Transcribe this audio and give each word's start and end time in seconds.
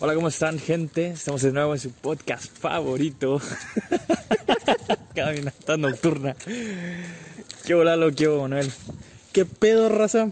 Hola, 0.00 0.14
¿cómo 0.14 0.28
están, 0.28 0.58
gente? 0.58 1.08
Estamos 1.08 1.42
de 1.42 1.52
nuevo 1.52 1.74
en 1.74 1.80
su 1.80 1.90
podcast 1.90 2.46
favorito, 2.58 3.40
Caminata 5.14 5.76
Nocturna. 5.76 6.36
¿Qué 7.64 7.74
hola, 7.74 7.96
lo 7.96 8.12
que 8.12 8.28
Manuel? 8.28 8.70
¿Qué 9.32 9.44
pedo, 9.44 9.88
raza? 9.88 10.30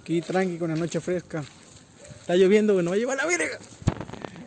Aquí 0.00 0.22
tranqui 0.22 0.56
con 0.56 0.70
la 0.70 0.76
noche 0.76 1.00
fresca. 1.00 1.44
Está 2.20 2.36
lloviendo, 2.36 2.72
güey, 2.72 2.84
no 2.84 2.90
va 2.90 2.96
a 2.96 2.98
llevar 2.98 3.16
la 3.18 3.26
verga. 3.26 3.58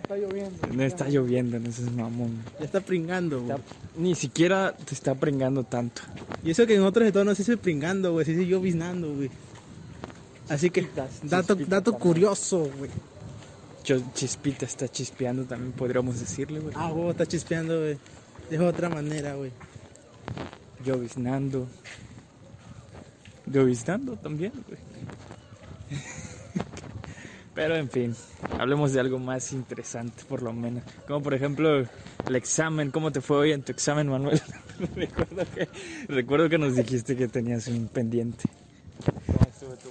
Está 0.01 0.17
lloviendo. 0.17 0.67
No 0.73 0.83
está 0.83 1.09
lloviendo, 1.09 1.59
no 1.59 1.71
seas 1.71 1.91
mamón. 1.91 2.43
Ya 2.59 2.65
está 2.65 2.81
pringando, 2.81 3.41
güey. 3.41 3.57
Está- 3.57 3.75
Ni 3.97 4.15
siquiera 4.15 4.75
te 4.83 4.93
está 4.95 5.13
pringando 5.15 5.63
tanto. 5.63 6.01
Y 6.43 6.51
eso 6.51 6.65
que 6.65 6.75
en 6.75 6.81
otros 6.83 7.05
estados 7.07 7.25
no 7.27 7.35
se 7.35 7.43
dice 7.43 7.57
pringando, 7.57 8.13
güey, 8.13 8.25
se 8.25 8.31
dice 8.33 8.47
lloviznando, 8.47 9.13
güey. 9.13 9.29
Así 10.49 10.69
que, 10.69 10.87
dato, 11.23 11.55
dato 11.55 11.93
curioso, 11.93 12.69
güey. 12.77 12.89
Yo- 13.85 14.01
Chispita 14.13 14.65
está 14.65 14.87
chispeando 14.87 15.43
también, 15.45 15.71
podríamos 15.71 16.19
decirle, 16.19 16.59
güey. 16.59 16.73
Ah, 16.77 16.89
güey, 16.91 17.09
está 17.11 17.25
chispeando, 17.25 17.79
güey. 17.79 17.97
De 18.49 18.59
otra 18.59 18.89
manera, 18.89 19.35
güey. 19.35 19.51
Lloviznando. 20.83 21.67
Lloviznando 23.45 24.15
también, 24.17 24.51
güey. 24.67 24.79
Pero 27.53 27.75
en 27.77 27.89
fin, 27.89 28.15
hablemos 28.59 28.91
de 28.91 28.99
algo 28.99 29.17
más 29.17 29.53
interesante, 29.53 30.23
por 30.27 30.41
lo 30.41 30.51
menos. 30.51 30.83
Como 31.07 31.21
por 31.23 31.33
ejemplo 31.33 31.79
el 31.79 32.35
examen. 32.35 32.91
¿Cómo 32.91 33.11
te 33.11 33.21
fue 33.21 33.37
hoy 33.37 33.51
en 33.53 33.61
tu 33.63 33.71
examen, 33.71 34.09
Manuel? 34.09 34.41
recuerdo, 34.95 35.43
que, 35.53 35.69
recuerdo 36.09 36.49
que 36.49 36.57
nos 36.57 36.75
dijiste 36.75 37.15
que 37.15 37.29
tenías 37.29 37.67
un 37.67 37.87
pendiente. 37.87 38.43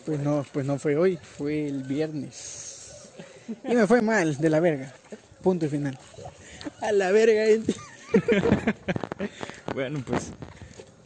Pues 0.05 0.21
no, 0.21 0.45
pues 0.52 0.66
no 0.66 0.79
fue 0.79 0.97
hoy, 0.97 1.16
fue 1.16 1.66
el 1.66 1.85
viernes. 1.85 2.63
Y 3.65 3.75
me 3.75 3.87
fue 3.87 4.03
mal, 4.03 4.37
de 4.37 4.51
la 4.51 4.61
verga. 4.61 4.93
Punto 5.43 5.66
y 5.66 5.69
final. 5.69 5.98
A 6.80 6.93
la 6.93 7.12
verga, 7.12 7.47
gente. 7.47 7.75
Bueno, 9.74 10.05
pues 10.07 10.30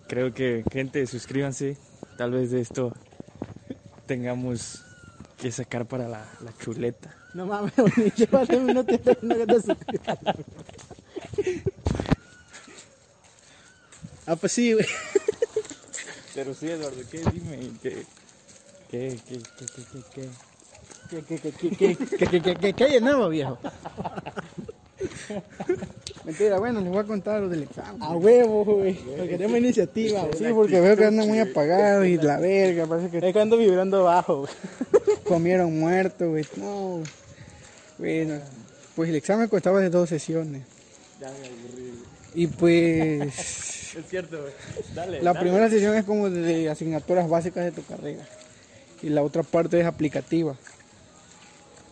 creo 0.09 0.35
que 0.35 0.63
gente, 0.71 1.07
suscríbanse. 1.07 1.79
Tal 2.19 2.33
vez 2.33 2.51
de 2.51 2.61
esto 2.61 2.93
tengamos 4.07 4.85
que 5.39 5.51
sacar 5.51 5.87
para 5.87 6.07
la, 6.07 6.27
la 6.45 6.53
chuleta. 6.59 7.15
No 7.33 7.47
mames, 7.47 7.73
güey, 7.77 8.11
llévate 8.15 8.57
un 8.57 8.67
minuto 8.67 8.93
y 8.93 9.01
no 9.27 9.37
que 9.37 9.47
te 9.47 9.63
suscribas. 9.63 10.19
Ah, 14.27 14.37
pues 14.37 14.53
sí, 14.53 14.75
güey. 14.75 14.87
Pero 16.35 16.53
sí, 16.53 16.69
Eduardo, 16.69 17.01
¿qué? 17.11 17.19
Dime, 17.33 17.71
¿qué? 17.83 18.05
¿Qué? 18.91 19.19
¿Qué? 19.27 19.39
¿Qué? 19.39 19.67
¿Qué? 19.67 19.83
¿Qué? 19.93 20.03
qué? 20.15 20.29
¿Qué, 21.11 21.23
qué, 21.23 21.39
qué, 21.39 21.53
qué, 21.53 21.97
qué, 21.97 22.55
qué, 22.55 22.73
qué, 22.75 22.89
llenaba, 22.89 23.29
viejo? 23.29 23.59
Mentira, 26.25 26.59
bueno, 26.59 26.81
les 26.81 26.91
voy 26.91 26.99
a 26.99 27.05
contar 27.05 27.41
lo 27.41 27.49
del 27.49 27.63
examen. 27.63 28.03
A 28.03 28.15
huevo, 28.15 28.65
güey. 28.65 28.95
Queremos 29.27 29.57
iniciativa, 29.59 30.21
güey. 30.21 30.37
Sí, 30.37 30.45
porque 30.53 30.81
veo 30.81 30.97
que 30.97 31.07
andan 31.07 31.27
muy 31.27 31.39
apagados 31.39 32.07
y 32.07 32.19
la 32.19 32.39
verga, 32.39 32.87
parece 32.87 33.09
que. 33.09 33.27
Es 33.27 33.33
que 33.33 33.41
ando 33.41 33.57
vibrando 33.57 34.05
bajo, 34.05 34.41
güey. 34.41 34.53
Comieron 35.25 35.79
muerto, 35.79 36.29
güey. 36.29 36.45
No. 36.57 37.03
Bueno, 37.97 38.41
pues 38.95 39.09
el 39.09 39.17
examen 39.17 39.49
costaba 39.49 39.81
de 39.81 39.89
dos 39.89 40.11
sesiones. 40.11 40.63
Ya 41.19 41.29
me 41.29 41.47
aburrí, 41.47 41.95
Y 42.35 42.47
pues. 42.49 43.95
Es 43.97 44.07
cierto, 44.09 44.43
güey. 44.43 44.53
Dale. 44.95 45.23
La 45.23 45.33
primera 45.41 45.71
sesión 45.71 45.97
es 45.97 46.05
como 46.05 46.29
de 46.29 46.69
asignaturas 46.69 47.27
básicas 47.31 47.65
de 47.65 47.73
tu 47.73 47.83
carrera. 47.83 48.27
Y 49.01 49.09
la 49.09 49.23
otra 49.23 49.43
parte 49.43 49.81
es 49.81 49.87
aplicativa. 49.87 50.55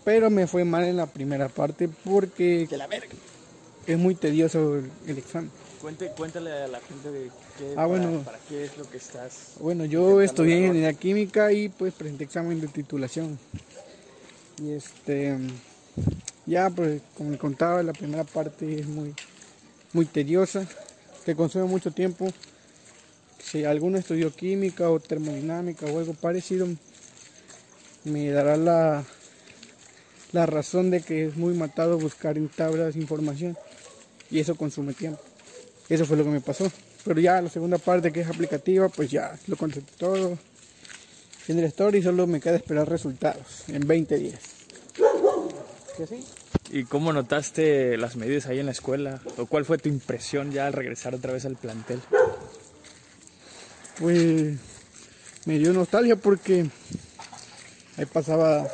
Pero 0.07 0.31
me 0.31 0.47
fue 0.47 0.65
mal 0.65 0.85
en 0.85 0.97
la 0.97 1.07
primera 1.07 1.49
parte 1.49 1.89
porque 2.05 2.69
es 3.89 3.99
muy 3.99 4.15
tedioso 4.15 4.77
el, 4.77 4.89
el 5.09 5.19
examen. 5.19 5.51
Cuente, 5.81 6.13
cuéntale 6.17 6.53
a 6.53 6.69
la 6.69 6.79
gente 6.79 7.11
de 7.11 7.31
qué, 7.59 7.73
Ah, 7.73 7.75
para, 7.75 7.87
bueno. 7.89 8.23
para 8.25 8.39
qué 8.49 8.67
es 8.67 8.79
lo 8.79 8.89
que 8.89 8.99
estás. 8.99 9.55
Bueno, 9.59 9.85
yo 9.85 10.21
estudié 10.23 10.59
ingeniería 10.59 10.93
química 10.95 11.51
y 11.53 11.69
pues 11.71 11.93
presenté 11.93 12.23
examen 12.23 12.61
de 12.61 12.69
titulación. 12.69 13.37
Y 14.63 14.71
este, 14.75 15.37
ya 16.47 16.71
pues 16.71 17.03
como 17.17 17.33
le 17.33 17.39
contaba, 17.39 17.83
la 17.83 17.93
primera 17.93 18.23
parte 18.23 18.79
es 18.79 18.87
muy, 18.87 19.13
muy 19.93 20.07
tediosa, 20.07 20.69
te 21.25 21.35
consume 21.35 21.65
mucho 21.65 21.91
tiempo. 21.91 22.29
Si 23.41 23.65
alguno 23.65 23.99
estudió 23.99 24.33
química 24.33 24.89
o 24.89 25.01
termodinámica 25.01 25.85
o 25.87 25.99
algo 25.99 26.15
parecido, 26.15 26.69
me 28.05 28.31
dará 28.31 28.57
la, 28.57 29.05
la 30.33 30.47
razón 30.47 30.91
de 30.91 31.01
que 31.01 31.27
es 31.27 31.37
muy 31.37 31.55
matado 31.55 31.99
buscar 31.99 32.37
en 32.37 32.49
tablas 32.49 32.97
información 32.97 33.57
y 34.31 34.41
eso 34.41 34.55
consume 34.55 34.95
tiempo. 34.95 35.21
Eso 35.89 36.05
fue 36.05 36.17
lo 36.17 36.25
que 36.25 36.31
me 36.31 36.41
pasó. 36.41 36.71
Pero 37.05 37.21
ya 37.21 37.41
la 37.41 37.49
segunda 37.49 37.79
parte 37.79 38.13
que 38.13 38.21
es 38.21 38.29
aplicativa, 38.29 38.89
pues 38.89 39.11
ya 39.11 39.39
lo 39.47 39.57
concentré 39.57 39.95
todo 39.97 40.37
en 41.49 41.59
el 41.59 41.65
story, 41.67 42.03
solo 42.03 42.27
me 42.27 42.41
queda 42.41 42.57
esperar 42.57 42.89
resultados 42.89 43.65
en 43.69 43.87
20 43.87 44.17
días. 44.17 44.41
¿Que 45.97 46.07
sí? 46.07 46.25
¿Y 46.71 46.85
cómo 46.85 47.13
notaste 47.13 47.97
las 47.97 48.17
medidas 48.17 48.47
ahí 48.47 48.59
en 48.59 48.67
la 48.67 48.73
escuela? 48.73 49.21
¿O 49.37 49.47
cuál 49.47 49.65
fue 49.65 49.79
tu 49.79 49.89
impresión 49.89 50.51
ya 50.51 50.67
al 50.67 50.73
regresar 50.73 51.15
otra 51.15 51.33
vez 51.33 51.45
al 51.45 51.57
plantel? 51.57 52.01
Pues 54.01 54.57
me 55.45 55.59
dio 55.59 55.73
nostalgia 55.73 56.17
porque 56.17 56.67
ahí 57.97 58.07
pasaba 58.07 58.69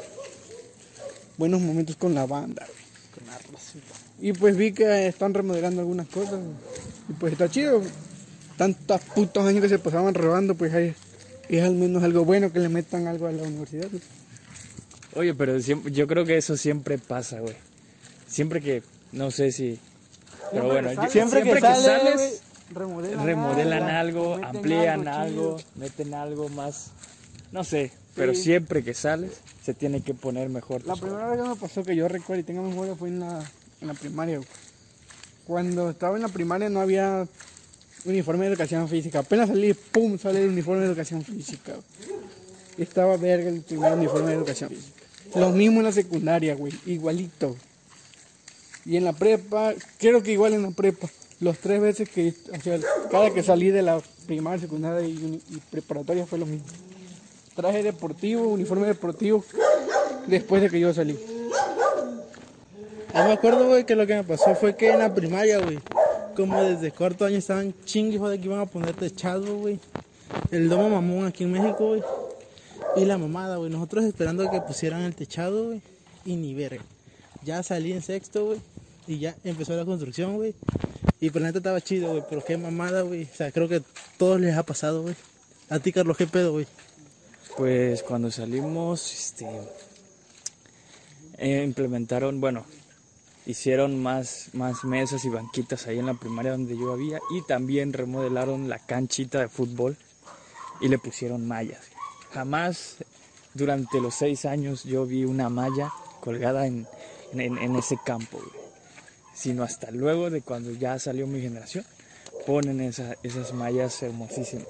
buenos 1.38 1.60
momentos 1.60 1.97
con 1.97 2.15
la 2.15 2.26
banda. 2.26 2.66
Con 3.15 3.26
la 3.26 3.38
rosita. 3.38 3.94
Y 4.20 4.32
pues 4.32 4.56
vi 4.56 4.72
que 4.72 5.06
están 5.06 5.34
remodelando 5.34 5.81
algunas 5.81 6.06
cosas. 6.09 6.41
Y 7.09 7.12
pues 7.15 7.32
está 7.32 7.48
chido. 7.50 7.82
Tantos 8.56 9.00
putos 9.15 9.44
años 9.47 9.62
que 9.62 9.69
se 9.69 9.78
pasaban 9.78 10.15
robando, 10.15 10.54
pues 10.54 10.72
ahí 10.75 10.94
es 11.48 11.62
al 11.65 11.75
menos 11.75 12.03
algo 12.03 12.25
bueno 12.25 12.53
que 12.53 12.59
le 12.60 12.69
metan 12.69 13.06
algo 13.06 13.26
a 13.26 13.32
la 13.32 13.43
universidad. 13.43 13.88
Oye, 15.15 15.34
pero 15.34 15.60
siempre- 15.60 15.93
yo 15.93 16.06
creo 16.06 16.25
que 16.25 16.37
eso 16.37 16.56
siempre 16.56 16.98
pasa, 16.98 17.41
güey. 17.41 17.54
Siempre 18.26 18.60
que, 18.60 18.82
no 19.12 19.31
sé 19.31 19.53
si... 19.53 19.78
Pero 20.53 20.66
bueno, 20.66 20.93
yo- 20.93 21.09
Siempre, 21.10 21.43
que, 21.43 21.60
sales, 21.60 22.14
güey, 22.14 22.31
remodelan, 22.75 23.26
remodelan 23.26 23.82
algo, 23.84 24.37
meten 24.37 24.56
amplían 24.56 25.09
algo 25.09 25.20
algo, 25.53 25.56
meten 25.76 26.14
algo 26.14 26.49
más, 26.50 26.91
no 27.53 27.64
sé, 27.64 27.91
pero 28.15 28.34
Sí. 28.34 28.43
siempre 28.43 28.83
que 28.83 28.95
sales 28.95 29.33
se 29.65 29.75
tiene 29.75 30.03
que 30.03 30.15
poner 30.15 30.49
mejor. 30.49 30.84
La 30.87 30.97
primera 30.97 31.28
vez 31.28 31.41
que 31.43 31.49
me 31.49 31.56
pasó 31.56 31.83
que 31.84 31.97
yo 31.97 32.09
recuerdo 32.09 32.41
y 32.41 32.45
tenga 32.45 32.62
memoria 32.62 32.95
fue 32.95 33.09
en 33.09 33.21
la, 33.21 33.43
en 33.81 33.89
la 33.89 33.95
primaria. 33.95 34.37
güey. 34.39 34.49
Cuando 35.47 35.91
estaba 35.91 36.17
en 36.17 36.23
la 36.23 36.28
primaria 36.28 36.69
no 36.69 36.81
había 36.81 37.27
uniforme 38.05 38.47
de 38.47 38.53
educación 38.53 38.89
física. 38.89 39.21
Apenas 39.21 39.49
salí, 39.49 39.75
pum, 39.75 40.19
sale 40.19 40.43
el 40.43 40.50
uniforme 40.50 40.83
de 40.83 40.89
educación 40.89 41.23
física. 41.25 41.73
güey. 41.73 42.21
Y 42.78 42.83
estaba 42.83 43.17
verga 43.17 43.49
el 43.50 43.61
primer 43.62 43.93
uniforme 43.95 44.31
de 44.31 44.37
educación 44.37 44.71
física. 44.71 45.00
Lo 45.34 45.50
mismo 45.50 45.79
en 45.81 45.84
la 45.84 45.93
secundaria, 45.93 46.55
güey, 46.55 46.73
igualito. 46.87 47.56
Y 48.84 48.97
en 48.97 49.05
la 49.05 49.12
prepa, 49.12 49.75
creo 49.99 50.23
que 50.23 50.33
igual 50.33 50.55
en 50.55 50.62
la 50.62 50.71
prepa. 50.71 51.09
Los 51.41 51.59
tres 51.59 51.81
veces 51.81 52.09
que, 52.09 52.34
o 52.56 52.61
sea, 52.61 52.79
cada 53.11 53.33
que 53.33 53.43
salí 53.43 53.71
de 53.71 53.83
la 53.83 54.00
primaria, 54.27 54.61
secundaria 54.61 55.06
y, 55.09 55.41
y 55.50 55.56
preparatoria 55.71 56.27
fue 56.27 56.39
lo 56.39 56.47
mismo. 56.47 56.67
Traje 57.55 57.83
deportivo, 57.83 58.49
uniforme 58.49 58.87
deportivo, 58.87 59.45
después 60.27 60.63
de 60.63 60.71
que 60.71 60.81
yo 60.81 60.93
salí. 60.95 61.19
Ah, 63.15 63.25
me 63.25 63.33
acuerdo, 63.33 63.67
güey, 63.67 63.85
que 63.85 63.95
lo 63.95 64.07
que 64.07 64.15
me 64.15 64.25
pasó 64.25 64.55
fue 64.55 64.75
que 64.75 64.91
en 64.91 64.99
la 64.99 65.15
primaria, 65.15 65.59
güey, 65.59 65.79
como 66.35 66.62
desde 66.62 66.91
cuarto 66.93 67.27
año 67.27 67.37
estaban 67.37 67.75
chingue 67.85 68.19
de 68.19 68.41
que 68.41 68.47
iban 68.47 68.61
a 68.61 68.67
poner 68.67 68.95
techado, 68.95 69.59
güey. 69.59 69.79
El 70.51 70.69
domo 70.69 70.89
mamón 70.89 71.27
aquí 71.27 71.45
en 71.45 71.53
México, 71.53 71.89
güey. 71.89 72.03
Y 72.97 73.05
la 73.05 73.19
mamada, 73.19 73.57
güey. 73.57 73.71
Nosotros 73.71 74.05
esperando 74.05 74.51
que 74.51 74.61
pusieran 74.61 75.03
el 75.03 75.15
techado, 75.15 75.67
güey. 75.67 75.83
Y 76.25 76.37
ni 76.37 76.55
verga. 76.55 76.83
Ya 77.45 77.62
salí 77.62 77.93
en 77.93 78.03
sexto, 78.03 78.47
güey. 78.47 78.61
Y 79.06 79.19
ya 79.19 79.35
empezó 79.44 79.76
la 79.76 79.85
construcción, 79.85 80.37
güey. 80.37 80.55
Y 81.21 81.31
por 81.31 81.43
la 81.43 81.49
neta 81.49 81.59
estaba 81.59 81.81
chido, 81.81 82.11
güey. 82.11 82.23
Pero 82.29 82.44
qué 82.44 82.56
mamada, 82.56 83.03
güey. 83.03 83.25
O 83.25 83.35
sea, 83.35 83.50
creo 83.53 83.69
que 83.69 83.82
todos 84.17 84.41
les 84.41 84.56
ha 84.56 84.62
pasado, 84.62 85.03
güey. 85.03 85.15
A 85.69 85.79
ti, 85.79 85.93
Carlos, 85.93 86.17
qué 86.17 86.26
pedo, 86.26 86.53
güey. 86.53 86.67
Pues 87.56 88.02
cuando 88.02 88.31
salimos, 88.31 89.12
este, 89.12 89.46
eh, 91.38 91.62
implementaron, 91.64 92.40
bueno, 92.40 92.64
hicieron 93.46 94.02
más, 94.02 94.49
más 94.52 94.84
mesas 94.84 95.25
y 95.25 95.28
banquitas 95.28 95.87
ahí 95.87 95.99
en 95.99 96.06
la 96.06 96.14
primaria 96.14 96.52
donde 96.52 96.76
yo 96.76 96.93
había 96.93 97.20
y 97.31 97.43
también 97.43 97.93
remodelaron 97.93 98.69
la 98.69 98.78
canchita 98.78 99.40
de 99.40 99.49
fútbol 99.49 99.96
y 100.81 100.88
le 100.88 100.99
pusieron 100.99 101.46
mallas. 101.46 101.81
Jamás 102.32 102.96
durante 103.54 104.00
los 104.00 104.14
seis 104.14 104.44
años 104.46 104.84
yo 104.84 105.04
vi 105.04 105.25
una 105.25 105.49
malla 105.50 105.93
colgada 106.20 106.66
en, 106.66 106.87
en- 107.34 107.76
ese 107.76 107.99
campo, 108.04 108.40
sino 109.34 109.62
hasta 109.62 109.90
luego 109.90 110.31
de 110.31 110.40
cuando 110.40 110.70
ya 110.72 110.99
salió 110.99 111.26
mi 111.26 111.40
generación, 111.43 111.84
ponen 112.46 112.81
esa- 112.81 113.16
esas 113.22 113.52
mallas 113.52 114.02
hermosísimas. 114.02 114.69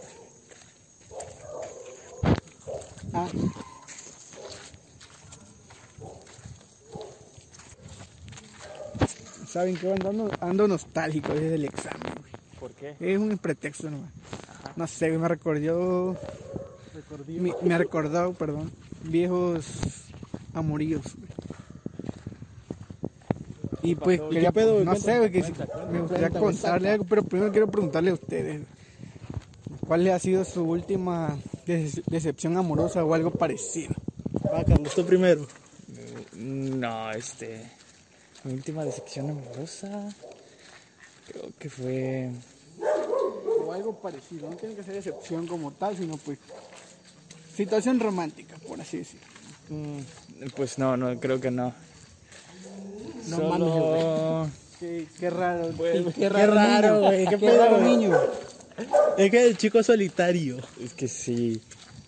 Ah. 3.15 3.29
¿Saben 9.47 9.77
qué? 9.77 9.93
Ando, 9.93 10.31
ando 10.41 10.69
nostálgico 10.69 11.33
desde 11.35 11.55
el 11.57 11.65
examen, 11.67 12.01
güey. 12.21 12.33
¿Por 12.59 12.71
qué? 12.73 12.95
Es 13.01 13.19
un 13.19 13.37
pretexto 13.39 13.91
nomás. 13.91 14.11
No 14.77 14.87
sé, 14.87 15.11
me 15.11 15.29
recordó. 15.29 16.17
Me, 17.29 17.53
me 17.63 17.75
ha 17.75 17.79
recordado, 17.79 18.33
perdón, 18.33 18.71
viejos 19.05 19.67
amoríos, 20.55 21.03
güey. 21.17 21.29
Y 23.85 23.95
pues, 23.97 24.21
pasó? 24.21 24.31
quería, 24.31 24.53
no 24.85 24.95
sé, 24.95 25.19
güey, 25.19 25.33
que 25.33 25.43
si- 25.43 25.53
Cuenta, 25.53 25.67
cuenta, 25.75 25.91
me 25.93 26.01
gustaría 26.01 26.31
cuenta, 26.31 26.41
contarle 26.41 26.91
algo, 26.91 27.05
pero 27.05 27.25
primero 27.25 27.51
quiero 27.51 27.67
preguntarle 27.71 28.11
a 28.11 28.15
ustedes. 28.15 28.63
¿Cuál 29.87 30.09
ha 30.09 30.19
sido 30.21 30.45
su 30.45 30.63
última 30.63 31.37
decepción 31.67 32.57
amorosa 32.57 33.05
o 33.05 33.15
algo 33.15 33.31
parecido? 33.31 33.95
Va, 34.53 34.65
Carlos, 34.65 34.95
tú 34.95 35.05
primero. 35.05 35.47
No, 36.35 37.11
este. 37.13 37.61
Mi 38.45 38.55
última 38.55 38.85
decepción 38.85 39.31
amorosa. 39.31 40.09
Creo 41.29 41.51
que 41.59 41.71
fue. 41.71 42.31
O 43.65 43.73
algo 43.73 43.95
parecido, 43.95 44.51
no 44.51 44.57
tiene 44.57 44.75
que 44.75 44.83
ser 44.83 44.95
decepción 44.95 45.47
como 45.47 45.71
tal, 45.73 45.97
sino 45.97 46.17
pues 46.17 46.39
situación 47.57 48.01
romántica, 48.01 48.57
por 48.67 48.81
así 48.81 48.99
decirlo. 48.99 49.27
mm, 49.69 49.99
Pues 50.57 50.79
no, 50.79 50.97
no, 50.97 51.19
creo 51.21 51.41
que 51.41 51.51
no. 51.51 51.73
No 53.29 53.37
Solo- 53.37 54.51
Qué, 54.81 55.07
qué 55.21 55.31
raro, 55.31 55.71
Qué 55.79 56.29
raro, 56.29 57.01
güey, 57.03 57.25
qué 57.25 57.31
Qué 57.31 57.39
pedo, 57.39 57.65
raro 57.65 57.81
niño. 57.81 58.19
Es 59.19 59.31
que 59.31 59.47
el 59.47 59.57
chico 59.57 59.83
solitario. 59.83 60.59
Es 60.83 60.95
que 60.95 61.09
sí. 61.09 61.61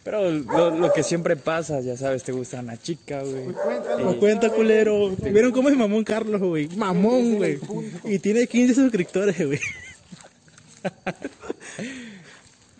Pero 0.04 0.30
lo, 0.30 0.70
lo 0.70 0.92
que 0.92 1.02
siempre 1.02 1.34
pasa, 1.34 1.80
ya 1.80 1.96
sabes, 1.96 2.22
te 2.22 2.32
gusta 2.32 2.60
una 2.60 2.76
chica, 2.80 3.22
güey. 3.22 3.44
Pues 3.44 3.56
cuéntalo. 3.56 4.04
Pues 4.04 4.16
cuenta, 4.16 4.50
culero. 4.50 5.10
¿Vieron 5.16 5.50
cómo 5.52 5.70
es 5.70 5.76
mamón 5.76 6.04
Carlos, 6.04 6.42
güey? 6.42 6.68
Mamón, 6.76 7.36
güey. 7.36 7.58
Y 8.04 8.18
tiene 8.18 8.46
15 8.46 8.74
suscriptores, 8.74 9.46
güey. 9.46 9.60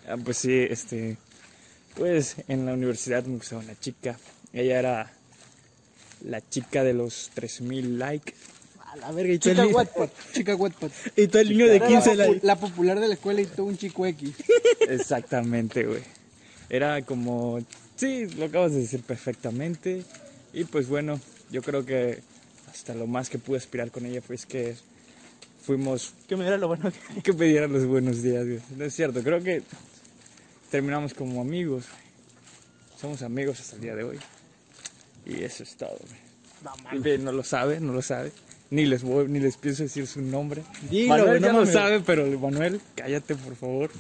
Ah, 0.07 0.19
pues 0.23 0.37
sí, 0.37 0.53
este. 0.53 1.17
Pues 1.97 2.37
en 2.49 2.67
la 2.67 2.75
universidad 2.75 3.25
me 3.25 3.37
gustaba 3.37 3.63
una 3.63 3.79
chica. 3.81 4.19
Ella 4.53 4.79
era 4.79 5.13
la 6.23 6.47
chica 6.47 6.85
de 6.85 6.93
los 6.93 7.31
3000 7.33 7.99
likes. 7.99 8.35
A 8.95 8.97
la 8.97 9.11
verga, 9.11 9.33
y 9.33 9.39
tú 9.39 9.51
Chica 9.51 9.63
el, 9.65 9.75
Wattpad, 9.75 10.09
chica 10.33 10.55
Wattpad. 10.55 10.91
y 11.17 11.27
tú 11.27 11.39
el 11.39 11.49
niño 11.49 11.67
de 11.67 11.77
Era 11.77 11.89
15 11.89 12.15
la, 12.15 12.27
la 12.43 12.57
popular 12.57 13.01
de 13.01 13.09
la 13.09 13.15
escuela 13.15 13.41
y 13.41 13.47
todo 13.47 13.67
un 13.67 13.77
chico 13.77 14.07
X. 14.07 14.31
Exactamente, 14.89 15.85
güey. 15.85 16.03
Era 16.71 17.03
como. 17.03 17.59
Sí, 17.97 18.27
lo 18.37 18.47
acabas 18.47 18.73
de 18.73 18.79
decir 18.81 19.03
perfectamente. 19.03 20.05
Y 20.53 20.65
pues 20.65 20.89
bueno, 20.89 21.21
yo 21.51 21.61
creo 21.63 21.85
que 21.85 22.21
hasta 22.71 22.95
lo 22.95 23.09
más 23.09 23.29
que 23.31 23.39
pude 23.39 23.59
aspirar 23.59 23.91
con 23.91 24.07
ella 24.07 24.23
fue 24.23 24.37
es 24.37 24.47
que 24.47 24.77
fuimos 25.63 26.13
Que 26.29 26.37
me 26.37 26.43
diera 26.45 26.59
lo 26.59 26.69
bueno 26.69 26.93
que... 27.15 27.23
que 27.23 27.33
me 27.33 27.47
dieran 27.47 27.73
los 27.73 27.87
buenos 27.87 28.23
días, 28.23 28.47
güey. 28.47 28.61
No 28.77 28.85
es 28.85 28.95
cierto, 28.95 29.23
creo 29.23 29.43
que 29.43 29.63
terminamos 30.71 31.15
como 31.15 31.41
amigos. 31.41 31.85
güey. 31.89 32.05
Somos 33.01 33.23
amigos 33.23 33.59
hasta 33.61 33.77
el 33.77 33.83
día 33.83 33.97
de 33.97 34.05
hoy. 34.05 34.19
Y 35.27 35.43
eso 35.43 35.65
es 35.65 35.75
todo, 35.77 35.99
güey. 36.01 37.01
Bien, 37.01 37.25
no 37.25 37.33
lo 37.33 37.43
sabe, 37.45 37.81
no 37.81 37.93
lo 37.93 38.03
sabe. 38.03 38.33
Ni 38.71 38.87
les 38.87 39.03
voy, 39.03 39.29
ni 39.29 39.39
les 39.41 39.57
pienso 39.57 39.83
decir 39.85 40.07
su 40.07 40.21
nombre. 40.23 40.63
Dilo, 40.91 41.09
Manuel 41.09 41.29
güey, 41.29 41.41
no 41.41 41.47
ya 41.47 41.53
lo 41.53 41.67
sabe, 41.67 42.01
pero 42.01 42.27
Manuel, 42.39 42.81
cállate 42.95 43.35
por 43.37 43.55
favor. 43.57 43.91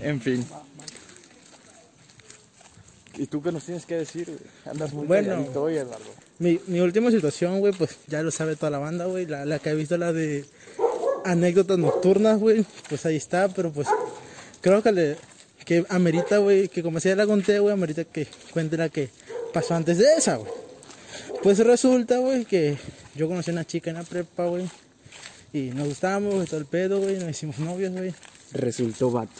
en 0.00 0.20
fin. 0.20 0.44
¿Y 3.16 3.26
tú 3.26 3.42
qué 3.42 3.50
nos 3.50 3.64
tienes 3.64 3.84
que 3.84 3.96
decir, 3.96 4.26
güey? 4.26 4.38
Andas 4.64 4.92
muy 4.92 5.06
Bueno. 5.06 5.28
calladito 5.30 5.62
hoy, 5.62 5.76
Eduardo. 5.76 6.04
Mi, 6.38 6.60
mi 6.68 6.78
última 6.80 7.10
situación, 7.10 7.58
güey, 7.60 7.72
pues 7.72 7.96
ya 8.06 8.22
lo 8.22 8.30
sabe 8.30 8.54
toda 8.54 8.70
la 8.70 8.78
banda, 8.78 9.06
güey. 9.06 9.26
La, 9.26 9.44
la 9.44 9.58
que 9.58 9.70
ha 9.70 9.74
visto 9.74 9.96
la 9.98 10.12
de 10.12 10.44
anécdotas 11.24 11.78
nocturnas, 11.78 12.38
güey. 12.38 12.64
Pues 12.88 13.04
ahí 13.06 13.16
está, 13.16 13.48
pero 13.48 13.72
pues 13.72 13.88
creo 14.60 14.82
que 14.82 14.92
le 14.92 15.16
que 15.64 15.84
amerita, 15.90 16.38
güey, 16.38 16.68
que 16.68 16.82
como 16.82 16.98
si 17.00 17.08
ya 17.08 17.16
la 17.16 17.26
conté, 17.26 17.58
güey, 17.58 17.74
amerita 17.74 18.04
que 18.04 18.26
cuente 18.52 18.76
la 18.78 18.88
que 18.88 19.10
pasó 19.52 19.74
antes 19.74 19.98
de 19.98 20.06
esa, 20.16 20.36
güey. 20.36 20.50
Pues 21.42 21.58
resulta, 21.58 22.18
güey, 22.18 22.44
que 22.44 22.78
yo 23.18 23.26
conocí 23.26 23.50
a 23.50 23.52
una 23.52 23.66
chica 23.66 23.90
en 23.90 23.96
la 23.96 24.04
prepa, 24.04 24.46
güey. 24.46 24.70
Y 25.52 25.70
nos 25.70 25.88
gustamos, 25.88 26.34
güey, 26.34 26.46
todo 26.46 26.60
el 26.60 26.66
pedo, 26.66 27.00
güey. 27.00 27.18
Nos 27.18 27.30
hicimos 27.30 27.58
novios, 27.58 27.92
güey. 27.92 28.14
Resultó 28.52 29.10
vato. 29.10 29.32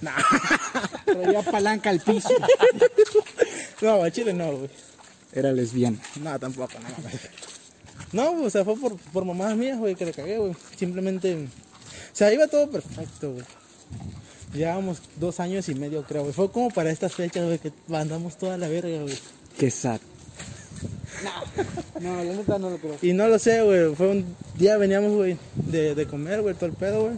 Traía 1.04 1.42
palanca 1.42 1.90
al 1.90 2.00
piso. 2.00 2.28
No, 3.82 4.02
a 4.02 4.10
Chile 4.10 4.34
no, 4.34 4.58
güey. 4.58 4.70
Era 5.32 5.52
lesbiana. 5.52 5.98
No, 6.22 6.38
tampoco, 6.38 6.74
no 6.74 6.88
mames. 6.90 7.20
No, 8.12 8.42
o 8.42 8.50
sea, 8.50 8.62
fue 8.62 8.76
por, 8.76 8.98
por 8.98 9.24
mamadas 9.24 9.56
mías, 9.56 9.78
güey, 9.78 9.94
que 9.94 10.04
le 10.04 10.12
cagué, 10.12 10.36
güey. 10.36 10.54
Simplemente, 10.76 11.34
o 11.34 11.48
sea, 12.12 12.30
iba 12.30 12.46
todo 12.46 12.70
perfecto, 12.70 13.32
güey. 13.32 13.44
Llevábamos 14.52 15.00
dos 15.16 15.40
años 15.40 15.66
y 15.70 15.74
medio, 15.74 16.02
creo, 16.02 16.24
güey. 16.24 16.34
Fue 16.34 16.52
como 16.52 16.68
para 16.68 16.90
estas 16.90 17.14
fechas, 17.14 17.46
güey, 17.46 17.58
que 17.58 17.72
andamos 17.90 18.36
toda 18.36 18.58
la 18.58 18.68
verga, 18.68 19.00
güey. 19.00 19.18
Qué 19.56 19.70
sad. 19.70 20.00
No, 22.00 22.24
la 22.24 22.32
neta 22.34 22.58
no 22.58 22.70
lo 22.70 22.78
creo. 22.78 22.96
Y 23.02 23.12
no 23.12 23.28
lo 23.28 23.38
sé, 23.38 23.62
güey. 23.62 23.94
Fue 23.94 24.08
un 24.08 24.24
día, 24.56 24.76
veníamos, 24.76 25.12
güey, 25.12 25.36
de, 25.54 25.94
de 25.94 26.06
comer, 26.06 26.40
güey, 26.42 26.54
todo 26.54 26.66
el 26.66 26.72
pedo, 26.72 27.02
güey. 27.04 27.16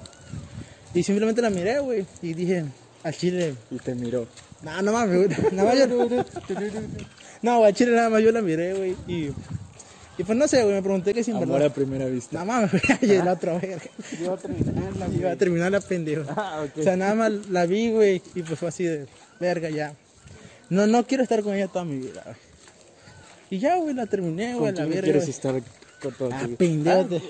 Y 0.94 1.02
simplemente 1.02 1.40
la 1.42 1.50
miré, 1.50 1.78
güey. 1.80 2.04
Y 2.20 2.34
dije, 2.34 2.64
al 3.02 3.14
chile, 3.14 3.54
Y 3.70 3.76
te 3.78 3.94
miró. 3.94 4.26
no, 4.62 4.82
no 4.82 4.92
mames, 4.92 5.16
güey. 5.16 5.52
Nada 5.52 5.68
más 5.70 5.78
yo, 5.78 5.86
no, 7.42 7.58
güey, 7.58 7.68
al 7.70 7.74
chile 7.74 7.92
nada 7.92 8.10
más 8.10 8.22
yo 8.22 8.32
la 8.32 8.42
miré, 8.42 8.74
güey. 8.74 8.96
Y, 9.06 9.30
y 10.18 10.24
pues 10.24 10.36
no 10.38 10.46
sé, 10.46 10.62
güey, 10.62 10.74
me 10.74 10.82
pregunté 10.82 11.14
que 11.14 11.24
si 11.24 11.30
en 11.30 11.38
Amor 11.38 11.48
verdad. 11.48 11.68
a 11.68 11.74
primera 11.74 12.06
vista. 12.06 12.38
No 12.38 12.44
mames, 12.46 12.70
güey, 12.72 12.82
y 13.02 13.12
el 13.14 13.28
otro, 13.28 13.58
verga. 13.60 13.82
Yo 14.20 14.34
a 14.34 14.36
terminarla, 14.36 15.08
Iba 15.08 15.30
a 15.32 15.36
terminar 15.36 15.72
la 15.72 15.80
pendeja. 15.80 16.22
Ah. 16.36 16.66
O 16.78 16.82
sea, 16.82 16.96
nada 16.96 17.14
más 17.14 17.32
la 17.50 17.66
vi, 17.66 17.90
güey, 17.90 18.22
y 18.34 18.42
pues 18.42 18.58
fue 18.58 18.68
así 18.68 18.84
de 18.84 19.06
verga 19.40 19.70
ya. 19.70 19.94
No, 20.68 20.86
no 20.86 21.06
quiero 21.06 21.22
estar 21.22 21.42
con 21.42 21.54
ella 21.54 21.68
toda 21.68 21.84
mi 21.84 21.98
vida, 21.98 22.22
güey. 22.24 22.36
Y 23.52 23.58
ya, 23.58 23.76
güey, 23.76 23.94
la 23.94 24.06
terminé, 24.06 24.54
güey, 24.54 24.72
¿Con 24.72 24.82
la 24.82 24.86
verga. 24.86 25.02
quieres 25.02 25.22
güey. 25.24 25.30
estar 25.30 25.62
con 26.00 26.12
toda 26.14 26.38
Ah, 26.40 26.48
pendejo. 26.56 27.04
te- 27.04 27.22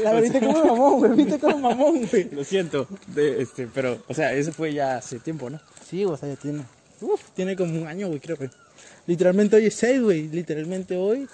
La 0.02 0.20
viste 0.20 0.38
como 0.38 0.64
mamón, 0.64 0.98
güey, 1.00 1.12
viste 1.16 1.38
como 1.40 1.58
mamón, 1.58 2.06
güey. 2.06 2.30
Lo 2.30 2.44
siento, 2.44 2.86
de, 3.08 3.42
este, 3.42 3.66
pero, 3.66 4.00
o 4.06 4.14
sea, 4.14 4.32
eso 4.32 4.52
fue 4.52 4.72
ya 4.72 4.96
hace 4.96 5.18
tiempo, 5.18 5.50
¿no? 5.50 5.60
Sí, 5.90 6.04
o 6.04 6.16
sea, 6.16 6.28
ya 6.28 6.36
tiene. 6.36 6.62
Uf, 7.00 7.20
tiene 7.34 7.56
como 7.56 7.80
un 7.82 7.88
año, 7.88 8.06
güey, 8.06 8.20
creo, 8.20 8.36
güey. 8.36 8.48
Literalmente 9.08 9.56
hoy 9.56 9.66
es 9.66 9.74
6, 9.74 10.02
güey. 10.02 10.28
Literalmente 10.28 10.96
hoy. 10.96 11.28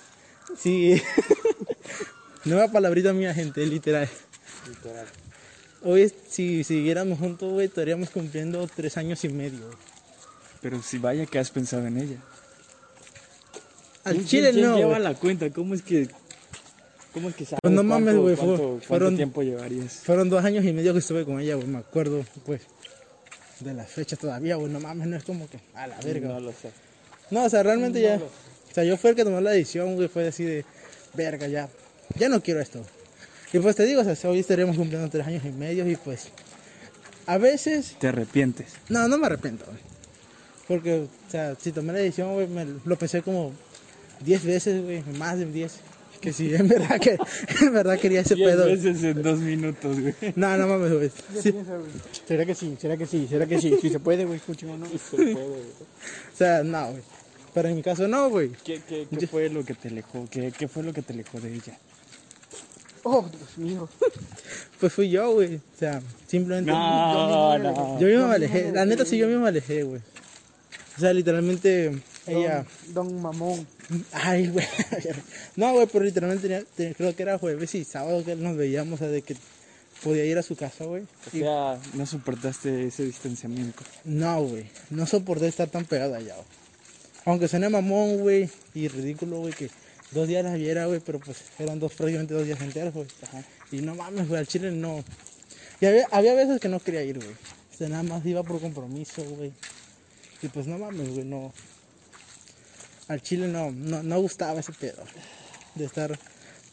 Sí. 0.59 1.01
Nueva 2.47 2.69
palabrita 2.73 3.13
mía, 3.13 3.35
gente, 3.35 3.65
literal. 3.67 4.09
Literal. 4.67 5.07
Hoy, 5.83 6.13
si 6.29 6.65
siguiéramos 6.65 7.19
juntos, 7.19 7.53
güey, 7.53 7.67
estaríamos 7.67 8.09
cumpliendo 8.11 8.67
tres 8.75 8.97
años 8.97 9.23
y 9.25 9.29
medio, 9.29 9.67
güey. 9.67 9.79
Pero 10.63 10.83
si 10.83 10.99
vaya 10.99 11.27
que 11.27 11.39
has 11.39 11.51
pensado 11.51 11.87
en 11.87 11.99
ella. 11.99 12.17
Al 14.05 14.15
¿Quién- 14.15 14.27
chile 14.27 14.51
quién 14.53 14.67
no, 14.67 14.77
lleva 14.77 14.99
la 14.99 15.15
cuenta? 15.15 15.51
¿Cómo 15.51 15.75
es 15.75 15.83
que, 15.83 16.09
cómo 17.13 17.29
es 17.29 17.35
que 17.35 17.45
sabes 17.45 17.61
Pues 17.63 17.75
no 17.75 17.83
mames, 17.83 18.05
cuánto- 18.15 18.23
güey, 18.23 18.37
fue- 18.37 18.47
cuánto, 18.47 18.63
cuánto 18.69 18.87
fueron- 18.87 19.17
tiempo 19.17 19.43
llevarías? 19.43 19.93
Fueron 20.05 20.31
dos 20.31 20.45
años 20.45 20.65
y 20.65 20.73
medio 20.73 20.93
que 20.93 21.01
estuve 21.01 21.25
con 21.25 21.41
ella, 21.41 21.55
güey, 21.57 21.67
me 21.67 21.79
acuerdo, 21.79 22.25
pues, 22.47 22.63
de 23.61 23.75
las 23.75 23.91
fechas 23.91 24.19
todavía, 24.19 24.57
güey, 24.57 24.73
no 24.73 24.81
mames, 24.81 25.07
no 25.07 25.17
es 25.17 25.25
como 25.25 25.49
que, 25.51 25.61
a 25.75 25.87
la 25.87 25.99
verga. 26.01 26.29
No 26.29 26.41
lo 26.41 26.51
sé. 26.53 26.71
No, 27.31 27.45
o 27.45 27.49
sea, 27.51 27.63
realmente 27.63 28.01
ya, 28.01 28.17
o 28.17 28.75
sea, 28.75 28.85
yo 28.85 28.97
fue 28.97 29.11
el 29.11 29.17
que 29.17 29.25
tomó 29.25 29.41
la 29.41 29.51
decisión, 29.51 29.97
güey, 29.97 30.09
fue 30.09 30.27
así 30.29 30.45
de, 30.45 30.65
verga, 31.15 31.47
ya, 31.47 31.69
ya 32.17 32.29
no 32.29 32.43
quiero 32.43 32.61
esto. 32.61 32.83
Y 33.53 33.59
pues 33.59 33.77
te 33.77 33.85
digo, 33.85 34.01
o 34.01 34.05
sea, 34.15 34.31
hoy 34.31 34.39
estaríamos 34.39 34.77
cumpliendo 34.77 35.11
tres 35.11 35.27
años 35.27 35.45
y 35.45 35.51
medio 35.51 35.89
y 35.89 35.97
pues, 35.97 36.29
a 37.27 37.37
veces, 37.37 37.97
Te 38.01 38.09
arrepientes. 38.09 38.69
no, 38.89 39.07
no 39.09 39.19
me 39.19 39.27
arrepiento, 39.27 39.67
güey. 39.67 39.79
Porque, 40.67 41.01
o 41.27 41.31
sea, 41.31 41.55
si 41.61 41.73
tomé 41.73 41.93
la 41.93 41.99
decisión, 41.99 42.33
güey, 42.33 42.47
me 42.47 42.65
lo 42.85 42.97
pensé 42.97 43.23
como 43.23 43.53
diez 44.21 44.45
veces, 44.45 44.83
güey, 44.85 45.03
más 45.19 45.39
de 45.39 45.47
diez. 45.47 45.75
Que 46.21 46.35
si 46.35 46.55
en 46.55 46.69
verdad 46.69 47.01
que, 47.01 47.17
en 47.63 47.73
verdad 47.73 47.99
quería 47.99 48.21
ese 48.21 48.35
Diez 48.35 48.51
pedo. 48.51 48.67
veces 48.67 49.03
en 49.03 49.23
dos 49.23 49.39
minutos, 49.39 49.99
güey. 49.99 50.15
No, 50.37 50.55
no 50.59 50.67
mames, 50.67 50.93
güey. 50.93 51.11
Sí, 51.43 51.55
¿Será 52.29 52.45
que 52.45 52.55
sí? 52.55 52.77
¿Será 52.79 52.97
que 52.99 53.07
sí? 53.07 53.27
¿Será 53.27 53.47
que 53.47 53.59
sí? 53.59 53.79
Si 53.81 53.89
se 53.89 54.01
puede, 54.01 54.27
güey, 54.27 54.37
escuchen 54.37 54.69
o 54.69 54.77
no. 54.77 54.87
O 54.87 56.37
sea, 56.37 56.63
no, 56.63 56.91
güey. 56.91 57.03
Pero 57.55 57.69
en 57.71 57.77
mi 57.77 57.83
caso 57.83 58.07
no, 58.07 58.29
güey. 58.29 58.51
¿Qué, 58.65 58.83
qué, 58.87 59.09
qué 59.19 59.27
fue 59.27 59.49
lo 59.49 59.65
que 59.65 59.73
te 59.75 59.89
alejó? 59.89 60.27
¿Qué, 60.31 60.53
¿Qué 60.57 60.69
fue 60.69 60.83
lo 60.83 60.93
que 60.93 61.01
te 61.03 61.15
alejó 61.15 61.41
de 61.41 61.55
ella? 61.55 61.79
Oh, 63.03 63.27
Dios 63.33 63.57
mío. 63.57 63.89
Pues 64.79 64.93
fui 64.93 65.09
yo, 65.09 65.33
güey. 65.33 65.57
O 65.57 65.79
sea, 65.79 66.03
simplemente. 66.27 66.71
No, 66.71 67.59
no. 67.59 67.99
Yo 67.99 68.07
mismo 68.09 68.29
me 68.29 68.35
alejé. 68.35 68.73
La 68.73 68.85
neta 68.85 69.07
sí, 69.07 69.17
yo 69.17 69.27
mismo 69.27 69.43
me 69.45 69.49
alejé, 69.49 69.85
güey. 69.85 70.03
O 70.99 71.01
sea, 71.01 71.15
literalmente 71.15 71.99
ella. 72.27 72.67
Don, 72.89 73.09
don 73.09 73.23
Mamón. 73.23 73.67
Ay, 74.13 74.49
güey. 74.49 74.67
No, 75.57 75.73
güey, 75.75 75.87
pero 75.91 76.05
literalmente 76.05 76.49
tenía- 76.49 76.65
te- 76.77 76.95
creo 76.95 77.15
que 77.15 77.23
era 77.23 77.39
jueves 77.39 77.75
y 77.75 77.85
sábado 77.85 78.25
que 78.25 78.37
nos 78.37 78.57
veíamos, 78.57 78.95
o 78.95 78.99
sea, 79.05 79.09
de 79.09 79.23
que 79.23 79.37
podía 80.03 80.25
ir 80.25 80.39
a 80.39 80.43
su 80.43 80.57
casa, 80.57 80.85
güey. 80.85 81.03
O 81.03 81.31
sea, 81.31 81.81
no 81.95 82.07
soportaste 82.07 82.87
ese 82.87 83.05
distanciamiento. 83.05 83.83
No, 84.05 84.43
güey. 84.43 84.67
No 84.91 85.07
soporté 85.07 85.47
estar 85.49 85.69
tan 85.69 85.85
pegado 85.85 86.15
allá, 86.15 86.35
güey. 86.35 86.47
Aunque 87.27 87.49
suene 87.49 87.69
mamón, 87.69 88.19
güey, 88.19 88.49
y 88.75 88.89
ridículo, 88.89 89.41
güey, 89.41 89.53
que 89.53 89.69
dos 90.13 90.27
días 90.27 90.43
las 90.43 90.57
viera, 90.57 90.87
güey, 90.87 91.01
pero 91.01 91.19
pues 91.21 91.37
eran 91.59 91.79
dos, 91.79 91.93
prácticamente 91.93 92.33
dos 92.33 92.47
días 92.47 92.61
enteros, 92.63 92.95
güey. 92.95 93.07
Y 93.73 93.83
no 93.83 93.95
mames, 93.95 94.27
güey, 94.27 94.41
al 94.41 94.47
chile 94.47 94.71
no. 94.71 95.05
Y 95.83 95.87
había, 95.87 96.07
había 96.13 96.35
veces 96.35 96.61
que 96.61 96.69
no 96.69 96.81
quería 96.81 97.03
ir, 97.03 97.19
güey. 97.19 97.31
O 97.31 97.77
sea, 97.77 97.89
nada 97.91 98.03
más 98.03 98.25
iba 98.25 98.43
por 98.43 98.59
compromiso, 98.61 99.23
güey. 99.25 99.53
Y 100.43 100.49
pues 100.49 100.67
no 100.67 100.79
mames, 100.79 101.11
güey, 101.11 101.25
no. 101.25 101.53
Al 103.11 103.21
chile 103.23 103.49
no, 103.49 103.71
no, 103.73 104.03
no 104.03 104.21
gustaba 104.21 104.61
ese 104.61 104.73
pedo. 104.73 105.03
De 105.75 105.85
estar 105.85 106.17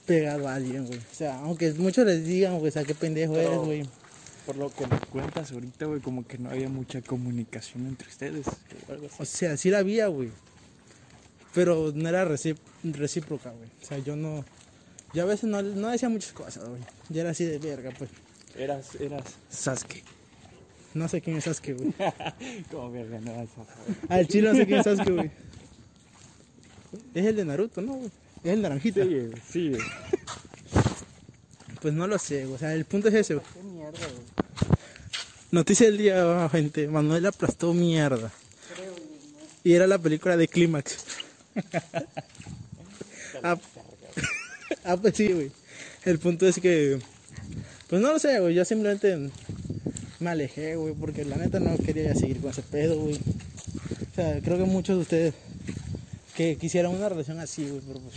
pegado 0.05 0.47
a 0.47 0.53
alguien, 0.55 0.85
güey. 0.85 0.99
O 0.99 1.15
sea, 1.15 1.39
aunque 1.39 1.71
muchos 1.73 2.05
les 2.05 2.23
digan, 2.25 2.57
güey, 2.59 2.69
o 2.69 2.71
sea, 2.71 2.83
qué 2.83 2.93
pendejo 2.93 3.33
Pero- 3.33 3.47
eres, 3.47 3.59
güey. 3.65 3.89
Por 4.45 4.55
lo 4.55 4.73
que 4.73 4.87
me 4.87 4.97
cuentas 5.11 5.51
ahorita, 5.51 5.87
güey, 5.87 5.99
como 5.99 6.25
que 6.25 6.37
no 6.37 6.49
había 6.49 6.69
mucha 6.69 7.01
comunicación 7.01 7.85
entre 7.87 8.07
ustedes. 8.07 8.47
o 8.87 8.91
algo 8.93 9.07
así. 9.07 9.15
O 9.19 9.25
sea, 9.25 9.57
sí 9.57 9.69
la 9.69 9.79
había, 9.79 10.07
güey. 10.07 10.29
Pero 11.53 11.91
no 11.93 12.07
era 12.07 12.23
recí- 12.25 12.57
recíproca, 12.83 13.49
güey. 13.51 13.69
O 13.81 13.85
sea, 13.85 13.97
yo 13.97 14.15
no. 14.15 14.45
Yo 15.13 15.23
a 15.23 15.25
veces 15.25 15.49
no, 15.49 15.61
no 15.61 15.89
decía 15.89 16.07
muchas 16.09 16.31
cosas, 16.33 16.67
güey. 16.69 16.81
Ya 17.09 17.21
era 17.21 17.31
así 17.31 17.43
de 17.45 17.57
verga, 17.59 17.91
pues. 17.97 18.09
Eras, 18.57 18.95
eras 18.99 19.23
Sasuke. 19.49 20.03
No 20.93 21.07
sé 21.07 21.21
quién 21.21 21.37
es 21.37 21.43
Sasuke, 21.45 21.73
güey. 21.73 21.93
Como 22.71 22.91
verga, 22.91 23.19
no. 23.19 23.47
Al 24.09 24.27
chile 24.27 24.49
no 24.49 24.55
sé 24.55 24.65
quién 24.65 24.79
es 24.79 24.85
Sasuke, 24.85 25.11
güey. 25.11 25.31
Es 27.13 27.25
el 27.25 27.35
de 27.35 27.45
Naruto, 27.45 27.81
¿no? 27.81 27.99
Es 28.43 28.53
el 28.53 28.61
naranjita. 28.61 29.03
Sí, 29.03 29.29
sí, 29.51 29.69
güey. 29.69 29.81
Pues 31.81 31.93
no 31.93 32.07
lo 32.07 32.17
sé, 32.17 32.43
güey. 32.43 32.55
O 32.55 32.57
sea, 32.57 32.73
el 32.73 32.85
punto 32.85 33.07
es 33.09 33.13
ese, 33.13 33.35
güey. 33.35 33.45
Qué 33.53 33.63
mierda, 33.63 33.99
güey. 33.99 34.77
Noticia 35.51 35.85
del 35.87 35.97
día, 35.97 36.49
gente. 36.49 36.87
Manuel 36.87 37.25
aplastó 37.25 37.73
mierda. 37.73 38.31
Y 39.63 39.73
era 39.73 39.87
la 39.87 39.97
película 39.97 40.37
de 40.37 40.47
Clímax. 40.47 40.97
ah, 43.43 43.57
ah, 44.83 44.97
pues 44.97 45.15
sí, 45.15 45.27
güey. 45.31 45.51
El 46.05 46.19
punto 46.19 46.47
es 46.47 46.59
que. 46.59 46.99
Pues 47.89 48.01
no 48.01 48.11
lo 48.13 48.19
sé, 48.19 48.39
güey. 48.39 48.55
Yo 48.55 48.65
simplemente 48.65 49.29
me 50.19 50.29
alejé, 50.29 50.75
güey. 50.75 50.93
Porque 50.93 51.25
la 51.25 51.37
neta 51.37 51.59
no 51.59 51.77
quería 51.77 52.13
seguir 52.15 52.39
con 52.39 52.51
ese 52.51 52.61
pedo, 52.61 52.97
güey. 52.97 53.15
O 53.15 54.15
sea, 54.15 54.41
creo 54.41 54.57
que 54.57 54.63
muchos 54.63 54.95
de 54.95 55.01
ustedes 55.01 55.33
que 56.37 56.55
quisieran 56.55 56.93
una 56.93 57.09
relación 57.09 57.39
así, 57.39 57.67
güey. 57.67 57.81
Pero 57.85 57.99
pues. 57.99 58.15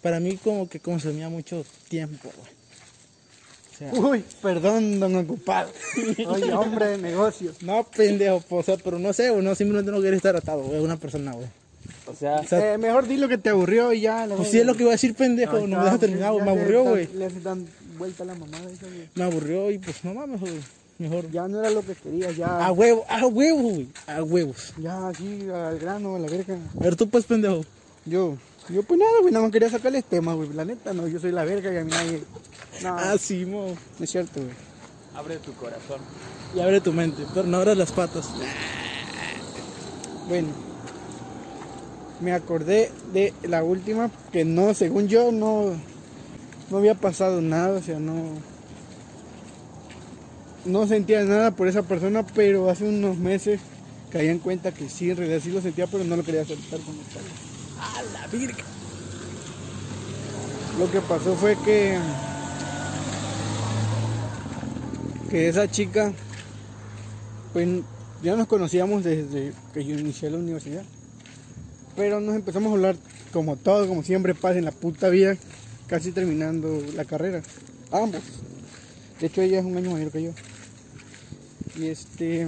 Para 0.00 0.20
mí, 0.20 0.36
como 0.36 0.68
que 0.68 0.78
consumía 0.78 1.28
mucho 1.28 1.64
tiempo, 1.88 2.30
güey. 2.36 2.54
O 3.72 3.76
sea, 3.76 3.92
Uy, 4.08 4.24
perdón, 4.40 5.00
don 5.00 5.16
ocupado. 5.16 5.68
Oye, 6.28 6.52
hombre 6.52 6.86
de 6.90 6.98
negocios. 6.98 7.60
No, 7.60 7.82
pendejo, 7.84 8.40
po, 8.40 8.58
o 8.58 8.62
sea, 8.62 8.76
pero 8.76 9.00
no 9.00 9.12
sé, 9.12 9.30
güey, 9.30 9.42
no, 9.44 9.52
simplemente 9.56 9.90
no 9.90 10.00
quiero 10.00 10.16
estar 10.16 10.36
atado, 10.36 10.62
güey, 10.62 10.78
una 10.80 10.96
persona, 10.96 11.32
güey. 11.32 11.48
O 12.06 12.14
sea, 12.14 12.36
O 12.36 12.46
sea, 12.46 12.74
Eh, 12.74 12.78
mejor 12.78 13.08
di 13.08 13.16
lo 13.16 13.28
que 13.28 13.36
te 13.36 13.48
aburrió 13.50 13.92
y 13.92 14.02
ya. 14.02 14.26
la 14.28 14.36
pues 14.36 14.50
sí 14.50 14.60
es 14.60 14.66
lo 14.66 14.74
que 14.76 14.82
iba 14.84 14.92
a 14.92 14.94
decir, 14.94 15.14
pendejo, 15.16 15.66
no 15.66 15.78
me 15.78 15.84
dejas 15.84 15.98
terminar, 15.98 16.32
güey, 16.32 16.44
me 16.44 16.50
aburrió, 16.52 16.84
güey. 16.84 17.08
Le 17.14 17.28
dan 17.40 17.66
vuelta 17.98 18.22
a 18.22 18.26
la 18.26 18.34
mamada 18.36 18.70
esa, 18.70 18.86
güey. 18.86 19.08
Me 19.16 19.24
aburrió 19.24 19.70
y 19.72 19.78
pues 19.78 20.04
no 20.04 20.14
mames, 20.14 20.38
güey, 20.40 20.52
mejor. 20.98 21.30
Ya 21.30 21.46
no 21.48 21.60
era 21.60 21.70
lo 21.70 21.82
que 21.82 21.94
quería, 21.94 22.30
ya. 22.32 22.64
A 22.66 22.72
huevo, 22.72 23.04
a 23.08 23.26
huevo, 23.26 23.60
güey, 23.62 23.88
a 24.06 24.22
huevos. 24.22 24.72
Ya, 24.78 25.08
así, 25.08 25.48
al 25.52 25.78
grano, 25.78 26.16
a 26.16 26.18
la 26.18 26.28
verga. 26.28 26.56
A 26.78 26.82
ver, 26.82 26.96
tú 26.96 27.08
pues, 27.08 27.24
pendejo. 27.24 27.64
Yo, 28.06 28.36
yo 28.68 28.82
pues 28.82 29.00
nada, 29.00 29.12
güey, 29.22 29.32
nada 29.32 29.44
más 29.44 29.52
quería 29.52 29.70
sacarles 29.70 30.04
tema, 30.04 30.34
güey. 30.34 30.52
La 30.52 30.64
neta, 30.64 30.92
no, 30.92 31.06
yo 31.08 31.18
soy 31.18 31.32
la 31.32 31.44
verga 31.44 31.72
y 31.72 31.76
a 31.78 31.84
mí 31.84 31.90
nadie. 31.90 32.22
No, 32.82 32.96
Ah, 32.98 33.16
sí, 33.18 33.44
mo. 33.46 33.66
no 33.98 34.04
es 34.04 34.10
cierto, 34.10 34.40
güey. 34.40 34.52
abre 35.14 35.36
tu 35.38 35.52
corazón. 35.54 36.00
Y 36.54 36.60
abre 36.60 36.80
tu 36.80 36.92
mente, 36.92 37.24
pero 37.34 37.46
no 37.46 37.56
abras 37.58 37.76
las 37.76 37.90
patas. 37.92 38.28
Bueno, 40.28 40.48
me 42.20 42.32
acordé 42.32 42.90
de 43.12 43.34
la 43.42 43.62
última, 43.64 44.10
que 44.32 44.44
no, 44.44 44.72
según 44.74 45.08
yo, 45.08 45.32
no, 45.32 45.72
no 46.70 46.76
había 46.78 46.94
pasado 46.94 47.40
nada, 47.40 47.78
o 47.78 47.82
sea, 47.82 47.98
no, 47.98 48.14
no 50.64 50.86
sentía 50.86 51.22
nada 51.24 51.50
por 51.50 51.68
esa 51.68 51.82
persona, 51.82 52.24
pero 52.26 52.70
hace 52.70 52.84
unos 52.84 53.16
meses 53.18 53.60
caí 54.10 54.28
en 54.28 54.38
cuenta 54.38 54.72
que 54.72 54.88
sí, 54.88 55.10
en 55.10 55.16
realidad 55.16 55.40
sí 55.42 55.50
lo 55.50 55.60
sentía, 55.60 55.86
pero 55.86 56.04
no 56.04 56.16
lo 56.16 56.22
quería 56.22 56.42
aceptar 56.42 56.80
como 56.80 56.98
tal. 57.12 57.22
A 57.80 58.02
la 58.12 58.26
virga. 58.28 58.64
Lo 60.78 60.90
que 60.90 61.00
pasó 61.00 61.34
fue 61.36 61.56
que, 61.64 61.98
que 65.30 65.48
esa 65.48 65.70
chica, 65.70 66.12
pues 67.52 67.68
ya 68.22 68.36
nos 68.36 68.46
conocíamos 68.46 69.04
desde 69.04 69.52
que 69.72 69.84
yo 69.84 69.98
inicié 69.98 70.30
la 70.30 70.38
universidad. 70.38 70.82
Pero 71.96 72.20
nos 72.20 72.34
empezamos 72.34 72.70
a 72.70 72.74
hablar 72.74 72.96
como 73.32 73.56
todo, 73.56 73.86
como 73.86 74.02
siempre 74.02 74.34
pasa 74.34 74.58
en 74.58 74.64
la 74.64 74.72
puta 74.72 75.08
vida, 75.08 75.36
casi 75.86 76.10
terminando 76.10 76.82
la 76.94 77.04
carrera. 77.04 77.42
Ambos. 77.92 78.22
De 79.20 79.26
hecho 79.26 79.42
ella 79.42 79.60
es 79.60 79.64
un 79.64 79.76
año 79.76 79.90
mayor 79.92 80.10
que 80.10 80.22
yo. 80.22 80.30
Y 81.76 81.86
este, 81.86 82.46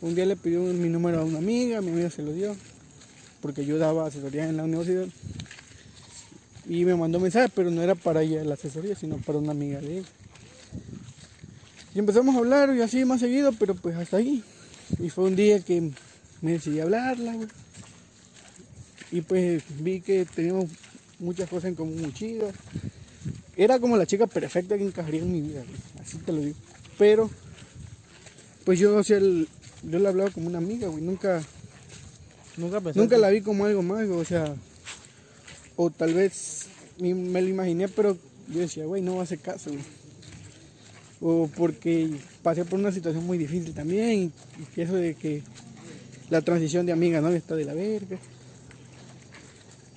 un 0.00 0.14
día 0.14 0.24
le 0.26 0.36
pidió 0.36 0.60
mi 0.60 0.88
número 0.88 1.20
a 1.20 1.24
una 1.24 1.38
amiga, 1.38 1.80
mi 1.80 1.90
amiga 1.90 2.10
se 2.10 2.22
lo 2.22 2.32
dio, 2.32 2.54
porque 3.40 3.66
yo 3.66 3.78
daba 3.78 4.06
asesoría 4.06 4.48
en 4.48 4.56
la 4.56 4.64
universidad. 4.64 5.06
Y 6.68 6.84
me 6.84 6.94
mandó 6.94 7.20
mensaje, 7.20 7.50
pero 7.54 7.70
no 7.70 7.82
era 7.82 7.94
para 7.94 8.22
ella 8.22 8.44
la 8.44 8.54
asesoría, 8.54 8.94
sino 8.94 9.16
para 9.18 9.38
una 9.38 9.52
amiga 9.52 9.80
de 9.80 9.98
ella. 9.98 10.08
Y 11.94 11.98
empezamos 11.98 12.34
a 12.34 12.38
hablar 12.38 12.74
y 12.76 12.82
así 12.82 13.04
más 13.04 13.20
seguido, 13.20 13.52
pero 13.52 13.74
pues 13.74 13.96
hasta 13.96 14.18
ahí. 14.18 14.44
Y 14.98 15.10
fue 15.10 15.24
un 15.24 15.36
día 15.36 15.60
que 15.60 15.90
me 16.42 16.52
decidí 16.52 16.80
a 16.80 16.84
hablarla, 16.84 17.34
güey. 17.34 17.48
Y 19.12 19.20
pues 19.22 19.62
vi 19.80 20.00
que 20.00 20.24
teníamos 20.24 20.66
muchas 21.18 21.48
cosas 21.48 21.68
en 21.68 21.74
común 21.74 22.00
muy 22.00 22.12
chidas. 22.12 22.54
Era 23.56 23.78
como 23.80 23.96
la 23.96 24.06
chica 24.06 24.26
perfecta 24.26 24.76
que 24.76 24.84
encajaría 24.84 25.22
en 25.22 25.32
mi 25.32 25.40
vida, 25.40 25.62
güey. 25.62 26.02
Así 26.02 26.18
te 26.18 26.32
lo 26.32 26.40
digo. 26.40 26.56
Pero, 26.98 27.30
pues 28.66 28.80
yo, 28.80 28.96
o 28.96 29.04
sea, 29.04 29.18
el- 29.18 29.48
yo 29.84 29.98
la 30.00 30.08
hablaba 30.08 30.30
como 30.30 30.48
una 30.48 30.58
amiga, 30.58 30.88
güey. 30.88 31.02
Nunca, 31.02 31.40
Nunca. 32.56 32.80
Nunca 32.94 33.16
la 33.16 33.30
vi 33.30 33.40
como 33.40 33.64
algo 33.64 33.82
más, 33.82 34.08
o 34.08 34.24
sea, 34.24 34.54
o 35.76 35.90
tal 35.90 36.14
vez 36.14 36.66
me 36.98 37.40
lo 37.42 37.48
imaginé, 37.48 37.86
pero 37.86 38.16
yo 38.48 38.60
decía, 38.60 38.86
güey, 38.86 39.02
no 39.02 39.14
va 39.14 39.20
a 39.20 39.24
hacer 39.24 39.38
caso, 39.38 39.70
güey. 39.70 39.84
O 41.20 41.48
porque 41.56 42.10
pasé 42.42 42.64
por 42.64 42.80
una 42.80 42.90
situación 42.92 43.24
muy 43.24 43.38
difícil 43.38 43.72
también, 43.72 44.32
y, 44.76 44.80
eso 44.80 44.94
de 44.94 45.14
que 45.14 45.42
la 46.28 46.42
transición 46.42 46.86
de 46.86 46.92
amiga, 46.92 47.20
¿no? 47.20 47.28
Está 47.28 47.54
de 47.54 47.66
la 47.66 47.74
verga. 47.74 48.18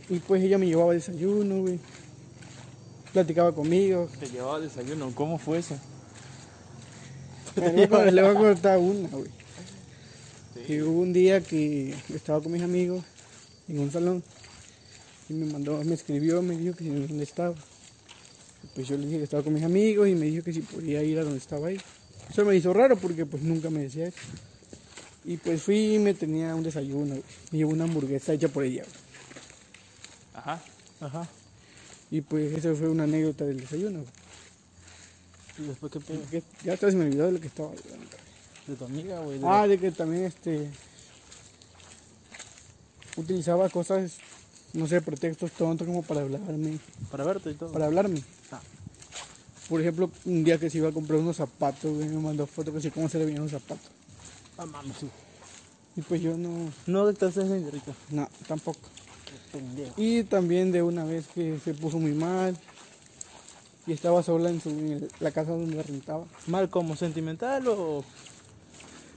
Y 0.10 0.20
pues 0.20 0.44
ella 0.44 0.58
me 0.58 0.68
llevaba 0.68 0.94
desayuno, 0.94 1.62
güey. 1.62 1.80
Platicaba 3.14 3.54
conmigo. 3.56 4.10
Te 4.20 4.28
llevaba 4.28 4.60
desayuno, 4.60 5.12
¿cómo 5.16 5.40
fue 5.40 5.60
eso? 5.60 5.76
Le 7.56 7.88
voy 7.88 8.00
a- 8.00 8.12
le 8.12 8.22
voy 8.22 8.32
a 8.32 8.34
contar 8.40 8.78
una, 8.80 9.10
güey. 9.10 9.30
Que 10.68 10.84
hubo 10.84 11.02
un 11.02 11.14
día 11.14 11.42
que 11.42 11.96
estaba 12.14 12.42
con 12.42 12.52
mis 12.52 12.62
amigos 12.62 13.04
en 13.68 13.80
un 13.80 13.92
salón 13.92 14.24
y 15.30 15.34
me 15.34 15.46
mandó, 15.52 15.84
me 15.84 15.96
escribió, 15.96 16.42
me 16.42 16.58
dijo 16.58 16.76
que 16.76 16.84
si 16.84 16.90
dónde 16.90 17.24
estaba. 17.24 17.56
Y 18.64 18.68
Pues 18.76 18.88
yo 18.88 18.98
le 18.98 19.06
dije 19.06 19.18
que 19.20 19.24
estaba 19.24 19.42
con 19.44 19.54
mis 19.54 19.64
amigos 19.64 20.08
y 20.10 20.16
me 20.16 20.26
dijo 20.26 20.44
que 20.44 20.54
si 20.54 20.62
podía 20.62 21.02
ir 21.04 21.18
a 21.20 21.24
donde 21.24 21.38
estaba 21.40 21.68
ahí. 21.68 21.80
Eso 22.30 22.46
me 22.46 22.56
hizo 22.56 22.74
raro 22.74 22.98
porque 22.98 23.26
pues 23.26 23.42
nunca 23.42 23.70
me 23.70 23.82
decía 23.82 24.08
eso. 24.08 24.18
Y 25.26 25.38
pues 25.38 25.62
fui 25.62 25.96
y 25.96 26.00
me 26.00 26.14
tenía 26.14 26.54
un 26.56 26.64
desayuno, 26.64 27.12
güey. 27.16 27.24
me 27.52 27.58
llevó 27.58 27.72
una 27.72 27.86
hamburguesa 27.86 28.34
hecha 28.34 28.48
por 28.48 28.64
ella. 28.64 28.84
güey. 28.84 28.96
Ajá. 30.34 30.62
Ajá. 31.02 31.28
Y 32.12 32.22
pues 32.22 32.54
esa 32.58 32.74
fue 32.76 32.90
una 32.90 33.04
anécdota 33.06 33.46
del 33.46 33.60
desayuno. 33.62 34.00
güey. 34.00 34.12
¿Y 35.60 35.64
después 35.64 35.92
qué 35.92 36.00
pedo? 36.00 36.22
Ya 36.64 36.78
se 36.78 36.92
me 36.94 37.06
olvidó 37.06 37.26
de 37.28 37.32
lo 37.34 37.40
que 37.42 37.48
estaba 37.48 37.70
hablando. 37.70 38.06
De 38.68 38.76
tu 38.76 38.86
amiga, 38.86 39.20
güey. 39.20 39.40
de- 39.40 39.48
Ah, 39.48 39.68
de 39.68 39.78
que 39.80 39.92
también 39.92 40.24
este 40.26 40.70
utilizaba 43.18 43.70
cosas, 43.70 44.18
no 44.74 44.88
sé, 44.88 45.02
pretextos 45.02 45.52
tontos 45.52 45.86
como 45.88 46.04
para 46.04 46.22
hablarme, 46.22 46.80
Para 47.12 47.24
verte 47.26 47.52
y 47.52 47.54
todo. 47.56 47.72
para 47.72 47.86
hablarme. 47.88 48.22
Ah. 48.52 48.62
Por 49.68 49.82
ejemplo, 49.82 50.10
un 50.26 50.44
día 50.44 50.58
que 50.58 50.70
se 50.70 50.78
iba 50.78 50.90
a 50.90 50.92
comprar 50.92 51.20
unos 51.20 51.36
zapatos, 51.38 51.94
güey, 51.94 52.08
me 52.08 52.20
mandó 52.20 52.48
fotos 52.48 52.74
que 52.74 52.82
sí 52.82 52.92
cómo 52.92 53.10
se 53.10 53.20
le 53.20 53.26
veían 53.26 53.42
los 53.44 53.52
zapatos. 53.52 53.90
Ah, 54.58 54.66
mames, 54.66 54.96
sí. 55.00 55.08
Y 55.96 56.02
pues 56.02 56.22
yo 56.22 56.38
no, 56.38 56.72
No 56.88 57.14
te 57.14 57.26
haces 57.26 57.50
rico. 57.72 57.94
no, 58.12 58.30
tampoco. 58.48 58.80
Pendejo. 59.52 59.94
Y 59.98 60.24
también 60.24 60.72
de 60.72 60.82
una 60.84 61.04
vez 61.04 61.26
que 61.34 61.60
se 61.64 61.74
puso 61.74 61.98
muy 61.98 62.14
mal 62.14 62.56
y 63.90 63.94
estaba 63.94 64.22
sola 64.22 64.52
en, 64.52 64.62
su, 64.62 64.70
en 64.70 65.10
la 65.20 65.32
casa 65.32 65.52
donde 65.52 65.82
rentaba. 65.82 66.26
¿Mal 66.46 66.70
como 66.70 66.96
sentimental 66.96 67.68
o 67.68 68.04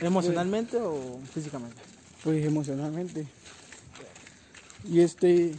emocionalmente 0.00 0.78
o 0.78 1.20
físicamente? 1.32 1.92
pues 2.24 2.44
emocionalmente. 2.44 3.26
Y 4.84 5.00
este, 5.00 5.54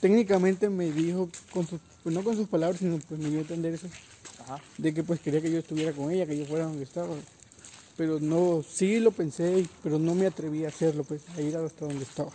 técnicamente 0.00 0.68
me 0.68 0.90
dijo, 0.90 1.28
con 1.52 1.66
sus, 1.66 1.80
pues 2.02 2.14
no 2.14 2.22
con 2.22 2.36
sus 2.36 2.48
palabras, 2.48 2.80
sino 2.80 2.98
pues 2.98 3.20
me 3.20 3.30
dio 3.30 3.38
a 3.38 3.42
entender 3.42 3.74
eso, 3.74 3.88
Ajá. 4.44 4.60
de 4.76 4.92
que 4.92 5.02
pues 5.02 5.20
quería 5.20 5.40
que 5.40 5.50
yo 5.50 5.58
estuviera 5.58 5.92
con 5.92 6.10
ella, 6.10 6.26
que 6.26 6.38
yo 6.38 6.44
fuera 6.46 6.64
donde 6.64 6.82
estaba. 6.82 7.14
Pero 7.96 8.18
no, 8.20 8.64
sí 8.68 9.00
lo 9.00 9.12
pensé, 9.12 9.66
pero 9.82 9.98
no 9.98 10.14
me 10.14 10.26
atreví 10.26 10.64
a 10.64 10.68
hacerlo, 10.68 11.04
pues, 11.04 11.22
a 11.36 11.40
ir 11.40 11.56
hasta 11.56 11.86
donde 11.86 12.04
estaba. 12.04 12.32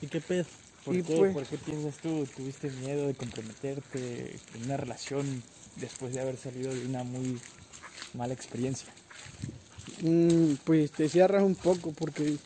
¿Y 0.00 0.06
qué 0.06 0.20
pedo? 0.20 0.44
¿Por, 0.84 0.96
Y 0.96 1.02
qué, 1.02 1.16
pues- 1.16 1.32
¿Por 1.32 1.46
qué 1.46 1.58
piensas 1.58 1.96
tú? 2.02 2.26
¿Tuviste 2.36 2.70
miedo 2.70 3.06
de 3.06 3.14
comprometerte 3.14 4.36
en 4.56 4.64
una 4.64 4.76
relación 4.76 5.42
después 5.76 6.12
de 6.14 6.20
haber 6.20 6.36
salido 6.36 6.74
de 6.74 6.86
una 6.86 7.04
muy 7.04 7.38
mala 8.14 8.34
experiencia? 8.34 8.88
Mm, 10.02 10.54
pues 10.64 10.90
te 10.90 11.08
cierras 11.08 11.42
un 11.44 11.54
poco 11.54 11.92
porque 11.92 12.36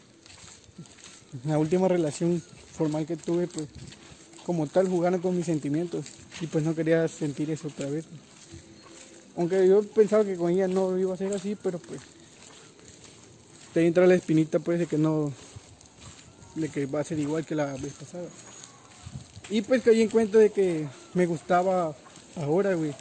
la 1.45 1.59
última 1.59 1.89
relación 1.89 2.43
formal 2.77 3.07
que 3.07 3.17
tuve, 3.17 3.47
pues 3.47 3.67
como 4.45 4.67
tal 4.67 4.89
jugaron 4.89 5.21
con 5.21 5.37
mis 5.37 5.47
sentimientos 5.47 6.07
y 6.41 6.47
pues 6.47 6.63
no 6.65 6.75
quería 6.75 7.09
sentir 7.09 7.51
eso 7.51 7.69
otra 7.69 7.89
vez. 7.89 8.05
Aunque 9.37 9.67
yo 9.67 9.83
pensaba 9.83 10.25
que 10.25 10.37
con 10.37 10.51
ella 10.51 10.69
no 10.69 10.97
iba 10.99 11.15
a 11.15 11.17
ser 11.17 11.33
así, 11.33 11.57
pero 11.61 11.79
pues 11.79 12.01
te 13.75 13.87
entra 13.87 14.07
la 14.07 14.15
espinita 14.15 14.59
pues 14.59 14.79
de 14.79 14.87
que 14.87 14.99
no, 14.99 15.33
de 16.57 16.69
que 16.69 16.87
va 16.87 17.01
a 17.01 17.05
ser 17.05 17.19
igual 17.19 17.45
que 17.45 17.55
la 17.55 17.67
vez 17.75 17.93
pasada. 17.93 18.27
Y 19.49 19.63
pues 19.63 19.83
caí 19.83 20.03
en 20.03 20.09
cuenta 20.09 20.39
de 20.39 20.51
que 20.51 20.87
me 21.15 21.27
gustaba 21.27 21.95
ahora, 22.37 22.75
güey. 22.75 22.93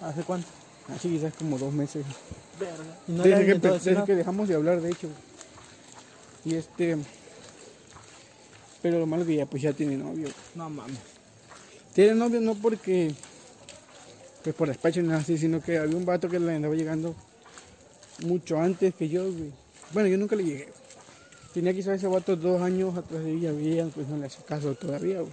¿Hace 0.00 0.22
cuánto? 0.22 0.48
Así 0.88 1.08
quizás 1.08 1.32
como 1.34 1.58
dos 1.58 1.72
meses. 1.72 2.04
¿Y 3.06 3.12
no 3.12 3.22
desde, 3.22 3.34
has 3.34 3.40
que, 3.40 3.46
intentado 3.46 3.74
desde 3.74 3.84
decir 3.84 3.94
nada? 3.94 4.06
que 4.06 4.14
dejamos 4.14 4.48
de 4.48 4.54
hablar, 4.54 4.80
de 4.80 4.90
hecho. 4.90 5.08
Y 6.44 6.54
este. 6.54 6.96
Pero 8.82 8.98
lo 8.98 9.06
malo 9.06 9.22
es 9.22 9.28
que 9.28 9.36
ya, 9.36 9.46
pues 9.46 9.62
ya 9.62 9.72
tiene 9.72 9.96
novio. 9.96 10.28
No 10.54 10.70
mames. 10.70 10.98
Tiene 11.94 12.14
novio 12.14 12.40
no 12.40 12.54
porque. 12.54 13.14
Pues 14.42 14.54
por 14.54 14.68
despacho 14.68 15.02
ni 15.02 15.08
nada 15.08 15.20
así, 15.20 15.38
sino 15.38 15.60
que 15.60 15.78
había 15.78 15.96
un 15.96 16.04
vato 16.04 16.28
que 16.28 16.38
le 16.38 16.54
andaba 16.54 16.74
llegando 16.74 17.14
mucho 18.22 18.58
antes 18.58 18.94
que 18.94 19.08
yo, 19.08 19.24
güey. 19.24 19.52
Bueno, 19.92 20.08
yo 20.08 20.18
nunca 20.18 20.36
le 20.36 20.44
llegué. 20.44 20.68
Tenía 21.56 21.72
quizás 21.72 21.96
ese 21.96 22.06
vato 22.06 22.36
dos 22.36 22.60
años 22.60 22.94
atrás 22.98 23.24
de 23.24 23.32
ella, 23.32 23.50
ella 23.50 23.86
pues 23.94 24.06
no 24.08 24.18
le 24.18 24.26
hace 24.26 24.42
caso 24.42 24.74
todavía, 24.74 25.20
güey. 25.22 25.32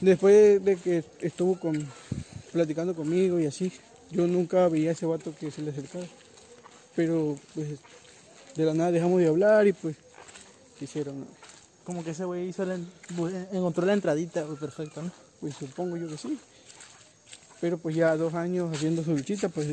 Después 0.00 0.64
de 0.64 0.74
que 0.76 1.04
estuvo 1.20 1.56
con, 1.60 1.88
platicando 2.50 2.96
conmigo 2.96 3.38
y 3.38 3.46
así, 3.46 3.70
yo 4.10 4.26
nunca 4.26 4.66
veía 4.66 4.88
a 4.90 4.92
ese 4.94 5.06
vato 5.06 5.32
que 5.38 5.52
se 5.52 5.62
le 5.62 5.70
acercaba. 5.70 6.04
Pero 6.96 7.38
pues 7.54 7.68
de 8.56 8.64
la 8.64 8.74
nada 8.74 8.90
dejamos 8.90 9.20
de 9.20 9.28
hablar 9.28 9.68
y 9.68 9.72
pues 9.72 9.94
hicieron, 10.80 11.24
Como 11.84 12.02
que 12.02 12.10
ese 12.10 12.24
güey 12.24 12.48
hizo 12.48 12.64
la, 12.64 12.76
bu- 13.16 13.46
encontró 13.52 13.86
la 13.86 13.92
entradita, 13.92 14.42
güey, 14.42 14.58
perfecto, 14.58 15.00
¿no? 15.00 15.12
pues 15.38 15.54
supongo 15.54 15.96
yo 15.96 16.08
que 16.08 16.18
sí. 16.18 16.36
Pero 17.60 17.78
pues 17.78 17.94
ya 17.94 18.16
dos 18.16 18.34
años 18.34 18.74
haciendo 18.74 19.04
su 19.04 19.12
luchita, 19.12 19.48
pues, 19.48 19.68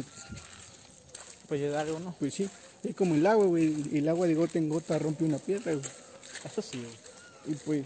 Pues 1.47 1.59
llegar 1.59 1.87
algo, 1.87 1.99
¿no? 1.99 2.13
pues 2.19 2.35
sí. 2.35 2.47
Es 2.87 2.95
como 2.95 3.15
el 3.15 3.25
agua, 3.25 3.45
güey. 3.45 3.73
El 3.93 4.07
agua 4.07 4.27
de 4.27 4.35
gota 4.35 4.59
en 4.59 4.69
gota 4.69 4.99
rompe 4.99 5.23
una 5.23 5.37
piedra, 5.37 5.73
güey. 5.73 5.85
Eso 6.45 6.61
sí, 6.61 6.77
güey. 6.77 7.55
Y 7.55 7.55
pues 7.63 7.85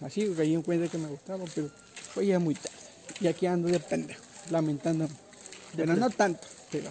así 0.00 0.26
güey, 0.26 0.36
caí 0.36 0.54
en 0.54 0.62
cuenta 0.62 0.88
que 0.88 0.98
me 0.98 1.08
gustaba, 1.08 1.44
pero 1.54 1.70
fue 2.14 2.26
ya 2.26 2.38
muy 2.38 2.54
tarde. 2.54 2.76
Y 3.20 3.26
aquí 3.26 3.46
ando 3.46 3.68
de 3.68 3.80
pendejo, 3.80 4.22
lamentando. 4.50 5.08
Bueno, 5.74 5.96
no 5.96 6.10
tanto, 6.10 6.46
pero 6.70 6.88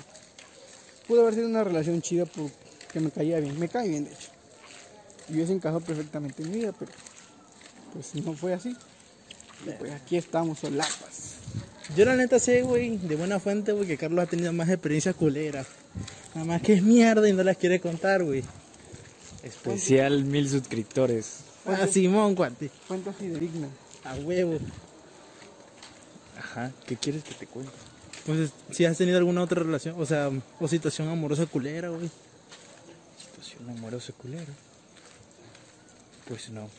pudo 1.07 1.21
haber 1.21 1.35
sido 1.35 1.47
una 1.47 1.63
relación 1.63 2.01
chida 2.01 2.25
porque 2.25 2.99
me 2.99 3.11
caía 3.11 3.39
bien. 3.39 3.57
Me 3.59 3.69
cae 3.69 3.87
bien, 3.87 4.05
de 4.05 4.11
hecho. 4.11 4.29
Y 5.29 5.33
hubiese 5.33 5.53
encajado 5.53 5.81
perfectamente 5.81 6.43
en 6.43 6.51
mi 6.51 6.57
vida, 6.59 6.73
pero 6.77 6.91
pues 7.93 8.13
no 8.15 8.33
fue 8.33 8.53
así. 8.53 8.75
Y 9.65 9.71
pues 9.71 9.91
aquí 9.93 10.17
estamos 10.17 10.59
solapas. 10.59 11.35
Yo 11.95 12.05
la 12.05 12.15
neta 12.15 12.37
sé, 12.37 12.61
güey, 12.61 12.97
de 12.97 13.15
buena 13.15 13.39
fuente, 13.39 13.71
güey, 13.71 13.87
que 13.87 13.97
Carlos 13.97 14.23
ha 14.23 14.27
tenido 14.27 14.51
más 14.53 14.69
experiencia 14.69 15.13
culera. 15.13 15.65
Nada 16.37 16.45
más 16.45 16.61
que 16.61 16.73
es 16.73 16.83
mierda 16.83 17.27
y 17.27 17.33
no 17.33 17.41
las 17.41 17.57
quiere 17.57 17.79
contar, 17.79 18.23
güey. 18.23 18.43
Especial 19.41 20.23
mil 20.23 20.47
suscriptores. 20.47 21.39
Ah, 21.65 21.87
Simón, 21.87 22.35
cuate. 22.35 22.69
Cuenta 22.87 23.11
fidedigna. 23.11 23.67
A 24.03 24.13
huevo. 24.17 24.59
Ajá, 26.37 26.71
¿qué 26.85 26.95
quieres 26.95 27.23
que 27.23 27.33
te 27.33 27.47
cuente? 27.47 27.71
Pues 28.27 28.51
si 28.69 28.85
has 28.85 28.95
tenido 28.95 29.17
alguna 29.17 29.41
otra 29.41 29.63
relación, 29.63 29.95
o 29.97 30.05
sea, 30.05 30.29
o 30.59 30.67
situación 30.67 31.07
amorosa 31.07 31.47
culera, 31.47 31.89
güey. 31.89 32.11
Situación 33.17 33.71
amorosa 33.71 34.13
culera. 34.13 34.53
Pues 36.27 36.51
no. 36.51 36.69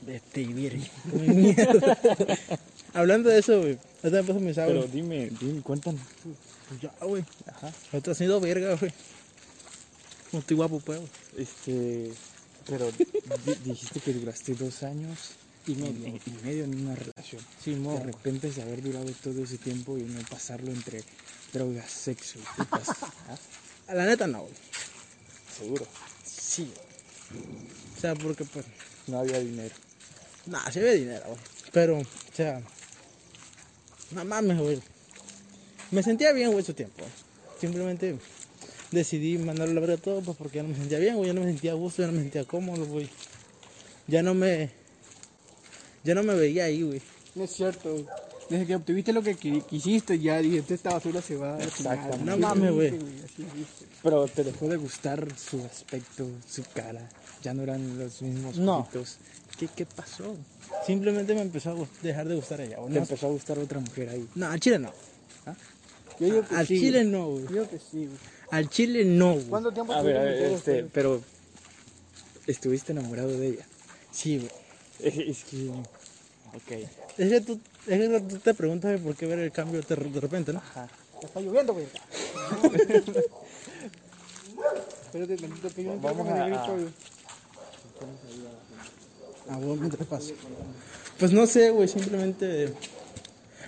Vete 0.00 0.40
y. 0.40 0.46
Mierda. 1.12 1.96
Hablando 2.94 3.28
de 3.30 3.38
eso, 3.38 3.58
güey. 3.60 3.78
Ahorita 4.02 4.22
me 4.22 4.28
paso 4.28 4.40
mi 4.40 4.52
Pero 4.52 4.82
dime, 4.86 5.30
dime, 5.40 5.62
cuéntanos. 5.62 6.00
Pues 6.68 6.80
ya, 6.80 6.92
güey. 7.00 7.24
Ajá. 7.46 7.72
Ahorita 7.92 8.10
has 8.12 8.18
sido 8.18 8.40
verga, 8.40 8.74
güey. 8.76 8.92
No 10.32 10.38
estoy 10.40 10.56
guapo, 10.56 10.80
pues, 10.80 10.98
güey. 10.98 11.10
Este, 11.38 12.12
pero 12.66 12.90
di- 12.92 13.06
dijiste 13.64 14.00
que 14.00 14.12
duraste 14.12 14.54
dos 14.54 14.82
años 14.82 15.30
Y 15.66 15.74
medio. 15.74 16.06
y, 16.08 16.44
medio 16.44 16.64
en 16.64 16.80
una 16.86 16.94
relación. 16.94 17.42
Simón. 17.62 17.98
De 17.98 18.04
repente 18.12 18.50
de 18.50 18.62
haber 18.62 18.82
durado 18.82 19.10
todo 19.22 19.42
ese 19.42 19.58
tiempo 19.58 19.96
y 19.98 20.02
no 20.02 20.20
pasarlo 20.28 20.70
entre 20.70 21.02
drogas, 21.52 21.90
sexo 21.90 22.38
y 22.38 22.42
putas. 22.62 22.88
¿Ah? 23.28 23.38
A 23.88 23.94
la 23.94 24.04
neta, 24.06 24.26
no, 24.26 24.42
güey. 24.42 24.54
Seguro. 25.58 25.86
Sí. 26.24 26.70
O 27.96 28.00
sea, 28.00 28.14
porque, 28.14 28.44
pues, 28.44 28.64
No 29.06 29.18
había 29.20 29.38
dinero. 29.40 29.74
Nah, 30.46 30.70
se 30.70 30.80
ve 30.80 30.94
dinero, 30.96 31.24
güey. 31.26 31.38
Pero, 31.72 31.98
o 31.98 32.04
sea, 32.34 32.60
no 34.10 34.24
mames, 34.24 34.58
güey. 34.58 34.80
Me 35.90 36.02
sentía 36.02 36.32
bien, 36.32 36.52
güey, 36.52 36.64
su 36.64 36.74
tiempo. 36.74 37.04
Simplemente 37.60 38.18
decidí 38.90 39.38
mandarle 39.38 39.74
la 39.74 39.80
verga 39.80 39.96
todo, 39.96 40.20
pues 40.22 40.36
porque 40.36 40.56
ya 40.56 40.62
no 40.62 40.70
me 40.70 40.76
sentía 40.76 40.98
bien, 40.98 41.16
güey. 41.16 41.28
Ya 41.28 41.34
no 41.34 41.40
me 41.40 41.46
sentía 41.46 41.72
a 41.72 41.74
gusto, 41.74 42.02
ya 42.02 42.08
no 42.08 42.14
me 42.14 42.20
sentía 42.20 42.44
cómodo, 42.44 42.86
güey. 42.86 43.08
Ya 44.06 44.22
no 44.22 44.34
me. 44.34 44.70
Ya 46.04 46.14
no 46.14 46.22
me 46.22 46.34
veía 46.34 46.64
ahí, 46.64 46.82
güey. 46.82 47.02
No 47.34 47.44
es 47.44 47.50
cierto. 47.50 47.92
güey. 47.92 48.06
Desde 48.48 48.66
que 48.66 48.76
obtuviste 48.76 49.12
lo 49.12 49.22
que 49.22 49.36
qui- 49.36 49.62
quisiste, 49.64 50.18
ya 50.18 50.38
dijiste, 50.38 50.74
esta 50.74 50.90
basura 50.94 51.20
se 51.20 51.36
va 51.36 51.56
a 51.56 51.62
Exactamente. 51.62 52.16
chingada". 52.18 52.36
No 52.36 52.48
mames, 52.48 52.72
güey. 52.72 52.94
Pero 54.02 54.26
te 54.26 54.44
dejó 54.44 54.68
de 54.68 54.76
gustar 54.76 55.26
su 55.38 55.62
aspecto, 55.64 56.26
su 56.48 56.62
cara. 56.74 57.08
Ya 57.42 57.52
no 57.54 57.62
eran 57.62 57.98
los 57.98 58.22
mismos 58.22 58.56
No. 58.56 58.78
ojitos. 58.78 59.18
¿Qué, 59.58 59.68
¿Qué 59.74 59.84
pasó? 59.86 60.36
Simplemente 60.86 61.34
me 61.34 61.42
empezó 61.42 61.70
a 61.72 61.88
dejar 62.02 62.28
de 62.28 62.36
gustar 62.36 62.60
ella. 62.60 62.76
Te 62.76 62.90
No, 62.90 62.96
empezó 62.96 63.26
a 63.26 63.30
gustar 63.30 63.58
otra 63.58 63.80
mujer 63.80 64.08
ahí. 64.10 64.26
no, 64.34 64.46
al 64.46 64.60
chile 64.60 64.78
no. 64.78 64.92
Yo 66.20 66.26
digo 66.26 66.42
que 66.48 66.54
Al 66.56 66.66
sí, 66.66 66.80
chile 66.80 67.04
no, 67.04 67.28
güey. 67.30 67.42
Yo 67.44 67.50
digo 67.50 67.68
que 67.70 67.78
sí, 67.78 68.06
güey. 68.06 68.18
Al 68.50 68.68
chile 68.70 69.04
no, 69.04 69.34
güey. 69.34 69.44
¿Cuánto 69.46 69.72
tiempo 69.72 69.92
A 69.92 70.02
ver, 70.02 70.16
a 70.16 70.22
ver, 70.22 70.52
este, 70.52 70.84
pero 70.84 71.22
estuviste 72.46 72.92
enamorado 72.92 73.28
de 73.38 73.48
ella. 73.48 73.66
Sí, 74.10 74.38
güey. 74.38 74.50
Es 75.28 75.44
que, 75.44 75.68
ok. 75.68 76.88
Es 77.18 77.28
que 77.30 77.40
tú, 77.40 77.60
es 77.88 78.08
que 78.08 78.20
tú 78.28 78.38
te 78.38 78.54
preguntas 78.54 79.00
por 79.00 79.14
qué 79.16 79.26
ver 79.26 79.38
el 79.40 79.52
cambio 79.52 79.80
de, 79.82 79.96
de 79.96 80.20
repente, 80.20 80.52
¿no? 80.52 80.58
Ajá. 80.60 80.88
Está 81.22 81.40
lloviendo, 81.40 81.72
güey. 81.74 81.86
Espérate 85.04 85.36
tantito 85.36 85.68
que 85.74 85.84
yo 85.84 85.98
Vamos 86.00 86.28
a- 86.28 86.44
grito, 86.46 86.60
a- 86.60 86.70
güey. 86.70 86.86
Ah, 89.50 89.56
bueno, 89.56 89.76
mientras 89.76 90.06
paso. 90.06 90.34
Pues 91.18 91.32
no 91.32 91.46
sé, 91.46 91.70
güey, 91.70 91.88
simplemente 91.88 92.72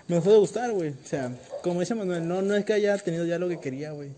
me 0.06 0.16
dejó 0.16 0.30
de 0.30 0.38
gustar, 0.38 0.70
güey. 0.72 0.90
O 0.90 1.06
sea, 1.08 1.32
como 1.62 1.80
dice 1.80 1.94
Manuel, 1.94 2.26
no, 2.28 2.42
no 2.42 2.54
es 2.54 2.64
que 2.64 2.74
haya 2.74 2.96
tenido 2.98 3.24
ya 3.24 3.38
lo 3.38 3.48
que 3.48 3.58
quería, 3.58 3.92
güey. 3.92 4.10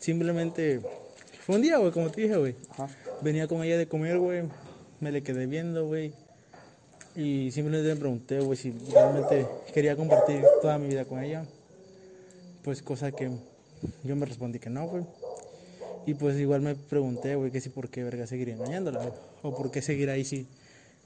Simplemente 0.00 0.80
fue 1.46 1.56
un 1.56 1.62
día, 1.62 1.78
güey, 1.78 1.92
como 1.92 2.10
te 2.10 2.22
dije, 2.22 2.36
güey. 2.36 2.56
Ajá. 2.70 2.88
Venía 3.22 3.46
con 3.48 3.62
ella 3.62 3.78
de 3.78 3.86
comer, 3.88 4.18
güey. 4.18 4.42
Me 5.00 5.12
le 5.12 5.22
quedé 5.22 5.46
viendo, 5.46 5.86
güey. 5.86 6.12
Y 7.16 7.50
simplemente 7.50 7.88
me 7.94 7.96
pregunté, 7.96 8.40
güey, 8.40 8.58
si 8.58 8.72
realmente 8.92 9.46
quería 9.72 9.96
compartir 9.96 10.44
toda 10.60 10.78
mi 10.78 10.88
vida 10.88 11.06
con 11.06 11.22
ella. 11.22 11.46
Pues 12.62 12.82
cosa 12.82 13.10
que 13.10 13.30
yo 14.04 14.16
me 14.16 14.26
respondí 14.26 14.58
que 14.58 14.68
no, 14.68 14.86
güey. 14.86 15.04
Y 16.06 16.14
pues 16.14 16.38
igual 16.38 16.60
me 16.60 16.74
pregunté, 16.74 17.34
güey, 17.34 17.50
que 17.50 17.60
si 17.60 17.70
por 17.70 17.88
qué 17.88 18.04
verga 18.04 18.26
seguiría 18.26 18.54
engañándola, 18.54 18.98
güey. 18.98 19.12
O 19.42 19.56
por 19.56 19.70
qué 19.70 19.80
seguir 19.80 20.10
ahí 20.10 20.24
si 20.24 20.46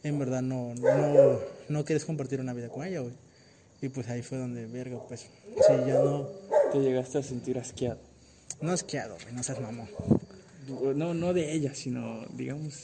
en 0.02 0.18
verdad 0.18 0.42
no, 0.42 0.74
no, 0.74 1.38
no 1.68 1.84
quieres 1.84 2.04
compartir 2.04 2.40
una 2.40 2.54
vida 2.54 2.68
con 2.68 2.84
ella, 2.84 3.00
güey. 3.00 3.14
Y 3.80 3.88
pues 3.88 4.08
ahí 4.08 4.22
fue 4.22 4.36
donde, 4.36 4.66
verga, 4.66 4.98
pues, 5.08 5.20
sí, 5.20 5.72
ya 5.86 5.94
no, 5.94 6.28
Te 6.72 6.80
llegaste 6.80 7.18
a 7.18 7.22
sentir 7.22 7.58
asqueado. 7.58 7.98
no 8.60 8.72
asqueado, 8.72 9.16
güey, 9.22 9.34
no 9.34 9.42
seas 9.42 9.60
mamón. 9.60 9.88
No, 10.96 11.14
no 11.14 11.32
de 11.32 11.52
ella, 11.52 11.74
sino, 11.74 12.26
digamos, 12.34 12.74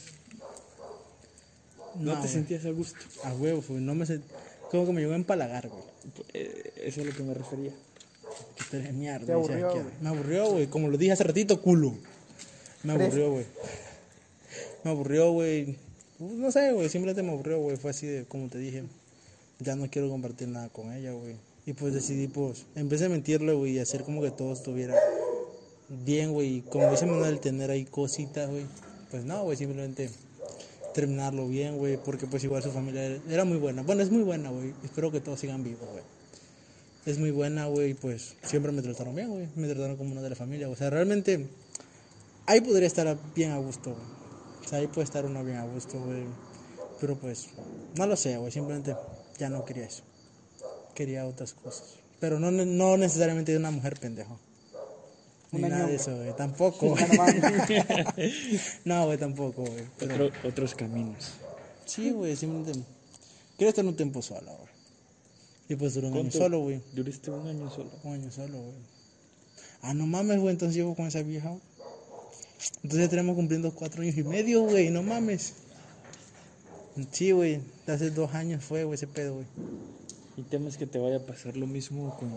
no, 1.99 2.13
te 2.13 2.19
güey. 2.19 2.29
sentías 2.29 2.65
a 2.65 2.71
gusto. 2.71 2.99
A 3.25 3.33
huevo, 3.35 3.63
güey, 3.69 3.81
no 3.81 3.95
me 3.95 4.07
sent... 4.07 4.25
Como 4.71 4.87
que 4.87 4.93
me 4.93 5.01
llegó 5.01 5.13
a 5.13 5.17
empalagar, 5.17 5.69
güey. 5.69 5.83
Eh, 6.35 6.73
eso 6.85 7.01
es 7.01 7.07
a 7.07 7.11
lo 7.11 7.17
que 7.17 7.23
me 7.23 7.35
refería. 7.35 7.71
Que 8.57 8.65
tú 8.71 8.77
eres 8.77 8.93
mierda. 8.93 9.27
Te 9.27 9.33
aburrió. 9.33 9.73
Me 10.01 10.09
aburrió, 10.09 10.51
güey. 10.51 10.67
Como 10.67 10.89
lo 10.89 10.99
dije 10.99 11.13
hace 11.13 11.25
ratito, 11.25 11.61
culo. 11.63 11.95
Me 12.83 12.93
aburrió, 12.93 13.31
güey. 13.31 13.45
Me 14.83 14.91
aburrió, 14.91 15.31
güey. 15.33 15.77
Pues, 16.19 16.33
No 16.33 16.51
sé, 16.51 16.73
güey. 16.73 16.89
Simplemente 16.89 17.23
me 17.23 17.31
aburrió, 17.31 17.61
güey. 17.61 17.77
Fue 17.77 17.91
así 17.91 18.07
de, 18.07 18.25
como 18.25 18.49
te 18.49 18.59
dije. 18.59 18.83
Ya 19.61 19.77
no 19.77 19.89
quiero 19.89 20.11
compartir 20.11 20.49
nada 20.49 20.69
con 20.69 20.93
ella, 20.93 21.13
güey. 21.13 21.37
Y 21.65 21.73
pues 21.73 21.93
decidí, 21.95 22.29
pues, 22.29 22.65
empecé 22.77 23.07
a 23.07 23.09
mentirle, 23.09 23.53
güey, 23.53 23.73
y 23.73 23.79
hacer 23.81 24.05
como 24.05 24.23
que 24.23 24.31
todo 24.31 24.53
estuviera 24.53 24.95
bien, 25.89 26.33
güey. 26.33 26.59
Y 26.59 26.61
como 26.61 26.89
dice 26.91 27.07
Manuel, 27.07 27.41
tener 27.41 27.71
ahí 27.73 27.85
cositas, 27.85 28.49
güey. 28.49 28.67
pues 29.11 29.25
no, 29.25 29.43
güey, 29.43 29.57
simplemente 29.57 30.09
terminarlo 30.97 31.47
bien, 31.47 31.77
güey, 31.77 31.99
porque 31.99 32.27
pues 32.27 32.43
igual 32.43 32.63
su 32.63 32.71
familia 32.73 33.05
era- 33.29 33.45
muy 33.45 33.59
buena. 33.59 33.83
Bueno, 33.83 34.03
es 34.03 34.11
muy 34.11 34.23
buena, 34.23 34.49
güey. 34.49 34.73
Espero 34.83 35.13
que 35.13 35.21
todos 35.21 35.39
sigan 35.39 35.63
vivos, 35.63 35.87
güey. 35.93 36.03
Es 37.05 37.19
muy 37.19 37.31
buena, 37.31 37.67
güey, 37.67 37.93
pues 37.93 38.35
siempre 38.43 38.73
me 38.73 38.81
trataron 38.81 39.15
bien, 39.15 39.29
güey. 39.29 39.47
Me 39.57 39.69
trataron 39.69 39.97
como 39.97 40.13
uno 40.13 40.23
de 40.23 40.31
la 40.31 40.37
familia. 40.37 40.71
O 40.71 40.75
sea, 40.75 40.89
realmente 40.89 41.47
ahí 42.47 42.63
podría 42.63 42.87
estar 42.87 43.15
bien 43.35 43.51
a 43.53 43.59
gusto, 43.59 43.91
güey. 43.91 44.07
O 44.65 44.69
sea, 44.69 44.79
ahí 44.79 44.87
puede 44.87 45.05
estar 45.05 45.27
uno 45.27 45.45
bien 45.45 45.59
a 45.59 45.67
gusto, 45.67 46.01
güey. 46.01 46.25
Pero 46.99 47.15
pues, 47.17 47.49
no 47.97 48.07
lo 48.07 48.17
sé, 48.17 48.39
güey. 48.39 48.51
Simplemente 48.51 48.97
ya 49.39 49.51
no 49.51 49.67
quería 49.67 49.85
eso. 49.85 50.03
Quería 50.95 51.27
otras 51.27 51.53
cosas. 51.53 51.97
Pero 52.21 52.41
no, 52.41 52.51
no 52.51 52.97
necesariamente 52.97 53.53
de 53.53 53.59
una 53.59 53.71
mujer 53.71 54.01
pendejo. 54.01 54.41
Ni 55.53 55.63
nada 55.63 55.87
de 55.87 55.95
eso, 55.97 56.15
güey. 56.17 56.35
Tampoco. 56.37 56.91
güey. 56.91 57.05
No 58.85 59.07
güey, 59.07 59.19
tampoco, 59.19 59.63
güey. 59.65 59.85
Pero- 59.99 60.27
Otro- 60.27 60.49
otros 60.49 60.75
caminos. 60.75 61.33
Sí, 61.85 62.11
güey, 62.11 62.37
simplemente. 62.37 62.81
Quiero 63.57 63.69
estar 63.71 63.85
un 63.85 63.97
tiempo 63.97 64.21
solo, 64.23 64.53
güey. 64.53 64.69
Y 65.69 65.77
pues 65.77 65.95
duró 65.95 66.09
un 66.09 66.17
año 66.19 66.31
solo, 66.31 66.61
güey. 66.61 66.81
Duriste 66.93 67.31
un 67.31 67.47
año 67.49 67.71
solo. 67.71 67.91
Un 68.05 68.13
año 68.15 68.31
solo, 68.31 68.59
güey. 68.59 68.75
Ah, 69.83 69.95
no 69.95 70.07
mames, 70.07 70.39
güey, 70.41 70.53
entonces 70.53 70.77
llevo 70.77 70.95
con 70.95 71.07
esa 71.07 71.23
vieja. 71.23 71.49
güey. 71.49 71.61
Entonces 72.83 73.01
ya 73.07 73.09
tenemos 73.11 73.37
cumpliendo 73.37 73.73
cuatro 73.73 74.03
años 74.03 74.17
y 74.17 74.23
medio, 74.25 74.63
güey, 74.63 74.91
no 74.91 75.03
mames. 75.03 75.55
Sí, 77.13 77.31
güey, 77.33 77.61
hace 77.87 78.11
dos 78.11 78.33
años 78.35 78.65
fue, 78.65 78.85
güey, 78.85 78.95
ese 78.95 79.07
pedo, 79.07 79.35
güey. 79.35 79.47
¿Y 80.37 80.43
temes 80.43 80.77
que 80.77 80.87
te 80.87 80.99
vaya 80.99 81.17
a 81.17 81.21
pasar 81.27 81.57
lo 81.57 81.67
mismo 81.67 82.17
con 82.19 82.31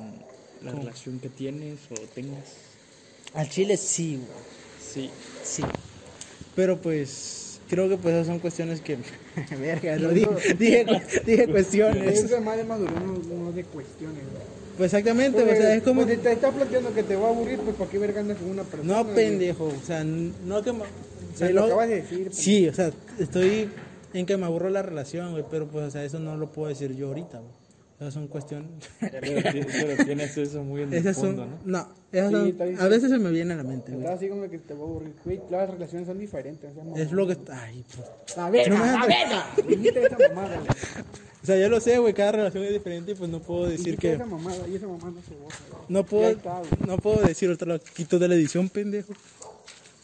la 0.61 0.71
relación 0.71 1.19
que 1.19 1.29
tienes 1.29 1.79
o 1.91 1.95
tengas? 2.13 2.43
Al 3.33 3.49
chile 3.49 3.77
sí, 3.77 4.15
güey, 4.17 4.27
Sí. 4.81 5.09
sí. 5.43 5.63
Pero 6.55 6.81
pues, 6.81 7.59
creo 7.69 7.87
que 7.87 7.97
pues 7.97 8.15
esas 8.15 8.27
son 8.27 8.39
cuestiones 8.39 8.81
que... 8.81 8.97
Verga, 9.59 9.95
lo 9.97 10.09
dije, 10.09 10.27
dije, 10.57 10.85
dije 11.25 11.47
cuestiones. 11.47 12.19
Eso 12.23 12.35
es 12.37 12.43
más 12.43 12.57
de 12.57 12.63
madurez, 12.63 12.95
no, 12.95 13.35
no 13.35 13.51
de 13.51 13.63
cuestiones. 13.65 14.23
güey. 14.31 14.43
Pues 14.77 14.93
exactamente, 14.93 15.39
Porque, 15.41 15.53
o 15.53 15.61
sea, 15.61 15.75
es 15.75 15.83
como... 15.83 16.03
pues, 16.03 16.15
si 16.17 16.21
te 16.23 16.31
estás 16.31 16.53
planteando 16.53 16.93
que 16.93 17.03
te 17.03 17.15
va 17.15 17.27
a 17.27 17.29
aburrir, 17.31 17.59
pues 17.59 17.75
¿para 17.75 17.89
qué 17.91 17.97
verga 17.99 18.21
andas 18.21 18.37
con 18.37 18.49
una 18.49 18.63
persona? 18.63 19.03
No, 19.03 19.07
pendejo, 19.13 19.65
o 19.65 19.85
sea, 19.85 20.03
no 20.03 20.63
que... 20.63 20.69
O 20.71 20.75
sea, 21.35 21.49
lo 21.49 21.61
no- 21.61 21.65
acabas 21.67 21.89
de 21.89 21.95
decir. 22.01 22.23
pues. 22.25 22.37
Sí, 22.37 22.67
o 22.67 22.73
sea, 22.73 22.91
estoy 23.19 23.69
en 24.13 24.25
que 24.25 24.37
me 24.37 24.45
aburro 24.45 24.69
la 24.69 24.81
relación, 24.81 25.31
güey, 25.31 25.43
pero 25.51 25.67
pues, 25.67 25.85
o 25.85 25.91
sea, 25.91 26.03
eso 26.03 26.19
no 26.19 26.35
lo 26.37 26.51
puedo 26.51 26.69
decir 26.69 26.95
yo 26.95 27.07
ahorita, 27.09 27.39
güey. 27.39 27.51
Esas 27.99 28.13
son 28.13 28.27
cuestiones... 28.29 28.69
Pero, 28.99 29.51
ti- 29.51 29.65
pero 29.71 30.05
tienes 30.05 30.37
eso 30.37 30.63
muy 30.63 30.83
en 30.83 30.93
el 30.93 30.99
Esas 30.99 31.17
fondo, 31.17 31.43
son... 31.43 31.51
¿no? 31.65 31.79
No, 31.79 31.93
esas 32.13 32.29
Sí, 32.29 32.35
son- 32.37 32.47
está 32.47 32.85
a 32.85 32.87
veces 32.87 33.09
se 33.11 33.17
me 33.17 33.29
viene 33.29 33.53
a 33.53 33.57
la 33.57 33.63
mente, 33.63 33.91
güey. 33.91 34.03
Estás 34.03 34.17
así 34.19 34.29
como 34.29 34.49
que 34.49 34.57
te 34.57 34.73
va 34.73 34.79
a 34.79 34.83
aburrir. 34.83 35.13
Güey, 35.25 35.41
las 35.49 35.69
relaciones 35.69 36.07
son 36.07 36.17
diferentes. 36.17 36.71
Es 36.95 37.11
lo 37.11 37.27
que... 37.27 37.37
Ay, 37.51 37.83
pues... 37.93 38.37
La 38.37 38.49
verga, 38.49 38.77
No 38.77 38.85
la 38.85 39.05
verga. 39.05 39.45
Esa 39.57 40.29
mamada. 40.33 40.55
güey. 40.59 40.69
O 41.41 41.45
sea, 41.45 41.57
yo 41.57 41.69
lo 41.69 41.79
sé, 41.81 41.97
güey, 41.99 42.13
cada 42.13 42.31
relación 42.33 42.63
es 42.63 42.71
diferente 42.71 43.11
y 43.11 43.15
pues 43.15 43.29
no 43.29 43.41
puedo 43.41 43.67
decir 43.67 43.97
que... 43.97 44.13
esa 44.13 44.25
mamada 44.25 44.65
y 44.67 44.75
esa 44.75 44.87
mamada 44.87 45.11
no 45.11 45.21
se 45.21 45.35
güey. 45.35 45.49
No 45.89 46.05
puedo, 46.05 46.29
está, 46.29 46.61
no 46.87 46.97
puedo 46.97 47.21
decir 47.25 47.49
otra 47.49 47.67
lo 47.67 47.79
quito 47.81 48.17
de 48.19 48.27
la 48.29 48.35
edición, 48.35 48.69
pendejo. 48.69 49.13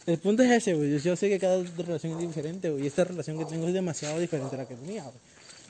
El 0.06 0.18
punto 0.18 0.42
es 0.42 0.50
ese, 0.50 0.74
güey. 0.74 0.92
Yo, 0.92 0.98
yo 0.98 1.16
sé 1.16 1.28
que 1.28 1.38
cada 1.38 1.62
relación 1.78 2.12
es 2.12 2.18
diferente, 2.26 2.70
güey. 2.70 2.84
Y 2.84 2.86
esta 2.86 3.04
relación 3.04 3.38
que 3.38 3.44
tengo 3.46 3.66
es 3.68 3.72
demasiado 3.74 4.18
diferente 4.18 4.54
a 4.54 4.58
la 4.58 4.66
que 4.68 4.74
tenía, 4.76 5.02
güey. 5.02 5.14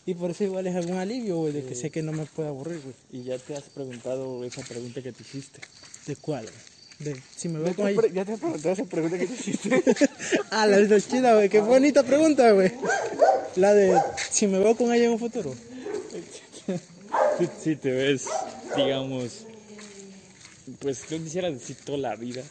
Y 0.06 0.14
por 0.14 0.30
eso 0.30 0.44
igual 0.44 0.68
es 0.68 0.76
algún 0.76 0.98
alivio, 0.98 1.38
güey, 1.38 1.52
de 1.52 1.64
que 1.64 1.74
sé 1.74 1.90
que 1.90 2.00
no 2.00 2.12
me 2.12 2.26
puede 2.26 2.48
aburrir, 2.48 2.80
güey. 2.80 2.94
Y 3.10 3.24
ya 3.24 3.38
te 3.38 3.56
has 3.56 3.64
preguntado 3.64 4.44
esa 4.44 4.62
pregunta 4.62 5.02
que 5.02 5.12
te 5.12 5.22
hiciste. 5.22 5.60
¿De 6.06 6.14
cuál, 6.14 6.44
güey? 6.44 7.12
De 7.14 7.20
si 7.36 7.48
me 7.48 7.58
veo 7.58 7.74
con 7.74 7.88
ella. 7.88 8.00
ya 8.14 8.24
te 8.24 8.38
pregunté 8.38 8.70
esa 8.70 8.84
pregunta 8.84 9.18
que 9.18 9.26
te 9.26 9.34
hiciste. 9.34 9.82
Ah, 10.50 10.66
la 10.66 10.78
de 10.78 11.02
chida, 11.02 11.34
güey. 11.34 11.48
Qué 11.48 11.60
bonita 11.60 12.04
pregunta, 12.04 12.52
güey. 12.52 12.72
La 13.56 13.74
de 13.74 14.00
si 14.30 14.46
me 14.46 14.60
veo 14.60 14.76
con 14.76 14.94
ella 14.94 15.06
en 15.06 15.10
un 15.10 15.18
futuro. 15.18 15.54
Si, 17.62 17.76
te 17.76 17.90
ves, 17.90 18.26
digamos, 18.76 19.44
pues 20.78 21.10
no 21.10 21.18
quisiera 21.18 21.50
decir 21.50 21.76
toda 21.84 21.98
la 21.98 22.16
vida, 22.16 22.42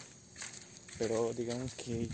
pero 1.00 1.34
digamos 1.34 1.74
que 1.74 2.08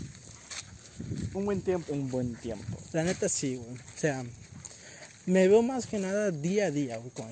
Un 1.34 1.44
buen 1.44 1.60
tiempo. 1.60 1.92
un 1.92 2.08
buen 2.10 2.34
tiempo. 2.36 2.78
La 2.92 3.02
neta 3.02 3.28
sí, 3.28 3.56
güey. 3.56 3.74
O 3.74 4.00
sea, 4.00 4.24
me 5.26 5.48
veo 5.48 5.62
más 5.62 5.86
que 5.86 5.98
nada 5.98 6.30
día 6.30 6.66
a 6.66 6.70
día, 6.70 6.96
güey, 6.98 7.10
con. 7.10 7.26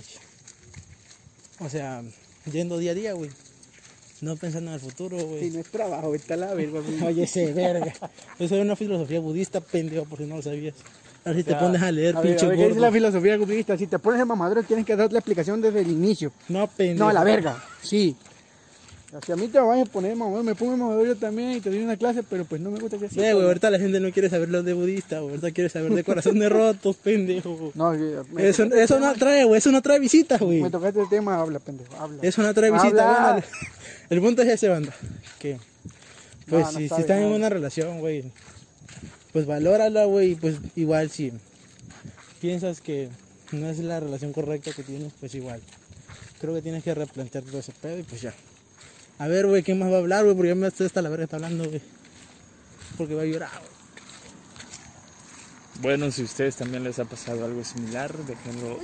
O 1.58 1.68
sea, 1.68 2.02
yendo 2.50 2.78
día 2.78 2.92
a 2.92 2.94
día, 2.94 3.12
güey. 3.12 3.30
No 4.20 4.36
pensando 4.36 4.70
en 4.70 4.74
el 4.74 4.80
futuro, 4.80 5.16
güey. 5.16 5.44
Si 5.44 5.50
no 5.50 5.60
es 5.60 5.66
trabajo, 5.70 6.14
está 6.14 6.36
la 6.36 6.52
verga. 6.54 6.80
Oye, 7.06 7.24
ese 7.24 7.52
verga. 7.52 7.92
Eso 8.38 8.54
es 8.56 8.62
una 8.62 8.76
filosofía 8.76 9.20
budista, 9.20 9.60
pendejo, 9.60 10.04
por 10.04 10.18
si 10.18 10.24
no 10.24 10.36
lo 10.36 10.42
sabías. 10.42 10.74
Ahora 11.24 11.38
si 11.38 11.44
te 11.44 11.50
sea, 11.50 11.60
pones 11.60 11.82
a 11.82 11.92
leer, 11.92 12.16
A 12.16 12.20
ver, 12.20 12.30
pinche 12.30 12.46
a 12.46 12.48
ver, 12.48 12.56
¿qué 12.56 12.62
dice 12.64 12.74
gordo. 12.74 12.86
la 12.86 12.92
filosofía 12.92 13.36
budista? 13.36 13.76
Si 13.76 13.86
te 13.86 13.98
pones 13.98 14.18
de 14.20 14.24
mamadero, 14.24 14.62
tienes 14.62 14.86
que 14.86 14.96
dar 14.96 15.12
la 15.12 15.18
explicación 15.18 15.60
desde 15.60 15.80
el 15.80 15.88
inicio. 15.90 16.32
No, 16.48 16.66
pendejo. 16.66 16.98
No, 17.04 17.08
a 17.10 17.12
la 17.12 17.24
verga. 17.24 17.62
Sí. 17.82 18.16
Si 19.26 19.32
a 19.32 19.36
mí 19.36 19.48
te 19.48 19.58
vas 19.58 19.80
a 19.80 19.84
poner 19.90 20.12
de 20.12 20.16
mamadero, 20.16 20.44
me 20.44 20.54
pongo 20.54 20.72
de 20.72 20.78
mamadero 20.78 21.04
yo 21.04 21.16
también 21.16 21.50
y 21.52 21.60
te 21.60 21.68
doy 21.68 21.80
una 21.82 21.96
clase, 21.96 22.22
pero 22.22 22.44
pues 22.44 22.60
no 22.60 22.70
me 22.70 22.78
gusta 22.78 22.96
que 22.96 23.06
así. 23.06 23.16
Ve, 23.18 23.32
güey, 23.34 23.44
ahorita 23.44 23.68
la 23.70 23.78
gente 23.80 23.98
no 23.98 24.12
quiere 24.12 24.30
saber 24.30 24.48
lo 24.50 24.62
de 24.62 24.72
budista, 24.72 25.18
güey. 25.18 25.30
Ahorita 25.30 25.50
quiere 25.50 25.68
saber 25.68 25.92
de 25.94 26.04
corazones 26.04 26.48
rotos, 26.50 26.94
pendejo. 27.02 27.56
güey. 27.56 27.72
No, 27.74 27.90
me, 28.32 28.48
Eso, 28.48 28.62
eso 28.64 29.00
no 29.00 29.08
atrae, 29.08 29.44
güey. 29.44 29.58
Eso 29.58 29.72
no 29.72 29.78
atrae 29.78 29.98
visitas, 29.98 30.38
güey. 30.40 30.62
me 30.62 30.70
tocaste 30.70 31.00
el 31.00 31.08
tema, 31.08 31.40
habla, 31.40 31.58
pendejo, 31.58 31.92
habla. 31.96 32.18
Eso 32.22 32.40
no 32.42 32.48
atrae 32.48 32.70
visitas, 32.70 33.32
güey. 33.32 33.44
El 34.10 34.20
punto 34.20 34.42
es 34.42 34.48
ese, 34.48 34.68
banda. 34.68 34.94
Que, 35.40 35.58
pues, 36.48 36.66
No, 36.66 36.72
no 36.72 36.78
si, 36.78 36.84
si 36.84 36.88
sabe 36.88 37.00
están 37.00 37.18
en 37.18 37.32
una 37.32 37.48
relación, 37.48 37.98
güey, 37.98 38.24
pues 39.32 39.44
valórala, 39.46 40.04
güey. 40.04 40.32
y 40.32 40.34
Pues 40.36 40.56
igual 40.76 41.10
si 41.10 41.32
piensas 42.40 42.80
que 42.80 43.08
no 43.50 43.68
es 43.68 43.80
la 43.80 43.98
relación 43.98 44.32
correcta 44.32 44.70
que 44.72 44.84
tienes, 44.84 45.12
pues 45.18 45.34
igual. 45.34 45.60
Creo 46.40 46.54
que 46.54 46.62
tienes 46.62 46.84
que 46.84 46.94
replantear 46.94 47.42
todo 47.42 47.58
ese 47.58 47.72
pedo 47.72 47.98
y 47.98 48.02
pues 48.04 48.22
ya. 48.22 48.32
A 49.20 49.28
ver, 49.28 49.46
güey, 49.46 49.62
¿quién 49.62 49.78
más 49.78 49.92
va 49.92 49.96
a 49.96 49.98
hablar, 49.98 50.24
güey? 50.24 50.34
Porque 50.34 50.48
ya 50.48 50.54
me 50.54 50.66
estoy 50.66 50.86
hasta 50.86 51.02
la 51.02 51.10
verga 51.10 51.24
está 51.24 51.36
hablando, 51.36 51.68
güey. 51.68 51.82
Porque 52.96 53.14
va 53.14 53.20
a 53.20 53.26
llorar, 53.26 53.50
güey. 53.50 53.70
Bueno, 55.82 56.10
si 56.10 56.22
a 56.22 56.24
ustedes 56.24 56.56
también 56.56 56.84
les 56.84 56.98
ha 56.98 57.04
pasado 57.04 57.44
algo 57.44 57.62
similar, 57.62 58.16
déjenlo 58.24 58.78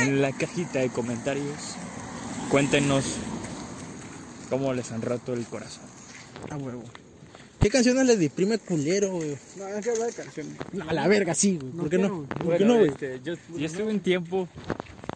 en 0.00 0.22
la 0.22 0.30
cajita 0.30 0.78
de 0.78 0.90
comentarios. 0.90 1.74
Cuéntenos 2.50 3.04
cómo 4.48 4.72
les 4.74 4.92
han 4.92 5.02
roto 5.02 5.32
el 5.34 5.44
corazón. 5.46 5.84
A 6.50 6.56
huevo. 6.56 6.84
¿Qué 7.58 7.68
canciones 7.68 8.06
le 8.06 8.16
deprime 8.16 8.58
culero, 8.58 9.10
güey? 9.12 9.36
No, 9.56 9.64
hay 9.64 9.82
que 9.82 9.90
hablar 9.90 10.06
de 10.06 10.14
canciones. 10.14 10.52
A 10.88 10.92
la 10.92 11.08
verga, 11.08 11.34
sí, 11.34 11.58
güey. 11.60 11.72
No 11.72 11.82
¿Por 11.82 11.90
qué 11.90 11.96
quiero, 11.98 12.14
no? 12.14 12.28
¿Por 12.28 12.58
qué 12.58 12.64
no, 12.64 12.78
güey? 12.78 12.90
este, 12.90 13.20
yo, 13.24 13.34
yo 13.56 13.66
estuve 13.66 13.92
un 13.92 14.00
tiempo, 14.00 14.48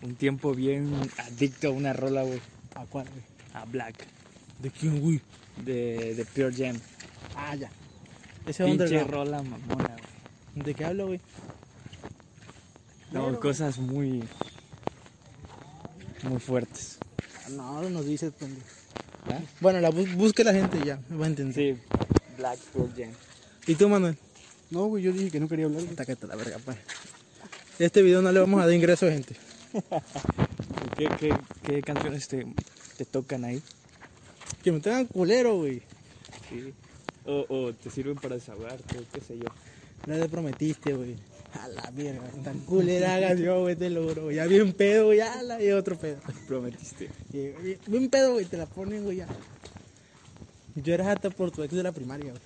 un 0.02 0.16
tiempo 0.16 0.52
bien 0.52 0.92
adicto 1.18 1.68
a 1.68 1.70
una 1.70 1.92
rola, 1.92 2.22
güey, 2.24 2.40
¿A 2.74 2.84
cuál, 2.86 3.06
güey? 3.08 3.24
a 3.54 3.64
Black, 3.66 3.94
¿De 4.60 4.70
quién, 4.70 5.00
güey? 5.00 5.20
de, 5.62 6.14
de 6.14 6.24
Pure 6.24 6.52
Jam. 6.52 6.76
Ah, 7.36 7.54
ya. 7.54 7.70
Ese 8.46 8.64
Pinche 8.64 9.04
rola 9.04 9.42
mamona, 9.42 9.96
güey. 9.96 10.64
¿De 10.66 10.74
qué 10.74 10.84
hablo, 10.84 11.06
güey? 11.08 11.20
No, 13.12 13.38
cosas 13.38 13.78
muy, 13.78 14.24
muy 16.22 16.40
fuertes. 16.40 16.98
No, 17.50 17.82
no 17.82 17.90
nos 17.90 18.06
dices, 18.06 18.32
pendejo. 18.32 18.66
¿Ah? 19.26 19.40
Bueno, 19.60 19.80
la 19.80 19.90
bus 19.90 20.14
busque 20.14 20.44
la 20.44 20.52
gente 20.52 20.78
ya, 20.84 21.00
me 21.08 21.16
va 21.16 21.24
a 21.24 21.28
entender. 21.28 21.76
Sí, 21.76 21.80
Black 22.36 22.58
Pure 22.72 22.92
Jam. 22.96 23.12
¿Y 23.66 23.74
tú, 23.76 23.88
Manuel? 23.88 24.16
No, 24.70 24.86
güey, 24.86 25.02
yo 25.04 25.12
dije 25.12 25.30
que 25.30 25.40
no 25.40 25.48
quería 25.48 25.66
hablar. 25.66 25.82
Tácate 25.96 26.26
la 26.26 26.36
verga, 26.36 26.58
pues. 26.64 26.76
Este 27.78 28.02
video 28.02 28.22
no 28.22 28.30
le 28.32 28.40
vamos 28.40 28.60
a 28.60 28.66
dar 28.66 28.74
ingreso, 28.74 29.06
gente. 29.06 29.36
¿Qué, 30.96 31.08
qué, 31.18 31.34
qué 31.62 31.82
canciones 31.82 32.28
te, 32.28 32.46
te 32.96 33.04
tocan 33.04 33.44
ahí? 33.44 33.62
Que 34.64 34.72
me 34.72 34.80
tengan 34.80 35.04
culero, 35.06 35.56
güey. 35.58 35.82
Sí. 36.48 36.72
O, 37.26 37.44
o 37.48 37.72
te 37.72 37.90
sirven 37.90 38.16
para 38.16 38.34
desahogarte, 38.34 38.96
qué 39.12 39.20
sé 39.20 39.38
yo. 39.38 39.44
La 40.06 40.16
de 40.16 40.28
prometiste, 40.28 40.92
güey. 40.94 41.14
A 41.54 41.68
la 41.68 41.90
verga, 41.92 42.22
tan 42.42 42.58
culera 42.60 43.20
canción, 43.20 43.60
güey, 43.62 43.76
te 43.76 43.88
lo 43.90 44.08
juro. 44.08 44.24
güey. 44.24 44.36
Ya 44.36 44.46
bien 44.46 44.72
pedo, 44.72 45.06
güey, 45.06 45.18
ya 45.18 45.40
la 45.42 45.62
y 45.62 45.70
otro 45.70 45.96
pedo. 45.96 46.16
Prometiste. 46.48 47.08
Sí, 47.30 47.52
bien- 47.62 47.78
Bien 47.86 48.10
pedo, 48.10 48.32
güey, 48.32 48.44
te 48.46 48.56
la 48.56 48.66
ponen, 48.66 49.04
güey, 49.04 49.18
ya. 49.18 49.28
Yo 50.74 50.92
era 50.94 51.12
hasta 51.12 51.30
por 51.30 51.50
tu 51.52 51.62
ex 51.62 51.72
de 51.72 51.82
la 51.84 51.92
primaria, 51.92 52.30
güey. 52.32 52.42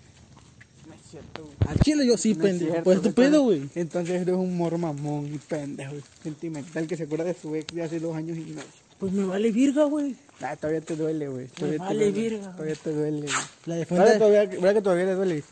No 0.86 0.94
es 0.94 1.00
cierto, 1.10 1.44
güey. 1.44 1.56
Al 1.66 1.78
chile 1.80 2.06
yo 2.06 2.18
sí, 2.18 2.34
No 2.34 2.42
pendejo. 2.42 2.70
cierto, 2.72 2.84
Pues 2.84 3.00
tu 3.02 3.12
pedo, 3.14 3.42
güey. 3.44 3.62
Entonces 3.74 4.20
eres 4.22 4.34
un 4.34 4.56
morro 4.56 4.76
mamón 4.76 5.32
y 5.34 5.38
pendejo, 5.38 5.92
güey. 5.92 6.02
sentimental 6.22 6.86
que 6.86 6.96
se 6.96 7.04
acuerda 7.04 7.24
de 7.24 7.34
su 7.34 7.54
ex 7.56 7.74
de 7.74 7.82
hace 7.82 7.98
dos 8.00 8.14
años 8.14 8.36
y 8.36 8.42
medio. 8.42 8.62
Pues 8.98 9.12
me 9.12 9.24
vale 9.24 9.50
virga, 9.52 9.84
güey. 9.84 10.16
Ah, 10.40 10.56
todavía 10.56 10.80
te 10.80 10.96
duele, 10.96 11.28
güey. 11.28 11.46
Te 11.48 11.78
vale 11.78 12.10
duele. 12.10 12.30
verga. 12.30 12.52
Todavía 12.52 12.74
te 12.74 12.92
duele, 12.92 13.20
güey. 13.20 13.32
La 13.66 13.74
de 13.76 13.84
¿Verdad, 13.84 13.96
fuente. 14.04 14.18
todavía, 14.18 14.44
¿Verdad 14.46 14.74
que 14.74 14.82
todavía 14.82 15.04
le 15.06 15.14
duele? 15.14 15.44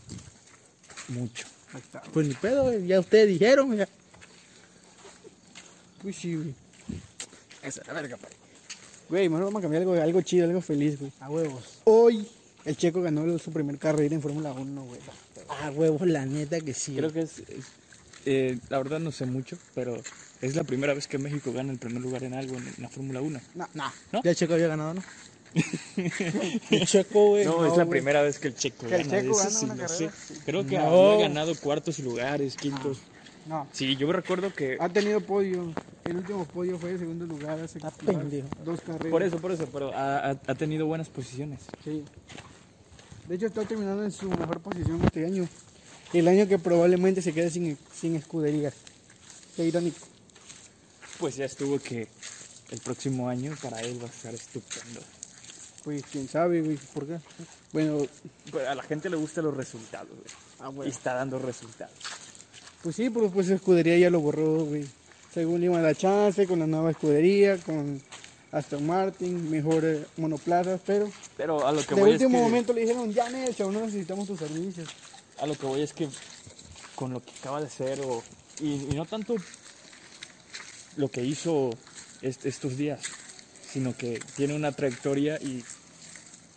Mucho. 1.09 1.47
Ahí 1.73 1.81
está. 1.81 2.03
Pues 2.13 2.27
ni 2.29 2.35
pedo, 2.35 2.65
güey. 2.65 2.87
Ya 2.87 2.99
ustedes 3.01 3.29
dijeron, 3.29 3.77
ya. 3.77 3.89
Uy, 6.05 6.13
sí, 6.13 6.35
güey. 6.35 6.55
Esa 7.63 7.81
es 7.81 7.87
la 7.87 7.93
verga, 7.95 8.17
pa. 8.17 8.29
Güey, 9.09 9.29
mejor 9.29 9.45
vamos 9.47 9.61
a 9.61 9.63
cambiar 9.63 9.83
algo, 9.83 9.95
algo 9.95 10.21
chido, 10.23 10.45
algo 10.47 10.61
feliz, 10.61 10.99
güey. 10.99 11.13
A 11.21 11.31
huevos. 11.31 11.79
Hoy 11.85 12.29
el 12.65 12.77
Checo 12.77 13.03
ganó 13.03 13.39
su 13.39 13.53
primer 13.53 13.79
carrera 13.79 14.15
en 14.15 14.23
Fórmula 14.23 14.53
1, 14.53 14.85
güey. 14.85 15.01
Ah, 15.49 15.71
huevo, 15.75 16.05
la 16.07 16.27
neta 16.27 16.61
que 16.61 16.75
sí. 16.75 16.95
Creo 16.97 17.13
que 17.13 17.21
es, 17.23 17.39
es- 17.41 17.67
eh, 18.25 18.59
la 18.71 18.79
verdad 18.79 18.99
no 18.99 19.13
sé 19.13 19.25
mucho, 19.27 19.57
pero 19.75 19.97
es 20.43 20.55
la 20.55 20.65
primera 20.65 20.95
vez 20.95 21.07
que 21.07 21.19
México 21.19 21.53
gana 21.53 21.73
el 21.73 21.79
primer 21.79 22.03
lugar 22.03 22.23
en 22.25 22.35
algo 22.35 22.57
en 22.57 22.73
la 22.79 22.89
Fórmula 22.89 23.21
1. 23.21 23.41
No, 23.55 23.69
Nah, 23.75 23.91
¿No? 24.13 24.23
Ya 24.23 24.35
Checo 24.35 24.55
había 24.55 24.69
ganado, 24.69 24.95
¿no? 24.95 25.03
el 26.71 26.87
Checo, 26.87 27.29
güey. 27.31 27.45
No, 27.45 27.61
no, 27.63 27.67
es 27.73 27.77
la 27.79 27.87
primera 27.87 28.23
vez 28.23 28.39
que 28.39 28.49
el 28.49 28.55
Checo 28.55 28.87
Que 28.87 28.97
el 28.97 29.05
gana. 29.09 29.21
Checo 29.23 29.37
gana 29.37 29.51
sí 29.51 29.65
una 29.65 29.75
lo 29.75 29.81
carrera, 29.83 30.11
sé. 30.13 30.35
sí. 30.35 30.41
Creo 30.45 30.67
que 30.67 30.77
No. 30.77 30.87
había 31.13 31.29
ganado 31.29 31.55
cuartos 31.57 31.99
lugares, 32.01 32.57
quintos. 32.57 32.99
no. 33.47 33.67
Sí, 33.73 33.97
yo 33.97 34.11
recuerdo 34.13 34.53
que 34.55 34.77
Ha 34.81 34.89
tenido 34.89 35.21
podio. 35.21 35.73
El 36.05 36.19
último 36.19 36.45
podio 36.45 36.79
fue 36.79 36.93
de 36.93 36.99
segundo 37.01 37.27
lugar 37.27 37.59
hace 37.59 37.81
Ah, 37.83 37.91
dos 38.65 38.81
carreras. 38.81 39.11
por 39.11 39.23
eso, 39.25 39.39
por 39.39 39.51
eso, 39.53 39.67
pero 39.73 39.93
ha, 39.93 40.31
ha- 40.31 40.55
tenido 40.55 40.87
buenas 40.87 41.09
posiciones. 41.09 41.61
Sí. 41.85 42.05
De 43.27 43.35
hecho, 43.35 43.47
está 43.47 43.65
terminando 43.65 44.05
en 44.05 44.13
su 44.13 44.31
mejor 44.31 44.61
posición 44.61 45.03
este 45.03 45.27
año. 45.27 45.49
El 46.13 46.29
año 46.29 46.47
que 46.47 46.61
probablemente 46.61 47.23
se 47.23 47.33
quede 47.33 47.51
sin, 47.51 47.77
sin 47.93 48.15
escuderías. 48.15 48.75
Qué 49.57 49.65
irónico. 49.65 50.07
Pues 51.19 51.37
ya 51.37 51.45
estuvo 51.47 51.79
que 51.79 52.09
el 52.71 52.81
próximo 52.81 53.29
año 53.29 53.55
para 53.63 53.81
él 53.81 53.99
va 54.01 54.07
a 54.07 54.11
estar 54.11 54.35
estupendo. 54.35 55.01
Pues 55.85 56.03
quién 56.11 56.29
sabe, 56.29 56.63
güey. 56.63 56.77
¿Por 56.93 57.07
qué? 57.07 57.19
Bueno, 57.73 58.07
Pero 58.51 58.69
a 58.71 58.75
la 58.75 58.83
gente 58.83 59.09
le 59.09 59.17
gustan 59.17 59.45
los 59.45 59.57
resultados, 59.57 60.09
güey. 60.09 60.83
ah, 60.83 60.87
Y 60.87 60.91
está 60.91 61.15
dando 61.15 61.39
resultados. 61.39 61.95
Pues 62.83 62.97
sí, 62.97 63.09
pero 63.11 63.31
pues 63.31 63.47
su 63.47 63.55
escudería 63.55 63.97
ya 63.97 64.11
lo 64.11 64.21
borró, 64.21 64.65
güey. 64.65 64.85
Según 65.33 65.61
le 65.61 65.67
iban 65.67 65.81
a 65.81 65.83
dar 65.83 65.97
chance 65.97 66.47
con 66.47 66.59
la 66.59 66.67
nueva 66.67 66.91
escudería, 66.91 67.59
con 67.59 68.01
Aston 68.53 68.87
Martin, 68.87 69.51
mejores 69.51 70.07
monoplazas, 70.17 70.81
pero 70.87 71.11
Pero 71.37 71.67
a 71.67 71.73
lo 71.73 71.85
que 71.85 71.95
de 71.95 72.01
voy 72.01 72.13
último 72.13 72.39
es 72.39 72.43
que, 72.45 72.49
momento 72.51 72.73
le 72.73 72.81
dijeron, 72.83 73.13
ya 73.13 73.29
Necha, 73.29 73.65
no 73.65 73.81
necesitamos 73.81 74.27
tus 74.27 74.39
servicios. 74.39 74.89
a 75.39 75.47
lo 75.47 75.55
que 75.55 75.67
voy 75.67 75.83
es 75.83 75.93
que 75.93 76.09
con 76.95 77.13
lo 77.13 77.23
que 77.23 77.31
acaba 77.41 77.61
de 77.61 77.67
hacer 77.67 78.01
o 78.01 78.23
y, 78.61 78.87
y 78.91 78.95
no 78.95 79.05
tanto 79.05 79.35
lo 80.97 81.09
que 81.11 81.25
hizo 81.25 81.71
est- 82.23 82.47
estos 82.47 82.77
días, 82.77 83.01
sino 83.73 83.97
que 83.97 84.21
tiene 84.37 84.55
una 84.55 84.73
trayectoria 84.73 85.37
y 85.43 85.63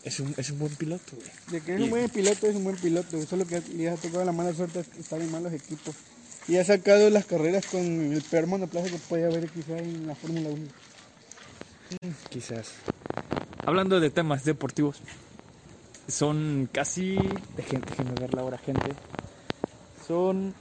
es 0.03 0.19
un, 0.19 0.33
es 0.37 0.49
un 0.51 0.59
buen 0.59 0.75
piloto, 0.75 1.15
güey. 1.15 1.27
De 1.51 1.61
que 1.61 1.73
es 1.75 1.79
Y- 1.79 1.83
un 1.83 1.89
buen 1.89 2.09
piloto, 2.09 2.47
es 2.47 2.55
un 2.55 2.63
buen 2.63 2.77
piloto. 2.77 3.21
Solo 3.25 3.45
que 3.45 3.61
le 3.75 3.89
ha 3.89 3.95
tocado 3.95 4.23
la 4.25 4.31
mala 4.31 4.53
suerte 4.53 4.83
estar 4.99 5.19
en 5.21 5.31
malos 5.31 5.51
equipos. 5.53 5.95
Y 6.47 6.57
ha 6.57 6.65
sacado 6.65 7.09
las 7.09 7.25
carreras 7.25 7.65
con 7.67 7.81
el 8.13 8.21
peor 8.23 8.47
monoplaza 8.47 8.89
que 8.89 8.97
puede 8.97 9.25
haber 9.25 9.49
quizá 9.49 9.77
en 9.77 10.07
la 10.07 10.15
Fórmula 10.15 10.49
1. 10.49 10.67
Quizás. 12.29 12.69
Hablando 13.65 13.99
de 13.99 14.09
temas 14.09 14.45
deportivos, 14.45 14.97
son 16.07 16.69
casi. 16.71 17.17
Déjenme 17.57 18.13
ver 18.19 18.33
la 18.33 18.43
hora, 18.43 18.57
gente. 18.57 18.91
Son 20.07 20.53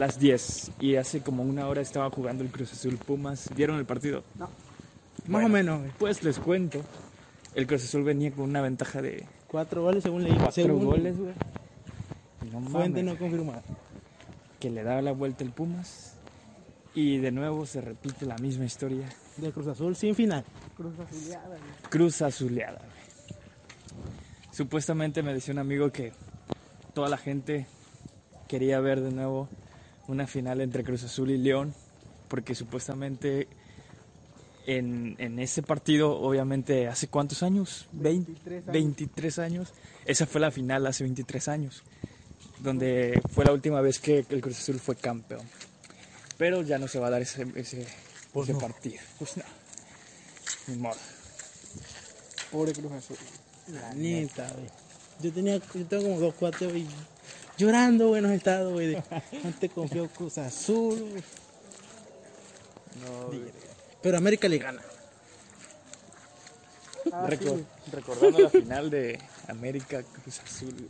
las 0.00 0.18
10 0.18 0.72
y 0.80 0.96
hace 0.96 1.20
como 1.20 1.42
una 1.42 1.68
hora 1.68 1.82
estaba 1.82 2.08
jugando 2.10 2.42
el 2.42 2.50
Cruz 2.50 2.72
Azul 2.72 2.96
Pumas. 2.96 3.50
¿Vieron 3.54 3.76
el 3.78 3.84
partido? 3.84 4.24
No. 4.36 4.48
Más 5.28 5.44
o 5.44 5.48
menos, 5.50 5.80
güey. 5.80 5.92
Pues 5.98 6.22
les 6.24 6.38
cuento. 6.38 6.80
El 7.54 7.66
Cruz 7.66 7.84
Azul 7.84 8.02
venía 8.02 8.32
con 8.32 8.44
una 8.44 8.62
ventaja 8.62 9.02
de 9.02 9.26
Cuatro 9.46 9.82
goles 9.82 10.02
según 10.02 10.24
leí. 10.24 10.32
4 10.32 10.52
Según 10.52 10.84
goles, 10.86 11.18
güey. 11.18 11.34
No 12.50 12.60
Fuente 12.62 13.02
mames, 13.02 13.04
no 13.04 13.18
confirmada. 13.18 13.62
que 14.58 14.70
le 14.70 14.82
daba 14.82 15.02
la 15.02 15.12
vuelta 15.12 15.44
el 15.44 15.50
Pumas. 15.50 16.14
Y 16.94 17.18
de 17.18 17.30
nuevo 17.30 17.66
se 17.66 17.80
repite 17.82 18.24
la 18.24 18.36
misma 18.38 18.64
historia. 18.64 19.06
De 19.36 19.52
Cruz 19.52 19.66
Azul 19.66 19.94
sin 19.96 20.14
final. 20.14 20.44
Cruz 20.76 20.94
Azuleada, 20.98 21.46
güey. 21.46 21.60
Cruz 21.90 22.22
Azuleada. 22.22 22.78
güey. 22.78 22.90
Supuestamente 24.50 25.22
me 25.22 25.34
decía 25.34 25.52
un 25.52 25.58
amigo 25.60 25.92
que 25.92 26.12
toda 26.94 27.08
la 27.08 27.18
gente 27.18 27.66
quería 28.48 28.80
ver 28.80 29.00
de 29.02 29.12
nuevo 29.12 29.48
una 30.10 30.26
final 30.26 30.60
entre 30.60 30.84
Cruz 30.84 31.04
Azul 31.04 31.30
y 31.30 31.38
León, 31.38 31.74
porque 32.28 32.54
supuestamente 32.54 33.48
en, 34.66 35.16
en 35.18 35.38
ese 35.38 35.62
partido, 35.62 36.18
obviamente, 36.20 36.86
¿hace 36.88 37.08
cuántos 37.08 37.42
años? 37.42 37.88
20, 37.92 38.32
23 38.32 38.58
años. 38.68 38.72
23 38.72 39.38
años. 39.38 39.72
Esa 40.04 40.26
fue 40.26 40.40
la 40.40 40.50
final 40.50 40.86
hace 40.86 41.04
23 41.04 41.48
años, 41.48 41.82
donde 42.60 43.20
fue 43.32 43.44
la 43.44 43.52
última 43.52 43.80
vez 43.80 43.98
que 43.98 44.24
el 44.28 44.40
Cruz 44.40 44.58
Azul 44.58 44.78
fue 44.78 44.96
campeón. 44.96 45.46
Pero 46.38 46.62
ya 46.62 46.78
no 46.78 46.88
se 46.88 46.98
va 46.98 47.08
a 47.08 47.10
dar 47.10 47.22
ese, 47.22 47.46
ese, 47.54 47.86
Pues 48.32 48.48
ese 48.48 48.54
no. 48.54 48.58
partido. 48.58 48.96
Pues 49.18 49.36
no. 49.36 49.44
Ni 50.68 50.76
modo. 50.76 50.96
Pobre 52.50 52.72
Cruz 52.72 52.92
Azul. 52.92 53.16
La 53.68 53.92
neta, 53.94 54.50
güey. 54.54 54.66
Yo 55.22 55.32
tenía, 55.32 55.56
yo 55.74 55.86
tengo 55.86 56.02
como 56.04 56.18
dos 56.20 56.34
cuates, 56.34 56.68
güey. 56.70 56.86
Llorando, 57.60 58.18
los 58.20 58.30
estados, 58.32 58.72
güey. 58.72 58.86
de, 58.88 59.02
No 59.44 59.52
te 59.58 59.68
confío 59.68 60.08
Cruz 60.08 60.38
Azul, 60.38 60.98
güey. 61.10 61.22
Pero 64.02 64.16
América 64.18 64.48
le 64.48 64.58
gana. 64.58 64.82
Ah, 67.12 67.26
Reco- 67.28 67.64
recordando 67.92 68.38
la 68.38 68.50
final 68.50 68.90
de 68.90 69.18
América 69.48 70.02
Cruz 70.02 70.40
Azul. 70.40 70.88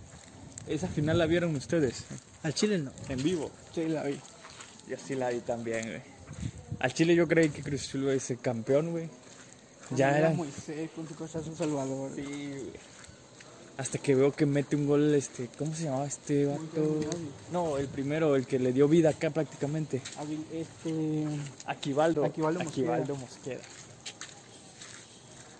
Esa 0.66 0.86
final 0.88 1.18
la 1.18 1.26
vieron 1.26 1.54
ustedes 1.56 2.04
Al 2.42 2.52
Chile 2.54 2.78
no. 2.78 2.92
en 3.08 3.22
vivo. 3.22 3.50
Sí, 3.74 3.86
la 3.88 4.04
vi. 4.04 4.18
Yo 4.88 4.96
sí 5.04 5.14
la 5.14 5.30
vi 5.30 5.40
también, 5.40 5.86
güey. 5.88 6.02
Al 6.80 6.92
Chile 6.94 7.14
yo 7.14 7.26
creí 7.26 7.48
que 7.50 7.62
Cruz 7.62 7.82
Azul 7.88 8.02
iba 8.02 8.12
a 8.12 8.18
ser 8.20 8.38
campeón, 8.38 8.90
güey. 8.92 9.08
Ya 9.96 10.16
era. 10.16 10.30
Moisés 10.30 10.90
con 10.94 11.08
su 11.08 11.14
Cruz 11.14 11.34
Azul 11.36 11.56
Salvador. 11.56 12.12
Sí, 12.14 12.22
güey. 12.22 12.72
Hasta 13.80 13.96
que 13.96 14.14
veo 14.14 14.30
que 14.30 14.44
mete 14.44 14.76
un 14.76 14.86
gol, 14.86 15.14
este, 15.14 15.48
¿cómo 15.56 15.74
se 15.74 15.84
llamaba 15.84 16.06
este 16.06 16.44
vato? 16.44 17.00
No, 17.50 17.78
el 17.78 17.88
primero, 17.88 18.36
el 18.36 18.46
que 18.46 18.58
le 18.58 18.74
dio 18.74 18.86
vida 18.88 19.08
acá 19.08 19.30
prácticamente. 19.30 20.02
Este. 20.52 21.24
Aquivaldo. 21.64 22.22
Aquivaldo. 22.26 22.60
Aquivaldo 22.60 23.16
Mosquera. 23.16 23.62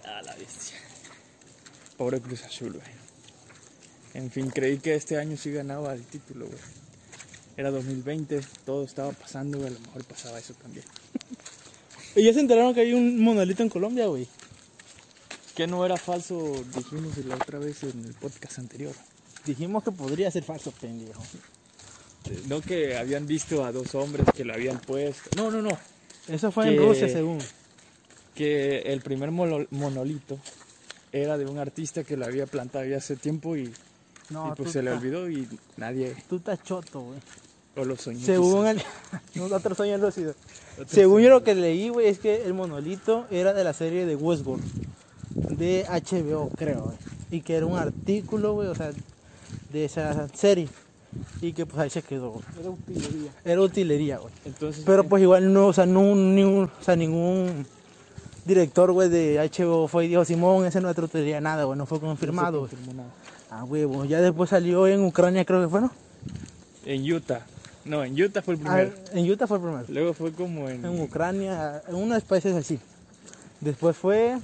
Ah, 0.05 0.21
la 0.23 0.35
bestia. 0.35 0.77
Pobre 1.97 2.21
Cruz 2.21 2.45
Azul, 2.45 2.75
güey. 2.75 2.93
En 4.13 4.31
fin, 4.31 4.51
creí 4.51 4.77
que 4.77 4.97
este 4.97 5.17
año 5.17 5.39
sí 5.39 5.51
ganaba 5.51 5.95
el 5.95 6.03
título, 6.03 6.45
güey. 6.45 6.61
Era 7.57 7.71
2020, 7.71 8.43
todo 8.67 8.85
estaba 8.85 9.13
pasando, 9.13 9.57
güey. 9.57 9.71
A 9.71 9.73
lo 9.73 9.81
mejor 9.81 10.05
pasaba 10.05 10.39
eso 10.39 10.53
también. 10.53 10.85
Y 12.17 12.25
ya 12.25 12.35
se 12.35 12.41
enteraron 12.41 12.75
que 12.75 12.81
hay 12.81 12.93
un 12.93 13.23
monolito 13.23 13.63
en 13.63 13.69
Colombia, 13.71 14.09
güey. 14.09 14.27
Que 15.61 15.67
no 15.67 15.85
era 15.85 15.99
falso, 15.99 16.55
dijimos 16.75 17.19
la 17.27 17.35
otra 17.35 17.59
vez 17.59 17.83
en 17.83 18.03
el 18.03 18.15
podcast 18.15 18.59
anterior. 18.61 18.95
Dijimos 19.45 19.85
que 19.85 19.93
podría 19.93 20.31
ser 20.31 20.43
falso, 20.43 20.71
pendejo. 20.73 21.23
No 22.49 22.63
que 22.63 22.97
habían 22.97 23.27
visto 23.27 23.63
a 23.63 23.71
dos 23.71 23.95
hombres 23.95 24.25
que 24.35 24.43
lo 24.43 24.55
habían 24.55 24.79
puesto. 24.81 25.29
No, 25.37 25.51
no, 25.51 25.61
no. 25.61 25.77
Eso 26.29 26.51
fue 26.51 26.65
Que- 26.65 26.77
en 26.77 26.79
Rusia, 26.79 27.09
según. 27.11 27.41
Que 28.35 28.79
el 28.87 29.03
primer 29.03 29.33
mono- 29.33 29.67
monolito 29.71 30.39
era 31.13 31.37
de 31.37 31.45
un 31.45 31.59
artista 31.59 32.05
que 32.05 32.17
lo 32.17 32.25
había 32.25 32.47
plantado 32.47 32.87
ya 32.87 32.97
hace 32.97 33.17
tiempo 33.17 33.55
y, 33.55 33.71
No, 34.31 34.53
y 34.53 34.57
pues 34.57 34.73
se 34.73 34.83
le 34.83 34.93
olvidó 34.93 35.29
y 35.29 35.47
nadie 35.77 36.17
Tú 36.27 36.37
estás 36.37 36.63
choto, 36.63 37.01
güey. 37.03 37.19
o 37.77 37.85
lo 37.85 37.99
soñó. 37.99 38.25
Según 38.25 38.67
el... 38.67 38.83
Nosotros 39.35 39.77
sueños 39.77 40.01
lúcidos. 40.01 40.37
Otro 40.79 40.89
Según 40.89 41.17
sueño. 41.17 41.29
yo 41.29 41.35
lo 41.35 41.45
que 41.45 41.55
leí, 41.55 41.91
güey, 41.91 42.07
es 42.09 42.19
que 42.19 42.45
el 42.47 42.55
monolito 42.55 43.27
era 43.31 43.53
de 43.53 43.63
la 43.63 43.75
serie 43.75 44.07
de 44.07 44.17
Westworld. 44.17 44.65
De 45.61 45.85
HBO, 45.89 46.51
creo. 46.57 46.93
Y 47.31 47.41
que 47.43 47.55
era 47.57 47.67
un 47.67 47.77
artículo, 47.79 48.55
güey, 48.55 48.69
o 48.69 48.75
sea, 48.75 48.91
de 49.73 49.85
esa 49.85 50.27
serie. 50.35 50.69
Y 51.41 51.53
que 51.53 51.67
pues 51.67 51.79
ahí 51.81 51.91
se 51.91 52.03
quedó, 52.03 52.31
güey. 52.31 52.45
Era 52.61 52.71
utilería. 52.71 53.31
Era 53.45 53.61
utilería, 53.61 54.19
güey. 54.19 54.33
Entonces, 54.45 54.83
Pero 54.87 55.03
¿qué? 55.03 55.09
pues 55.09 55.23
igual 55.23 55.53
no, 55.53 55.67
o 55.69 55.73
sea, 55.73 55.87
no, 55.87 56.15
ni 56.15 56.43
un- 56.45 56.65
o 56.81 56.83
sea, 56.85 56.97
ningún 56.97 57.67
director, 58.45 58.91
güey, 58.93 59.09
de 59.09 59.39
HBO 59.39 59.87
fue 59.89 60.07
y 60.07 60.09
dijo, 60.09 60.25
Simón, 60.25 60.65
ese 60.67 60.81
no 60.81 60.89
es 60.91 60.97
utilería, 60.99 61.41
nada, 61.41 61.65
güey, 61.65 61.77
no 61.79 61.85
fue 61.87 61.99
No 61.99 62.07
confirmado, 62.07 62.69
nada. 62.95 63.09
Ah, 63.51 63.65
huevo, 63.65 64.05
ya 64.05 64.21
después 64.21 64.51
salió 64.51 64.87
en 64.87 65.05
Ucrania, 65.05 65.45
creo 65.45 65.61
que 65.63 65.69
fue, 65.69 65.81
¿no? 65.81 65.91
En 66.87 67.13
Utah. 67.13 67.45
No, 67.85 68.05
en 68.05 68.21
Utah 68.21 68.41
fue 68.43 68.55
el 68.55 68.61
Ah, 68.65 68.77
primero. 68.77 68.93
en 69.13 69.31
Utah 69.31 69.47
fue 69.47 69.57
el 69.59 69.63
primero. 69.65 69.85
Luego 69.89 70.15
fue 70.15 70.33
como 70.33 70.69
en. 70.69 70.85
En 70.85 71.01
Ucrania, 71.01 71.83
en 71.89 71.95
unos 71.97 72.23
países 72.23 72.55
así. 72.55 72.79
Después 73.61 73.97
fue, 73.97 74.39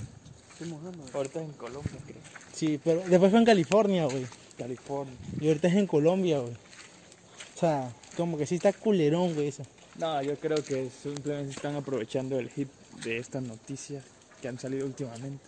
Estoy 0.57 0.69
mojando. 0.69 1.05
Ahorita 1.12 1.42
en 1.42 1.53
Colombia, 1.53 1.92
creo. 2.07 2.16
sí, 2.55 2.81
pero 2.83 3.03
después 3.07 3.31
fue 3.31 3.40
en 3.40 3.45
California, 3.47 4.05
güey. 4.07 4.27
California. 4.57 5.14
Y 5.40 5.49
ahorita 5.49 5.69
es 5.69 5.75
en 5.75 5.87
Colombia, 5.87 6.38
güey. 6.38 6.53
O 6.55 7.59
sea, 7.59 7.92
como 8.16 8.38
que 8.38 8.47
sí 8.47 8.55
está 8.55 8.73
culerón, 8.73 9.35
güey, 9.35 9.49
eso. 9.49 9.64
No, 9.99 10.23
yo 10.23 10.37
creo 10.38 10.62
que 10.64 10.88
simplemente 11.03 11.51
están 11.51 11.77
aprovechando 11.77 12.38
el 12.38 12.49
hit 12.51 12.69
de 13.05 13.19
estas 13.19 13.42
noticias 13.42 14.03
que 14.40 14.49
han 14.49 14.59
salido 14.59 14.87
últimamente. 14.87 15.45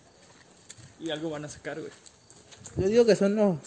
Y 0.99 1.09
algo 1.09 1.29
van 1.31 1.45
a 1.45 1.49
sacar, 1.49 1.79
güey. 1.79 1.91
Yo 2.77 2.87
digo 2.87 3.05
que 3.05 3.15
son 3.15 3.35
los, 3.35 3.57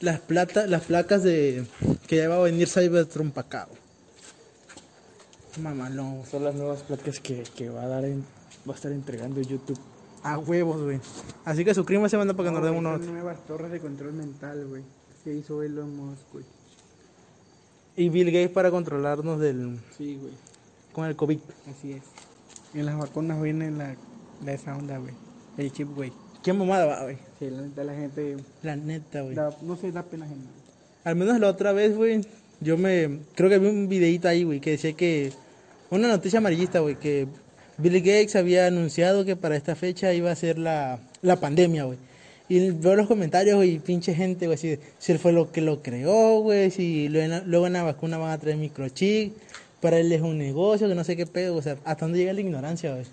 las, 0.00 0.20
plata, 0.20 0.66
las 0.66 0.84
placas 0.84 1.22
de 1.22 1.66
que 2.06 2.16
ya 2.16 2.28
va 2.28 2.36
a 2.36 2.40
venir 2.40 2.68
Cybertron 2.68 3.30
para 3.30 3.46
acá, 3.46 3.64
güey. 3.68 3.80
Mamalón. 5.60 6.22
Son 6.30 6.44
las 6.44 6.54
nuevas 6.54 6.82
placas 6.82 7.20
que, 7.20 7.42
que 7.56 7.68
va 7.70 7.82
a 7.82 7.88
dar 7.88 8.04
en- 8.04 8.24
va 8.68 8.72
a 8.72 8.76
estar 8.76 8.92
entregando 8.92 9.40
YouTube. 9.40 9.78
A 10.26 10.38
huevos, 10.38 10.82
güey. 10.82 11.00
Así 11.44 11.64
que 11.64 11.72
suscríbanse, 11.74 12.16
manda 12.16 12.34
para 12.34 12.48
que 12.48 12.54
nos 12.54 12.64
den 12.64 12.72
No, 12.74 12.78
uno. 12.80 12.98
nuevas 12.98 13.44
torres 13.46 13.70
de 13.70 13.80
control 13.80 14.12
mental, 14.12 14.66
güey. 14.66 14.82
Que 15.22 15.32
hizo 15.34 15.62
Elon 15.62 15.94
Musk, 15.96 16.22
güey. 16.32 16.44
Y 17.96 18.08
Bill 18.08 18.26
Gates 18.26 18.50
para 18.50 18.70
controlarnos 18.70 19.40
del, 19.40 19.78
Sí, 19.96 20.16
güey. 20.20 20.32
con 20.92 21.06
el 21.06 21.16
COVID. 21.16 21.38
Así 21.70 21.92
es. 21.92 22.02
Y 22.74 22.80
en 22.80 22.86
las 22.86 22.98
vacunas 22.98 23.40
viene 23.40 23.70
la, 23.70 23.94
la 24.44 24.52
esa 24.52 24.76
onda, 24.76 24.98
güey. 24.98 25.14
El 25.56 25.72
chip, 25.72 25.94
güey. 25.94 26.12
¿Qué 26.42 26.52
mamada 26.52 26.84
va, 26.86 27.02
güey? 27.04 27.18
Sí, 27.38 27.48
la 27.50 27.62
neta 27.62 27.84
la 27.84 27.94
gente 27.94 28.36
La 28.62 28.76
neta, 28.76 29.22
güey. 29.22 29.34
no 29.62 29.76
se 29.76 29.90
da 29.92 30.02
pena 30.02 30.26
ajena. 30.26 30.42
Al 31.04 31.16
menos 31.16 31.38
la 31.40 31.48
otra 31.48 31.72
vez, 31.72 31.96
güey, 31.96 32.20
yo 32.60 32.76
me... 32.76 33.20
Creo 33.34 33.48
que 33.48 33.58
vi 33.58 33.68
un 33.68 33.88
videito 33.88 34.28
ahí, 34.28 34.44
güey, 34.44 34.60
que 34.60 34.70
decía 34.72 34.92
que... 34.94 35.32
Una 35.88 36.08
noticia 36.08 36.38
amarillista, 36.40 36.80
güey, 36.80 36.96
que 36.96 37.28
Bill 37.78 37.98
Gates 38.00 38.36
había 38.36 38.66
anunciado 38.66 39.24
que 39.24 39.36
para 39.36 39.56
esta 39.56 39.74
fecha 39.76 40.12
iba 40.14 40.30
a 40.30 40.36
ser 40.36 40.58
la, 40.58 40.98
la 41.22 41.36
pandemia, 41.36 41.84
güey. 41.84 41.98
Y 42.48 42.70
veo 42.70 42.94
los 42.96 43.06
comentarios, 43.08 43.64
y 43.64 43.78
pinche 43.80 44.14
gente, 44.14 44.46
güey, 44.46 44.56
si, 44.56 44.78
si 44.98 45.12
él 45.12 45.18
fue 45.18 45.32
lo 45.32 45.50
que 45.50 45.60
lo 45.60 45.82
creó, 45.82 46.40
güey, 46.40 46.70
si 46.70 47.08
luego 47.08 47.24
en 47.24 47.30
la- 47.32 47.40
luego 47.40 47.66
en 47.66 47.72
la 47.72 47.82
vacuna 47.82 48.18
van 48.18 48.30
a 48.30 48.38
traer 48.38 48.56
microchip, 48.56 49.34
para 49.80 49.98
él 49.98 50.10
es 50.12 50.22
un 50.22 50.38
negocio, 50.38 50.88
que 50.88 50.94
no 50.94 51.04
sé 51.04 51.16
qué 51.16 51.26
pedo, 51.26 51.56
o 51.56 51.62
sea, 51.62 51.76
hasta 51.84 52.04
dónde 52.06 52.18
llega 52.20 52.32
la 52.32 52.40
ignorancia, 52.40 52.92
güey. 52.92 53.04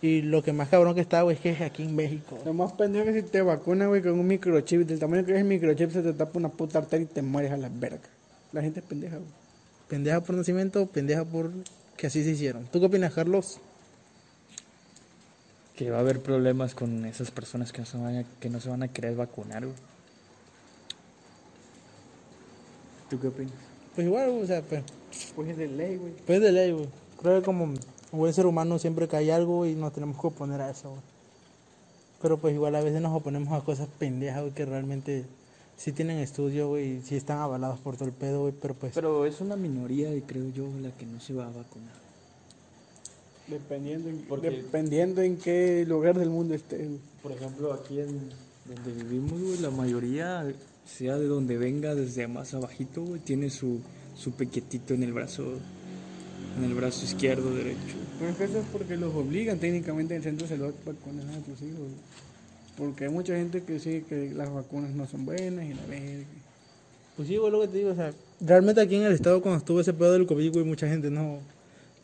Y 0.00 0.22
lo 0.22 0.42
que 0.42 0.52
más 0.52 0.68
cabrón 0.68 0.94
que 0.94 1.00
está, 1.00 1.22
güey, 1.22 1.36
es 1.36 1.42
que 1.42 1.50
es 1.50 1.60
aquí 1.60 1.82
en 1.82 1.96
México. 1.96 2.38
Lo 2.44 2.52
más 2.52 2.72
pendejo 2.72 3.06
que 3.06 3.14
si 3.14 3.22
te 3.22 3.42
vacunas, 3.42 3.88
güey, 3.88 4.02
con 4.02 4.12
un 4.18 4.26
microchip, 4.26 4.82
del 4.82 4.98
tamaño 4.98 5.24
que 5.24 5.32
es 5.32 5.38
el 5.38 5.44
microchip, 5.44 5.90
se 5.92 6.02
te 6.02 6.12
tapa 6.12 6.38
una 6.38 6.50
puta 6.50 6.78
arteria 6.78 7.04
y 7.10 7.14
te 7.14 7.22
mueres 7.22 7.52
a 7.52 7.56
la 7.56 7.68
verga. 7.68 8.00
La 8.52 8.62
gente 8.62 8.80
es 8.80 8.86
pendeja, 8.86 9.16
güey. 9.16 9.28
Pendeja 9.88 10.20
por 10.20 10.36
nacimiento, 10.36 10.86
pendeja 10.86 11.24
por 11.24 11.50
que 11.98 12.06
así 12.06 12.24
se 12.24 12.30
hicieron. 12.30 12.64
¿Tú 12.72 12.80
qué 12.80 12.86
opinas, 12.86 13.12
Carlos? 13.12 13.58
Que 15.76 15.90
va 15.90 15.98
a 15.98 16.00
haber 16.00 16.20
problemas 16.22 16.74
con 16.74 17.04
esas 17.04 17.30
personas 17.30 17.72
que 17.72 17.80
no 17.80 17.86
se 17.86 17.98
van 17.98 18.16
a, 18.16 18.24
que 18.40 18.48
no 18.48 18.60
se 18.60 18.70
van 18.70 18.82
a 18.82 18.88
querer 18.88 19.14
vacunar, 19.16 19.64
güey. 19.66 19.76
¿Tú 23.10 23.20
qué 23.20 23.28
opinas? 23.28 23.52
Pues 23.94 24.06
igual, 24.06 24.30
o 24.30 24.46
sea, 24.46 24.62
pues, 24.62 24.82
Pues 25.34 25.50
es 25.50 25.56
de 25.56 25.66
ley, 25.68 25.96
güey. 25.96 26.12
pues 26.26 26.40
de 26.40 26.52
ley, 26.52 26.72
güey. 26.72 26.88
Creo 27.20 27.40
que 27.40 27.44
como 27.44 27.74
buen 28.12 28.32
ser 28.32 28.46
humano 28.46 28.78
siempre 28.78 29.08
que 29.08 29.16
hay 29.16 29.30
algo 29.30 29.66
y 29.66 29.74
nos 29.74 29.92
tenemos 29.92 30.20
que 30.20 30.26
oponer 30.26 30.60
a 30.60 30.70
eso, 30.70 30.90
güey. 30.90 31.02
Pero 32.22 32.38
pues 32.38 32.54
igual 32.54 32.74
a 32.74 32.80
veces 32.80 33.00
nos 33.00 33.14
oponemos 33.14 33.52
a 33.52 33.64
cosas 33.64 33.88
pendejas, 33.98 34.40
güey, 34.42 34.52
que 34.54 34.64
realmente 34.64 35.24
sí 35.78 35.92
tienen 35.92 36.18
estudio, 36.18 36.68
güey, 36.68 37.00
sí 37.02 37.16
están 37.16 37.38
avalados 37.38 37.78
por 37.80 37.96
todo 37.96 38.04
el 38.08 38.12
pedo, 38.14 38.42
güey, 38.42 38.52
pero 38.60 38.74
pues... 38.74 38.92
Pero 38.94 39.24
es 39.24 39.40
una 39.40 39.56
minoría, 39.56 40.14
y 40.14 40.20
creo 40.20 40.50
yo, 40.52 40.68
la 40.82 40.90
que 40.90 41.06
no 41.06 41.18
se 41.20 41.32
va 41.32 41.46
a 41.46 41.50
vacunar. 41.50 41.94
Dependiendo 43.46 44.10
en, 44.10 44.18
Porque- 44.28 44.50
dependiendo 44.50 45.22
en 45.22 45.38
qué 45.38 45.86
lugar 45.88 46.18
del 46.18 46.28
mundo 46.28 46.54
esté. 46.54 46.76
güey. 46.84 46.98
Por 47.22 47.32
ejemplo, 47.32 47.72
aquí 47.72 48.00
en 48.00 48.28
donde 48.66 49.02
vivimos, 49.04 49.40
güey, 49.40 49.58
la 49.58 49.70
mayoría, 49.70 50.46
sea 50.84 51.16
de 51.16 51.26
donde 51.26 51.56
venga, 51.56 51.94
desde 51.94 52.28
más 52.28 52.52
abajito, 52.52 53.02
güey, 53.04 53.20
tiene 53.20 53.48
su, 53.48 53.80
su 54.16 54.32
pequetito 54.32 54.92
en 54.92 55.02
el 55.02 55.14
brazo, 55.14 55.44
en 56.58 56.64
el 56.64 56.74
brazo 56.74 57.06
izquierdo, 57.06 57.54
derecho. 57.54 57.78
Que 58.36 58.44
eso 58.44 58.58
es 58.58 58.66
porque 58.72 58.96
los 58.96 59.14
obligan 59.14 59.58
técnicamente 59.58 60.14
en 60.14 60.18
el 60.18 60.24
centro 60.24 60.46
se 60.46 60.58
los 60.58 60.74
vacunan 60.84 61.28
a 61.30 61.34
sus 61.46 61.62
hijos. 61.62 61.86
Porque 62.78 63.04
hay 63.04 63.10
mucha 63.10 63.34
gente 63.34 63.62
que 63.64 63.78
sí 63.80 64.04
que 64.08 64.30
las 64.34 64.50
vacunas 64.50 64.90
no 64.94 65.06
son 65.06 65.26
buenas 65.26 65.66
y 65.66 65.74
la 65.74 65.84
verga. 65.86 66.24
Pues 67.16 67.26
sí, 67.28 67.36
güey, 67.36 67.50
lo 67.50 67.60
que 67.60 67.68
te 67.68 67.78
digo, 67.78 67.90
o 67.90 67.94
sea, 67.96 68.12
realmente 68.40 68.80
aquí 68.80 68.94
en 68.94 69.02
el 69.02 69.12
estado 69.12 69.42
cuando 69.42 69.58
estuvo 69.58 69.80
ese 69.80 69.92
pedo 69.92 70.12
del 70.12 70.26
COVID, 70.26 70.52
güey, 70.52 70.64
mucha 70.64 70.88
gente 70.88 71.10
no... 71.10 71.40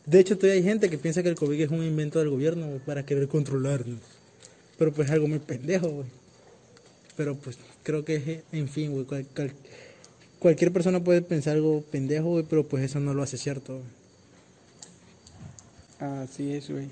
De 0.05 0.19
hecho, 0.19 0.37
todavía 0.37 0.57
hay 0.61 0.63
gente 0.67 0.89
que 0.89 0.97
piensa 0.97 1.23
que 1.23 1.29
el 1.29 1.35
COVID 1.35 1.59
es 1.61 1.71
un 1.71 1.81
invento 1.81 2.19
del 2.19 2.29
gobierno, 2.29 2.67
güey, 2.67 2.79
para 2.79 3.05
querer 3.05 3.27
controlarnos. 3.29 3.99
Pero 4.77 4.91
pues 4.93 5.07
es 5.07 5.13
algo 5.13 5.27
muy 5.29 5.39
pendejo, 5.39 5.87
güey. 5.89 6.07
Pero 7.15 7.35
pues 7.35 7.57
creo 7.83 8.03
que 8.03 8.15
es, 8.17 8.39
en 8.51 8.67
fin, 8.67 8.91
güey, 8.91 9.05
cual- 9.05 9.25
cual- 9.33 9.53
cualquier 10.39 10.73
persona 10.73 11.01
puede 11.01 11.21
pensar 11.21 11.55
algo 11.55 11.81
pendejo, 11.89 12.31
güey, 12.31 12.43
pero 12.47 12.67
pues 12.67 12.83
eso 12.83 12.99
no 12.99 13.13
lo 13.13 13.23
hace 13.23 13.37
cierto, 13.37 13.79
güey. 15.99 16.11
Así 16.23 16.53
es, 16.53 16.69
güey. 16.69 16.89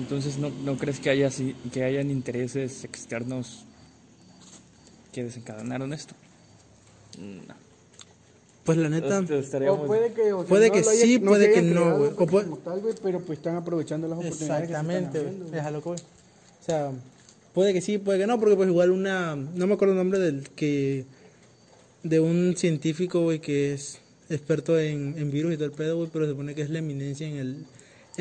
Entonces, 0.00 0.38
¿no, 0.38 0.50
no 0.64 0.76
crees 0.78 0.98
que, 0.98 1.10
haya, 1.10 1.28
así- 1.28 1.54
que 1.72 1.84
hayan 1.84 2.10
intereses 2.10 2.84
externos 2.84 3.64
que 5.12 5.24
desencadenaron 5.24 5.92
esto? 5.92 6.14
No. 7.18 7.54
Pues 8.64 8.78
la 8.78 8.88
neta... 8.88 9.18
Este, 9.20 9.38
estaríamos- 9.38 9.80
O 9.80 9.86
puede 9.86 10.12
que, 10.12 10.32
o 10.32 10.40
sea, 10.40 10.48
Puede 10.48 10.68
no 10.68 10.72
que 10.74 10.78
haya- 10.80 10.90
sí, 11.02 11.18
puede 11.18 11.52
que 11.52 11.62
no, 11.62 11.98
güey. 11.98 12.10
O 12.16 12.26
puede- 12.26 12.46
güey, 12.48 12.94
pero 13.02 13.20
pues 13.20 13.38
están 13.38 13.56
aprovechando 13.56 14.06
las 14.08 14.18
oportunidades. 14.18 14.64
Exactamente, 14.70 15.20
güey. 15.20 15.34
güey. 15.38 15.58
Es 15.58 15.64
a 15.66 15.70
lo 15.70 15.82
que 15.82 15.88
voy. 15.90 15.98
O 15.98 16.64
sea, 16.64 16.92
puede 17.54 17.72
que 17.72 17.80
sí, 17.80 17.98
puede 17.98 18.18
que 18.20 18.26
no, 18.26 18.38
porque 18.38 18.56
pues 18.56 18.68
igual 18.68 18.90
una, 18.90 19.34
no 19.36 19.66
me 19.66 19.74
acuerdo 19.74 19.92
el 19.94 19.98
nombre 19.98 20.18
del 20.18 20.48
que, 20.50 21.04
de 22.02 22.20
un 22.20 22.54
científico, 22.56 23.22
güey, 23.22 23.40
que 23.40 23.72
es 23.74 23.98
experto 24.28 24.78
en, 24.78 25.14
en 25.18 25.30
virus 25.30 25.52
y 25.54 25.56
todo 25.56 25.66
el 25.66 25.72
pedo, 25.72 25.96
güey, 25.96 26.08
pero 26.12 26.26
se 26.26 26.30
supone 26.32 26.54
que 26.54 26.62
es 26.62 26.70
la 26.70 26.78
eminencia 26.78 27.26
en 27.26 27.36
el, 27.36 27.66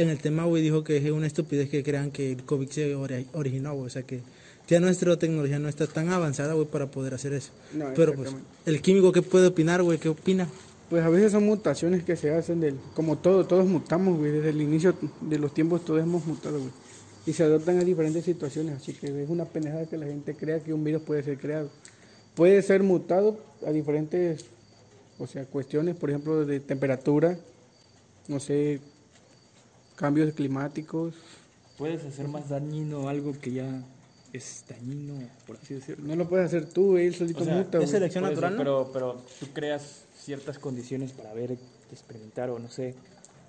en 0.02 0.10
el 0.10 0.18
tema, 0.20 0.46
güey, 0.46 0.62
dijo 0.64 0.84
que 0.84 0.98
es 0.98 1.12
una 1.12 1.28
estupidez 1.28 1.70
que 1.70 1.84
crean 1.84 2.12
que 2.12 2.32
el 2.32 2.44
COVID 2.44 2.70
se 2.70 2.96
ori- 2.96 3.26
originó, 3.34 3.74
güey, 3.74 3.88
o 3.88 3.90
sea 3.90 4.04
que 4.04 4.22
ya 4.68 4.80
nuestra 4.80 5.18
tecnología 5.18 5.60
no 5.60 5.68
está 5.68 5.88
tan 5.88 6.10
avanzada, 6.10 6.54
güey, 6.54 6.68
para 6.68 6.88
poder 6.92 7.14
hacer 7.14 7.34
eso. 7.34 7.52
No, 7.74 7.86
pero 7.96 8.14
pues, 8.14 8.30
el 8.66 8.82
químico, 8.82 9.12
¿qué 9.12 9.22
puede 9.22 9.48
opinar, 9.48 9.82
güey? 9.84 9.98
¿Qué 9.98 10.10
opina? 10.10 10.48
Pues 10.90 11.04
a 11.04 11.10
veces 11.10 11.32
son 11.32 11.46
mutaciones 11.46 12.04
que 12.04 12.16
se 12.16 12.32
hacen 12.32 12.60
del, 12.60 12.76
como 12.96 13.18
todo, 13.18 13.46
todos 13.46 13.66
mutamos, 13.66 14.18
güey, 14.18 14.32
desde 14.32 14.50
el 14.50 14.62
inicio 14.62 14.96
de 15.22 15.38
los 15.40 15.54
tiempos 15.54 15.84
todos 15.86 16.02
hemos 16.02 16.26
mutado, 16.26 16.60
güey. 16.60 16.72
Y 17.26 17.34
se 17.34 17.44
adoptan 17.44 17.78
a 17.80 17.84
diferentes 17.84 18.26
situaciones, 18.26 18.78
así 18.78 18.94
que 18.94 19.08
es 19.08 19.30
una 19.30 19.46
pendejada 19.46 19.86
que 19.86 19.98
la 19.98 20.06
gente 20.08 20.36
crea 20.36 20.60
que 20.62 20.74
un 20.74 20.84
virus 20.84 21.02
puede 21.04 21.22
ser 21.24 21.38
creado. 21.38 21.70
Puede 22.36 22.62
ser 22.62 22.82
mutado 22.82 23.38
a 23.68 23.72
diferentes, 23.72 24.46
o 25.20 25.28
sea, 25.28 25.46
cuestiones, 25.46 25.96
por 25.96 26.10
ejemplo, 26.10 26.46
de 26.46 26.60
temperatura, 26.60 27.38
no 28.28 28.40
sé, 28.40 28.80
cambios 30.00 30.34
climáticos. 30.34 31.14
Puedes 31.78 32.06
hacer 32.06 32.28
más 32.30 32.48
dañino 32.50 33.10
algo 33.10 33.34
que 33.40 33.52
ya 33.52 33.84
es 34.32 34.64
dañino, 34.70 35.16
por 35.46 35.58
así 35.58 35.74
decirlo. 35.74 36.08
No 36.08 36.16
lo 36.16 36.30
puedes 36.30 36.46
hacer 36.46 36.70
tú, 36.70 36.98
él 36.98 37.14
solito 37.14 37.42
O 37.42 37.46
sea, 37.46 37.56
muta, 37.56 37.78
es 37.78 37.84
güey. 37.84 37.88
selección 37.88 38.24
natural, 38.24 38.56
pero, 38.58 38.90
pero 38.94 39.22
tú 39.40 39.48
creas 39.54 40.06
ciertas 40.18 40.58
condiciones 40.58 41.12
para 41.12 41.34
ver, 41.34 41.58
experimentar 41.92 42.50
o 42.50 42.60
no 42.60 42.70
sé 42.70 42.96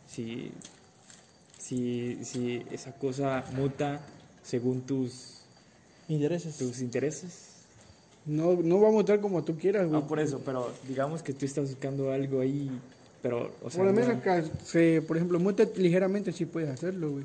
si, 0.09 0.51
si, 1.59 2.19
si 2.25 2.65
esa 2.73 2.93
cosa 2.93 3.45
muta 3.55 4.01
según 4.43 4.81
tus, 4.83 5.37
Intereses. 6.09 6.57
tus 6.57 6.81
intereses. 6.81 7.47
No, 8.27 8.55
no 8.55 8.81
va 8.81 8.89
a 8.89 8.93
mutar 8.93 9.21
como 9.21 9.45
tú 9.45 9.57
quieras, 9.57 9.89
güey. 9.89 10.01
No, 10.01 10.07
por 10.07 10.19
eso, 10.19 10.41
pero 10.45 10.73
digamos 10.89 11.23
que 11.23 11.33
tú 11.33 11.47
estás 11.47 11.71
buscando 11.71 12.11
algo 12.13 12.41
ahí, 12.41 12.71
pero, 13.23 13.53
o 13.63 13.71
sea, 13.71 13.79
Por 13.79 13.87
lo 13.87 13.93
no- 13.93 14.01
menos 14.07 14.23
que 14.23 14.45
se, 14.65 15.03
por 15.03 15.17
ejemplo, 15.17 15.39
muta 15.39 15.65
ligeramente 15.77 16.33
sí 16.33 16.47
puedes 16.47 16.71
hacerlo, 16.71 17.11
güey. 17.13 17.25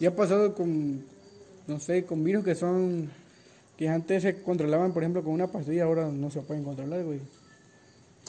Ya 0.00 0.10
ha 0.10 0.14
pasado 0.16 0.54
con, 0.54 1.02
no 1.66 1.78
sé, 1.80 2.04
con 2.04 2.22
virus 2.24 2.44
que 2.44 2.54
son, 2.54 3.08
que 3.76 3.88
antes 3.88 4.22
se 4.22 4.42
controlaban, 4.42 4.92
por 4.92 5.02
ejemplo, 5.02 5.22
con 5.22 5.32
una 5.32 5.46
pastilla, 5.46 5.84
ahora 5.84 6.08
no 6.10 6.30
se 6.30 6.40
pueden 6.42 6.64
controlar, 6.64 7.04
güey. 7.04 7.20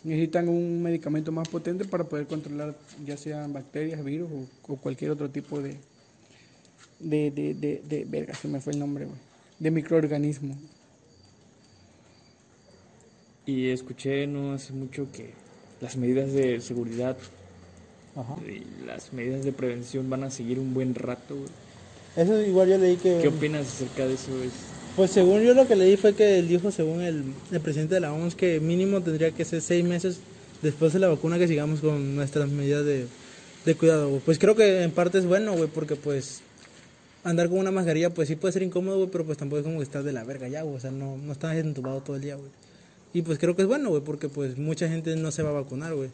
Necesitan 0.03 0.47
un 0.47 0.81
medicamento 0.81 1.31
más 1.31 1.49
potente 1.49 1.83
para 1.85 2.05
poder 2.05 2.25
controlar 2.27 2.75
ya 3.05 3.17
sean 3.17 3.51
bacterias, 3.51 4.03
virus 4.03 4.29
o, 4.31 4.73
o 4.73 4.77
cualquier 4.77 5.11
otro 5.11 5.29
tipo 5.29 5.61
de, 5.61 5.75
de, 6.99 7.31
de, 7.31 7.53
de, 7.53 7.81
de, 7.87 8.05
verga, 8.05 8.33
se 8.33 8.47
me 8.47 8.61
fue 8.61 8.73
el 8.73 8.79
nombre, 8.79 9.05
güey, 9.05 9.17
de 9.59 9.71
microorganismo. 9.71 10.55
Y 13.45 13.69
escuché 13.69 14.27
no 14.27 14.53
hace 14.53 14.73
mucho 14.73 15.11
que 15.11 15.33
las 15.81 15.95
medidas 15.97 16.31
de 16.33 16.59
seguridad 16.61 17.17
Ajá. 18.15 18.35
y 18.47 18.85
las 18.85 19.13
medidas 19.13 19.43
de 19.45 19.51
prevención 19.51 20.09
van 20.09 20.23
a 20.23 20.31
seguir 20.31 20.59
un 20.59 20.73
buen 20.73 20.95
rato. 20.95 21.35
güey. 21.35 21.47
Eso 22.15 22.41
igual 22.41 22.69
yo 22.69 22.77
leí 22.77 22.97
que... 22.97 23.19
¿Qué 23.21 23.27
opinas 23.29 23.67
acerca 23.67 24.07
de 24.07 24.15
eso? 24.15 24.31
Es- 24.43 24.51
Pues 24.95 25.11
según 25.11 25.41
yo 25.41 25.53
lo 25.53 25.67
que 25.67 25.75
leí 25.75 25.95
fue 25.95 26.13
que 26.15 26.39
él 26.39 26.47
dijo, 26.47 26.71
según 26.71 27.01
el, 27.01 27.23
el 27.51 27.59
presidente 27.61 27.95
de 27.95 28.01
la 28.01 28.11
OMS, 28.11 28.35
que 28.35 28.59
mínimo 28.59 29.01
tendría 29.01 29.31
que 29.31 29.45
ser 29.45 29.61
seis 29.61 29.85
meses 29.85 30.19
después 30.61 30.91
de 30.91 30.99
la 30.99 31.07
vacuna 31.07 31.37
que 31.37 31.47
sigamos 31.47 31.79
con 31.79 32.15
nuestras 32.15 32.49
medidas 32.49 32.83
de, 32.83 33.05
de 33.65 33.75
cuidado. 33.75 34.09
güey. 34.09 34.21
Pues 34.25 34.37
creo 34.39 34.55
que 34.55 34.83
en 34.83 34.91
parte 34.91 35.19
es 35.19 35.25
bueno, 35.25 35.53
güey, 35.55 35.69
porque 35.69 35.95
pues 35.95 36.41
andar 37.23 37.47
con 37.49 37.59
una 37.59 37.71
mascarilla 37.71 38.09
pues 38.13 38.27
sí 38.27 38.35
puede 38.35 38.51
ser 38.53 38.63
incómodo, 38.63 38.97
güey, 38.97 39.09
pero 39.09 39.25
pues 39.25 39.37
tampoco 39.37 39.59
es 39.59 39.63
como 39.65 39.77
que 39.77 39.83
estás 39.83 40.03
de 40.03 40.11
la 40.11 40.23
verga 40.25 40.47
ya, 40.49 40.63
güey. 40.63 40.75
O 40.75 40.79
sea, 40.79 40.91
no, 40.91 41.15
no 41.17 41.31
estás 41.31 41.55
entubado 41.55 42.01
todo 42.01 42.15
el 42.17 42.21
día, 42.23 42.35
güey. 42.35 42.49
Y 43.13 43.21
pues 43.23 43.39
creo 43.39 43.55
que 43.55 43.63
es 43.63 43.67
bueno, 43.67 43.89
güey, 43.89 44.03
porque 44.03 44.29
pues 44.29 44.57
mucha 44.57 44.87
gente 44.87 45.15
no 45.15 45.31
se 45.31 45.43
va 45.43 45.49
a 45.49 45.53
vacunar, 45.53 45.95
güey. 45.95 46.09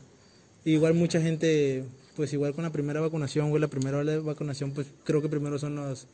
Igual 0.64 0.93
mucha 0.93 1.22
gente, 1.22 1.84
pues 2.16 2.32
igual 2.34 2.54
con 2.54 2.64
la 2.64 2.72
primera 2.72 3.02
vacunación, 3.02 3.50
güey, 3.50 3.62
la 3.62 3.68
primera 3.68 3.98
ola 3.98 4.14
de 4.14 4.20
vacunación, 4.20 4.72
pues 4.72 4.88
creo 5.04 5.22
que 5.22 5.30
primero 5.30 5.60
son 5.60 5.76
los, 5.76 6.08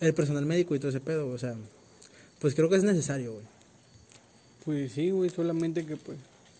el 0.00 0.14
personal 0.14 0.46
médico 0.46 0.74
y 0.74 0.78
todo 0.78 0.90
ese 0.90 1.00
pedo, 1.00 1.28
o 1.28 1.38
sea, 1.38 1.54
pues 2.38 2.54
creo 2.54 2.68
que 2.68 2.76
es 2.76 2.84
necesario, 2.84 3.32
güey. 3.32 3.44
Pues 4.64 4.92
sí, 4.92 5.10
güey, 5.10 5.28
solamente 5.28 5.84
que 5.84 5.96
pues, 5.96 6.18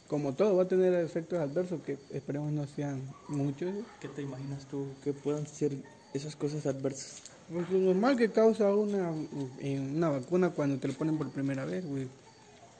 como 0.08 0.34
todo, 0.34 0.56
va 0.56 0.64
a 0.64 0.68
tener 0.68 0.92
efectos 0.94 1.38
adversos 1.38 1.80
que 1.82 1.96
esperemos 2.12 2.52
no 2.52 2.66
sean 2.66 3.00
muchos. 3.28 3.72
güey. 3.72 3.84
¿Qué 4.00 4.08
te 4.08 4.22
imaginas 4.22 4.66
tú 4.68 4.86
que 5.02 5.12
puedan 5.12 5.46
ser 5.46 5.72
esas 6.12 6.36
cosas 6.36 6.66
adversas? 6.66 7.22
Pues 7.50 7.70
lo 7.70 7.78
normal 7.78 8.16
que 8.16 8.30
causa 8.30 8.74
una, 8.74 9.12
una 9.62 10.08
vacuna 10.08 10.50
cuando 10.50 10.78
te 10.78 10.88
lo 10.88 10.94
ponen 10.94 11.16
por 11.16 11.30
primera 11.30 11.64
vez, 11.64 11.86
güey. 11.86 12.08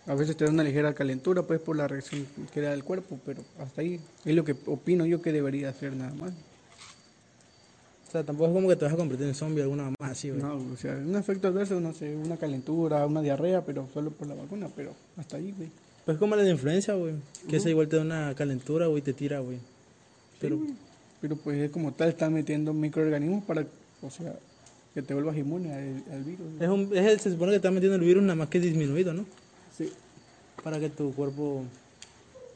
A 0.07 0.15
veces 0.15 0.37
te 0.37 0.45
da 0.45 0.51
una 0.51 0.65
ligera 0.65 0.95
calentura, 0.95 1.43
pues 1.43 1.61
por 1.61 1.77
la 1.77 1.87
reacción 1.87 2.27
que 2.53 2.61
da 2.61 2.73
el 2.73 2.83
cuerpo, 2.83 3.21
pero 3.25 3.43
hasta 3.61 3.83
ahí 3.83 4.01
es 4.25 4.35
lo 4.35 4.45
que 4.45 4.57
opino 4.67 5.07
yo 5.07 5.23
que 5.23 5.33
debería 5.33 5.69
hacer 5.69 5.95
nada 5.95 6.13
más. 6.15 6.33
O 8.09 8.11
sea, 8.13 8.25
tampoco 8.25 8.51
es 8.51 8.55
como 8.55 8.69
que 8.69 8.77
te 8.77 8.85
vas 8.85 8.93
a 8.93 8.97
convertir 8.97 9.27
en 9.27 9.35
zombie 9.35 9.63
alguna 9.63 9.91
más 9.99 10.11
así, 10.11 10.31
güey. 10.31 10.43
No, 10.43 10.57
o 10.57 10.77
sea, 10.77 10.95
un 10.95 11.17
efecto 11.17 11.49
adverso, 11.49 11.81
no 11.81 11.95
sé, 11.95 12.15
una 12.15 12.37
calentura, 12.37 13.07
una 13.07 13.23
diarrea, 13.23 13.65
pero 13.65 13.89
solo 13.95 14.11
por 14.11 14.27
la 14.27 14.35
vacuna, 14.35 14.69
pero 14.75 14.95
hasta 15.17 15.37
ahí, 15.37 15.55
güey. 15.57 15.71
Pues 16.05 16.19
como 16.19 16.35
la 16.35 16.43
de 16.43 16.51
influencia, 16.51 16.95
güey. 16.95 17.15
Que 17.49 17.57
esa 17.57 17.71
igual 17.71 17.89
te 17.89 17.97
da 17.97 18.03
una 18.03 18.35
calentura, 18.35 18.89
güey, 18.89 19.03
te 19.03 19.13
tira, 19.13 19.39
güey. 19.39 19.59
Pero, 20.41 20.59
Pero 21.21 21.37
pues 21.37 21.59
es 21.59 21.71
como 21.71 21.93
tal, 21.93 22.09
están 22.09 22.35
metiendo 22.35 22.75
microorganismos 22.75 23.45
para, 23.45 23.65
o 24.03 24.11
sea, 24.11 24.35
que 24.93 25.01
te 25.01 25.15
vuelvas 25.15 25.37
inmune 25.37 25.73
al, 25.73 26.05
al 26.13 26.25
virus. 26.25 26.47
es, 26.61 26.69
un, 26.69 26.91
es 26.95 27.07
el, 27.07 27.21
se 27.21 27.31
supone 27.31 27.53
que 27.53 27.57
está 27.57 27.71
metiendo 27.71 27.97
el 27.97 28.03
virus 28.03 28.23
nada 28.25 28.35
más 28.35 28.49
que 28.49 28.59
disminuido, 28.61 29.15
¿no? 29.15 29.25
Sí, 29.77 29.93
Para 30.63 30.79
que 30.79 30.91
tu 30.91 31.15
cuerpo 31.15 31.65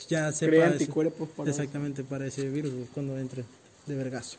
ya 0.09 0.31
sepa... 0.33 0.51
crea 0.51 0.67
anticuerpos 0.69 1.29
para... 1.31 1.51
Exactamente, 1.51 2.05
para 2.05 2.27
ese 2.27 2.49
virus, 2.49 2.73
cuando 2.93 3.19
entre 3.19 3.45
de 3.87 3.95
vergazo. 3.95 4.37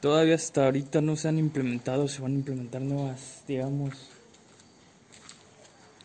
Todavía 0.00 0.36
hasta 0.36 0.64
ahorita 0.64 1.00
no 1.00 1.16
se 1.16 1.28
han 1.28 1.38
implementado, 1.38 2.06
se 2.06 2.22
van 2.22 2.32
a 2.32 2.34
implementar 2.36 2.80
nuevas, 2.80 3.42
digamos, 3.48 3.94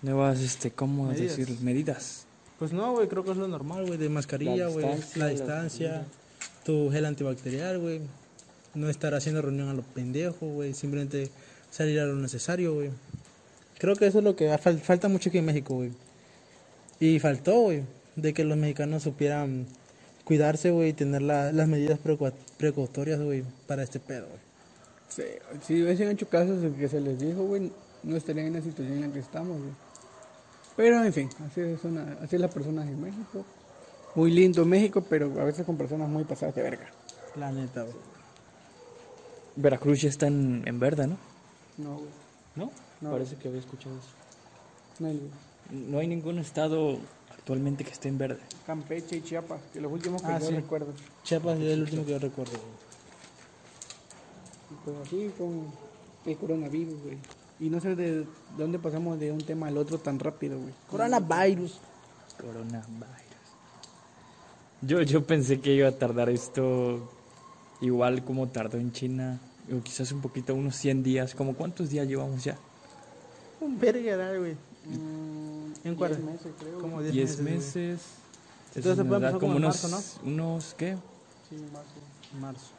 nuevas, 0.02 0.40
este, 0.40 0.72
¿cómo 0.72 1.10
Medidas. 1.10 1.38
decir? 1.38 1.60
Medidas. 1.62 2.26
Pues 2.58 2.74
no, 2.74 2.94
güey, 2.94 3.08
creo 3.08 3.24
que 3.24 3.32
es 3.32 3.38
lo 3.38 3.48
normal, 3.48 3.86
güey, 3.86 4.00
de 4.00 4.10
mascarilla, 4.10 4.66
La 4.66 4.70
güey, 4.70 4.86
distancia, 4.86 5.20
la 5.20 5.26
la 5.26 5.32
distancia, 5.32 6.06
tu 6.66 6.90
gel 6.92 7.06
antibacterial, 7.06 7.80
güey, 7.80 8.02
no 8.74 8.90
estar 8.90 9.14
haciendo 9.14 9.42
reunión 9.42 9.70
a 9.70 9.74
los 9.74 9.86
pendejos, 9.86 10.52
güey, 10.52 10.74
simplemente 10.74 11.30
salir 11.70 12.00
a 12.00 12.06
lo 12.06 12.16
necesario, 12.16 12.74
güey. 12.74 12.90
Creo 13.80 13.96
que 13.96 14.08
eso 14.08 14.20
es 14.20 14.24
lo 14.24 14.36
que 14.36 14.50
fal- 14.58 14.80
falta 14.80 15.08
mucho 15.10 15.30
aquí 15.30 15.38
en 15.40 15.46
México, 15.46 15.76
güey. 15.76 15.92
Y 17.00 17.20
faltó, 17.20 17.60
güey, 17.62 17.84
de 18.16 18.34
que 18.34 18.44
los 18.44 18.58
mexicanos 18.58 19.04
supieran 19.04 19.66
cuidarse, 20.24 20.72
güey, 20.72 20.90
y 20.90 20.94
tener 20.94 21.22
la- 21.22 21.52
las 21.52 21.68
medidas 21.68 22.00
precau- 22.00 22.34
precautorias, 22.58 23.20
güey, 23.22 23.44
para 23.68 23.84
este 23.84 24.00
pedo, 24.00 24.28
güey. 24.28 24.40
Sí, 25.10 25.24
si 25.68 25.84
hubiesen 25.84 26.10
hecho 26.10 26.28
caso 26.30 26.56
de 26.56 26.74
que 26.74 26.88
se 26.88 27.02
les 27.02 27.20
dijo, 27.20 27.44
güey, 27.44 27.72
no 28.04 28.16
estarían 28.16 28.48
en 28.48 28.54
la 28.54 28.62
situación 28.62 28.94
en 28.98 29.08
la 29.08 29.14
que 29.14 29.20
estamos, 29.20 29.58
güey. 29.58 29.72
Pero, 30.76 31.04
en 31.04 31.14
fin, 31.14 31.30
así 31.48 31.62
es, 31.62 31.84
una, 31.84 32.18
así 32.22 32.36
es 32.36 32.42
la 32.42 32.50
persona 32.50 32.84
en 32.84 33.00
México. 33.02 33.46
Muy 34.16 34.32
lindo 34.32 34.66
México, 34.66 35.04
pero 35.08 35.26
a 35.40 35.44
veces 35.44 35.66
con 35.66 35.78
personas 35.78 36.10
muy 36.10 36.24
pasadas 36.24 36.56
de 36.56 36.62
verga. 36.64 36.88
La 37.36 37.52
neta, 37.52 37.84
güey. 37.84 37.96
Veracruz 39.56 40.02
ya 40.02 40.10
está 40.10 40.28
en, 40.28 40.64
en 40.66 40.80
verde, 40.80 41.06
¿no? 41.08 41.18
No, 41.78 41.96
güey. 41.98 42.10
¿No? 42.56 42.72
No. 43.04 43.12
Parece 43.12 43.36
que 43.36 43.50
había 43.50 43.60
escuchado 43.60 43.96
eso. 43.98 44.08
No 45.00 45.08
hay 45.08 45.30
No 45.72 46.00
hay 46.00 46.08
ningún 46.08 46.40
estado 46.40 46.98
actualmente 47.32 47.84
que 47.84 47.92
esté 47.92 48.08
en 48.08 48.18
verde. 48.18 48.40
Campeche 48.66 49.18
y 49.18 49.22
Chiapas, 49.22 49.60
que 49.74 49.82
los 49.82 49.92
últimos 49.92 50.22
que 50.22 50.28
Ah, 50.32 50.40
yo 50.40 50.48
sí. 50.48 50.56
recuerdo. 50.56 50.94
Chiapas 51.24 51.60
es 51.60 51.66
el 51.74 51.82
último 51.82 52.06
que 52.06 52.12
yo 52.12 52.20
recuerdo, 52.20 52.54
Pues 54.86 54.96
así 55.06 55.32
con 55.38 55.66
el 56.26 56.38
coronavirus, 56.38 57.02
güey. 57.04 57.18
Y 57.60 57.70
no 57.70 57.80
sé 57.80 57.96
de 57.96 58.26
dónde 58.58 58.80
pasamos 58.80 59.20
de 59.20 59.32
un 59.32 59.40
tema 59.44 59.68
al 59.68 59.78
otro 59.78 59.98
tan 60.00 60.20
rápido, 60.20 60.60
güey. 60.60 60.74
Coronavirus. 60.90 61.80
Coronavirus. 62.40 63.24
Yo, 64.82 65.02
yo 65.02 65.26
pensé 65.26 65.60
que 65.62 65.74
iba 65.74 65.88
a 65.88 65.98
tardar 65.98 66.30
esto 66.30 67.10
igual 67.82 68.24
como 68.26 68.48
tardó 68.50 68.78
en 68.78 68.92
China, 68.92 69.40
o 69.72 69.82
quizás 69.82 70.12
un 70.12 70.22
poquito, 70.22 70.54
unos 70.56 70.76
100 70.76 71.04
días. 71.04 71.36
¿Como 71.36 71.54
cuántos 71.56 71.90
días 71.90 72.08
llevamos 72.08 72.44
ya? 72.44 72.58
Un 73.64 73.80
verga, 73.80 74.38
güey. 74.38 74.54
Mm, 74.86 75.88
¿En 75.88 75.96
cuál? 75.96 76.20
meses, 76.24 76.52
creo. 76.60 76.80
Como 76.80 76.98
güey. 76.98 77.12
10 77.12 77.42
güey. 77.42 77.56
meses. 77.56 78.02
Entonces 78.76 78.98
se 78.98 79.06
puede 79.06 79.22
empezar 79.22 79.40
como 79.40 79.54
en 79.54 79.58
unos, 79.58 79.92
marzo, 79.92 80.20
unos, 80.24 80.74
¿qué? 80.78 80.98
Sí, 81.50 81.56
marzo. 81.72 81.90
Marzo. 82.42 82.72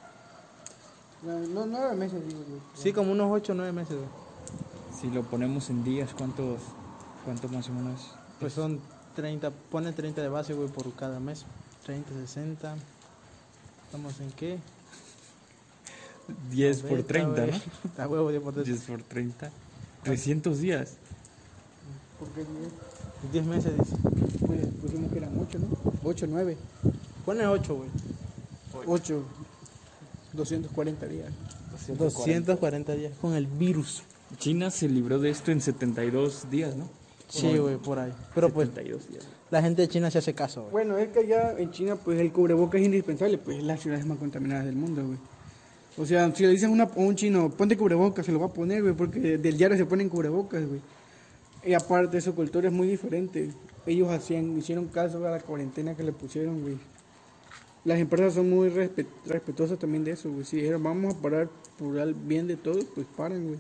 No, 1.22 1.39
no, 1.39 1.66
nueve 1.66 1.97
meses, 1.97 2.26
digo 2.26 2.41
yo. 2.41 2.61
Sí, 2.74 2.93
como 2.93 3.12
unos 3.12 3.30
8 3.32 3.53
o 3.53 3.55
9 3.55 3.72
meses, 3.72 3.97
güey. 3.97 4.09
Si 5.01 5.11
lo 5.11 5.22
ponemos 5.22 5.70
en 5.70 5.82
días, 5.82 6.11
¿cuántos, 6.16 6.61
cuánto 7.24 7.49
más 7.49 7.68
o 7.68 7.72
menos? 7.72 8.14
Pues 8.41 8.53
son 8.53 8.80
30, 9.16 9.51
pone 9.70 9.93
30 9.93 10.20
de 10.20 10.28
base, 10.28 10.53
güey, 10.53 10.68
por 10.68 10.93
cada 10.95 11.20
mes. 11.20 11.47
30, 11.85 12.11
60. 12.11 12.76
¿Estamos 13.87 14.20
en 14.20 14.32
qué? 14.32 14.59
10 16.51 16.80
por 16.82 16.91
90, 16.91 17.09
30, 17.09 17.47
güey. 17.47 17.62
¿no? 17.97 18.03
A 18.03 18.09
huevo, 18.09 18.30
10 18.30 18.43
por 18.43 18.53
30. 18.55 18.70
10 18.70 18.85
por 18.87 19.03
30. 19.03 19.51
300 20.05 20.59
días. 20.61 20.96
¿Por 22.18 22.28
qué 22.28 22.44
diez? 22.44 22.72
10 23.32 23.46
meses, 23.46 23.72
dice. 23.78 23.96
Pues 24.46 24.61
pusimos 24.80 25.11
que 25.11 25.18
eran 25.18 25.38
ocho, 25.38 25.59
¿no? 25.59 25.66
Ocho, 26.02 26.26
nueve. 26.28 26.57
Pone 27.24 27.46
8, 27.46 27.74
güey. 27.74 27.88
Ocho. 28.86 29.24
240 30.34 31.07
días. 31.07 31.32
240 31.98 32.94
días 32.94 33.12
con 33.20 33.34
el 33.34 33.46
virus. 33.46 34.02
China 34.38 34.70
se 34.70 34.88
libró 34.88 35.18
de 35.18 35.30
esto 35.30 35.52
en 35.52 35.61
72 35.61 36.50
días, 36.50 36.76
¿no? 36.76 36.88
Sí, 37.28 37.57
güey, 37.57 37.76
por 37.76 37.98
ahí. 37.98 38.12
Pero 38.34 38.50
pues, 38.50 38.68
72 38.68 39.09
días. 39.09 39.26
la 39.50 39.62
gente 39.62 39.82
de 39.82 39.88
China 39.88 40.11
se 40.11 40.18
hace 40.18 40.34
caso, 40.34 40.62
güey. 40.62 40.72
Bueno, 40.72 40.98
es 40.98 41.09
que 41.09 41.20
allá 41.20 41.55
en 41.59 41.70
China, 41.70 41.96
pues 41.96 42.20
el 42.20 42.32
cubrebocas 42.32 42.80
es 42.80 42.86
indispensable, 42.86 43.38
pues 43.38 43.59
es 43.59 43.64
las 43.64 43.80
ciudades 43.80 44.05
más 44.07 44.18
contaminadas 44.18 44.64
del 44.64 44.76
mundo, 44.76 45.05
güey. 45.07 45.18
O 45.97 46.05
sea, 46.07 46.34
si 46.34 46.42
le 46.42 46.51
dicen 46.51 46.70
una- 46.70 46.84
a 46.84 46.90
un 46.97 47.14
chino, 47.14 47.51
ponte 47.51 47.76
cubrebocas, 47.76 48.26
se 48.26 48.32
lo 48.32 48.40
va 48.40 48.47
a 48.47 48.53
poner, 48.53 48.82
güey, 48.82 48.95
porque 48.95 49.38
del 49.38 49.57
diario 49.57 49.76
se 49.76 49.86
ponen 49.86 50.09
cubrebocas, 50.09 50.66
güey. 50.66 50.80
Y 51.64 51.72
aparte, 51.72 52.20
su 52.20 52.34
cultura 52.34 52.68
es 52.68 52.74
muy 52.74 52.88
diferente. 52.88 53.51
Ellos 53.86 54.11
hacían, 54.11 54.59
hicieron 54.59 54.86
caso 54.88 55.24
a 55.26 55.30
la 55.30 55.40
cuarentena 55.40 55.95
que 55.97 56.03
le 56.03 56.12
pusieron, 56.12 56.62
güey. 56.62 56.76
Las 57.84 57.99
empresas 57.99 58.34
son 58.34 58.51
muy 58.51 58.68
respe- 58.70 59.07
respetuosas 59.26 59.78
también 59.78 60.05
de 60.05 60.12
eso, 60.12 60.30
güey. 60.32 60.45
Si 60.45 60.57
dijeron, 60.57 60.82
vamos 60.82 61.14
a 61.14 61.18
parar 61.18 61.49
por 61.78 61.97
el 61.99 62.14
bien 62.14 62.47
de 62.49 62.57
todos, 62.57 62.84
pues 62.95 63.07
paran, 63.16 63.47
güey. 63.47 63.59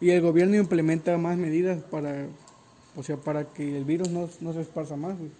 Y 0.00 0.10
el 0.10 0.20
gobierno 0.20 0.56
implementa 0.56 1.16
más 1.16 1.38
medidas 1.38 1.82
para, 1.84 2.26
o 2.96 3.02
sea, 3.02 3.16
para 3.16 3.44
que 3.44 3.76
el 3.78 3.84
virus 3.84 4.10
no, 4.10 4.28
no 4.40 4.52
se 4.52 4.60
esparza 4.60 4.96
más, 4.96 5.16
güey. 5.16 5.30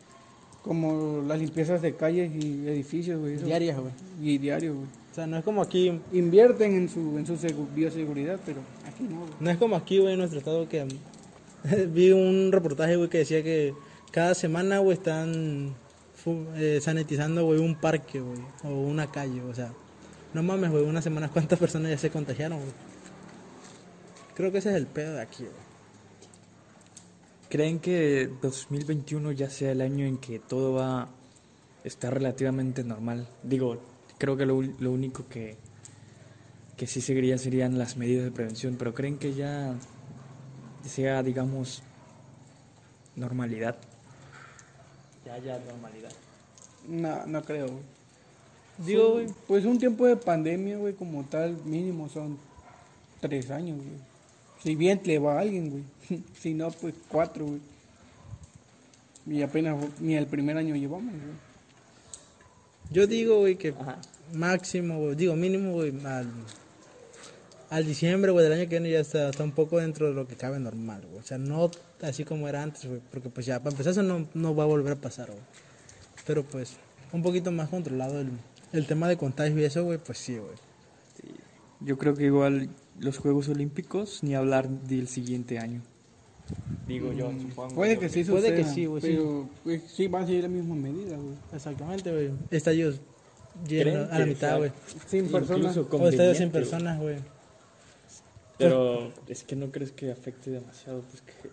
Como 0.62 1.22
las 1.26 1.38
limpiezas 1.38 1.82
de 1.82 1.94
calles 1.94 2.32
y 2.42 2.66
edificios, 2.68 3.20
güey. 3.20 3.36
Diarias, 3.36 3.78
güey. 3.78 3.92
Y 4.22 4.38
diario, 4.38 4.74
güey. 4.76 4.86
O 5.14 5.16
sea, 5.16 5.28
no 5.28 5.36
es 5.38 5.44
como 5.44 5.62
aquí, 5.62 6.00
Invierten 6.12 6.74
en 6.74 6.88
su, 6.88 7.16
en 7.18 7.24
su 7.24 7.34
segu- 7.36 7.72
bioseguridad, 7.72 8.40
pero 8.44 8.60
aquí 8.84 9.04
no, 9.04 9.20
güey. 9.20 9.30
no 9.38 9.48
es 9.50 9.58
como 9.58 9.76
aquí, 9.76 9.98
güey, 9.98 10.14
en 10.14 10.18
nuestro 10.18 10.40
estado 10.40 10.68
que 10.68 10.84
vi 11.92 12.10
un 12.10 12.50
reportaje, 12.50 12.96
güey, 12.96 13.08
que 13.08 13.18
decía 13.18 13.44
que 13.44 13.74
cada 14.10 14.34
semana, 14.34 14.80
güey, 14.80 14.96
están 14.96 15.72
eh, 16.56 16.80
sanitizando, 16.82 17.44
güey, 17.44 17.60
un 17.60 17.76
parque, 17.76 18.18
güey, 18.20 18.40
o 18.64 18.70
una 18.70 19.08
calle, 19.12 19.40
o 19.42 19.54
sea, 19.54 19.72
no 20.32 20.42
mames, 20.42 20.72
güey, 20.72 20.82
una 20.82 21.00
semana 21.00 21.30
cuántas 21.30 21.60
personas 21.60 21.92
ya 21.92 21.98
se 21.98 22.10
contagiaron, 22.10 22.58
güey. 22.58 22.72
Creo 24.34 24.50
que 24.50 24.58
ese 24.58 24.70
es 24.70 24.74
el 24.74 24.88
pedo 24.88 25.14
de 25.14 25.20
aquí, 25.22 25.44
güey. 25.44 25.64
¿Creen 27.50 27.78
que 27.78 28.28
2021 28.42 29.30
ya 29.30 29.48
sea 29.48 29.70
el 29.70 29.80
año 29.80 30.06
en 30.06 30.18
que 30.18 30.40
todo 30.40 30.72
va 30.72 31.02
a 31.02 31.08
estar 31.84 32.12
relativamente 32.12 32.82
normal? 32.82 33.28
Digo, 33.44 33.78
creo 34.24 34.38
que 34.38 34.46
lo, 34.46 34.62
lo 34.62 34.90
único 34.90 35.28
que, 35.28 35.58
que 36.78 36.86
sí 36.86 37.02
seguiría 37.02 37.36
serían 37.36 37.76
las 37.76 37.98
medidas 37.98 38.24
de 38.24 38.30
prevención, 38.30 38.76
pero 38.78 38.94
¿creen 38.94 39.18
que 39.18 39.34
ya 39.34 39.74
sea, 40.82 41.22
digamos, 41.22 41.82
normalidad? 43.16 43.76
Ya, 45.26 45.36
ya, 45.36 45.58
normalidad. 45.58 46.10
No, 46.88 47.26
no 47.26 47.42
creo, 47.42 47.66
güey. 47.68 47.82
Digo, 48.78 49.12
güey, 49.12 49.26
Pues 49.46 49.66
un 49.66 49.78
tiempo 49.78 50.06
de 50.06 50.16
pandemia, 50.16 50.78
güey, 50.78 50.94
como 50.94 51.24
tal, 51.24 51.58
mínimo 51.66 52.08
son 52.08 52.38
tres 53.20 53.50
años, 53.50 53.76
güey. 53.76 53.98
Si 54.62 54.74
bien 54.74 55.02
le 55.04 55.18
va 55.18 55.34
a 55.34 55.40
alguien, 55.40 55.70
güey. 55.70 56.22
si 56.40 56.54
no, 56.54 56.70
pues 56.70 56.94
cuatro, 57.08 57.44
güey. 57.44 57.60
Y 59.26 59.42
apenas 59.42 59.76
ni 60.00 60.14
el 60.14 60.26
primer 60.26 60.56
año 60.56 60.74
llevamos, 60.74 61.12
güey. 61.12 61.36
yo 62.90 63.06
digo, 63.06 63.40
güey, 63.40 63.56
que 63.56 63.68
Ajá. 63.68 63.98
Máximo, 64.32 64.98
güey, 64.98 65.14
digo 65.14 65.36
mínimo, 65.36 65.72
güey, 65.72 65.92
al, 66.04 66.28
al 67.70 67.86
diciembre, 67.86 68.30
güey, 68.30 68.44
del 68.44 68.52
año 68.52 68.62
que 68.62 68.78
viene 68.78 68.90
ya 68.90 69.00
está, 69.00 69.30
está 69.30 69.44
un 69.44 69.52
poco 69.52 69.78
dentro 69.78 70.08
de 70.08 70.14
lo 70.14 70.26
que 70.26 70.36
cabe 70.36 70.58
normal, 70.58 71.02
güey. 71.06 71.18
O 71.18 71.22
sea, 71.22 71.38
no 71.38 71.70
así 72.02 72.24
como 72.24 72.48
era 72.48 72.62
antes, 72.62 72.86
güey, 72.86 73.00
porque 73.10 73.30
pues 73.30 73.46
ya, 73.46 73.58
para 73.58 73.70
empezar 73.70 73.92
eso 73.92 74.02
no, 74.02 74.26
no 74.34 74.54
va 74.54 74.64
a 74.64 74.66
volver 74.66 74.92
a 74.92 74.96
pasar, 74.96 75.28
güey. 75.28 75.42
Pero 76.26 76.42
pues, 76.44 76.76
un 77.12 77.22
poquito 77.22 77.52
más 77.52 77.68
controlado 77.68 78.20
el, 78.20 78.30
el 78.72 78.86
tema 78.86 79.08
de 79.08 79.16
contagio 79.16 79.58
y 79.58 79.64
eso, 79.64 79.84
güey, 79.84 79.98
pues 79.98 80.18
sí, 80.18 80.38
güey. 80.38 80.54
Yo 81.80 81.98
creo 81.98 82.14
que 82.14 82.24
igual 82.24 82.70
los 82.98 83.18
Juegos 83.18 83.48
Olímpicos, 83.48 84.22
ni 84.22 84.34
hablar 84.34 84.68
del 84.68 85.08
siguiente 85.08 85.58
año. 85.58 85.82
Digo 86.86 87.12
yo, 87.12 87.32
supongo. 87.32 87.74
Puede 87.74 87.98
que 87.98 88.08
sí 88.08 88.24
Puede 88.24 88.54
que 88.54 88.64
sí, 88.64 88.86
güey, 88.86 89.02
sí. 89.02 89.08
Pero 89.08 89.48
pues, 89.64 89.82
sí 89.90 90.08
van 90.08 90.24
a 90.24 90.26
seguir 90.26 90.42
la 90.42 90.48
misma 90.48 90.74
medida, 90.74 91.16
güey. 91.16 91.34
Exactamente, 91.52 92.12
güey. 92.12 92.30
Estadios 92.50 93.00
llenos 93.68 93.94
¿Creen 93.94 94.08
a 94.12 94.18
la 94.18 94.26
mitad, 94.26 94.58
güey. 94.58 94.72
Sin 95.06 95.30
personas. 95.30 95.76
incluso 95.76 95.88
O 95.96 96.08
estadios 96.08 96.36
sin 96.36 96.50
conveniente, 96.50 96.50
güey? 96.50 96.50
personas, 96.50 97.00
güey. 97.00 97.16
Pero 98.58 99.12
es 99.26 99.42
que 99.44 99.56
no 99.56 99.70
crees 99.72 99.92
que 99.92 100.12
afecte 100.12 100.50
demasiado, 100.50 101.02
pues 101.02 101.22
que 101.22 101.50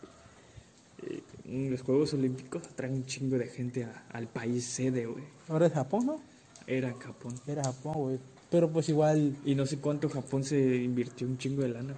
eh, 1.07 1.23
los 1.69 1.81
Juegos 1.81 2.13
Olímpicos 2.13 2.63
atraen 2.67 2.93
un 2.93 3.05
chingo 3.05 3.37
de 3.37 3.47
gente 3.47 3.85
a- 3.85 4.05
al 4.11 4.27
país 4.27 4.65
sede, 4.65 5.07
güey. 5.07 5.23
Ahora 5.47 5.65
es 5.67 5.73
Japón, 5.73 6.05
¿no? 6.05 6.21
Era 6.67 6.89
en 6.89 6.99
Japón. 6.99 7.33
Era 7.47 7.63
Japón, 7.63 7.93
güey. 7.95 8.19
Pero 8.51 8.69
pues 8.69 8.87
igual, 8.89 9.35
Y 9.45 9.55
no 9.55 9.65
sé 9.65 9.77
cuánto 9.79 10.09
Japón 10.09 10.43
se 10.43 10.59
invirtió 10.75 11.25
un 11.25 11.37
chingo 11.37 11.63
de 11.63 11.69
lana 11.69 11.95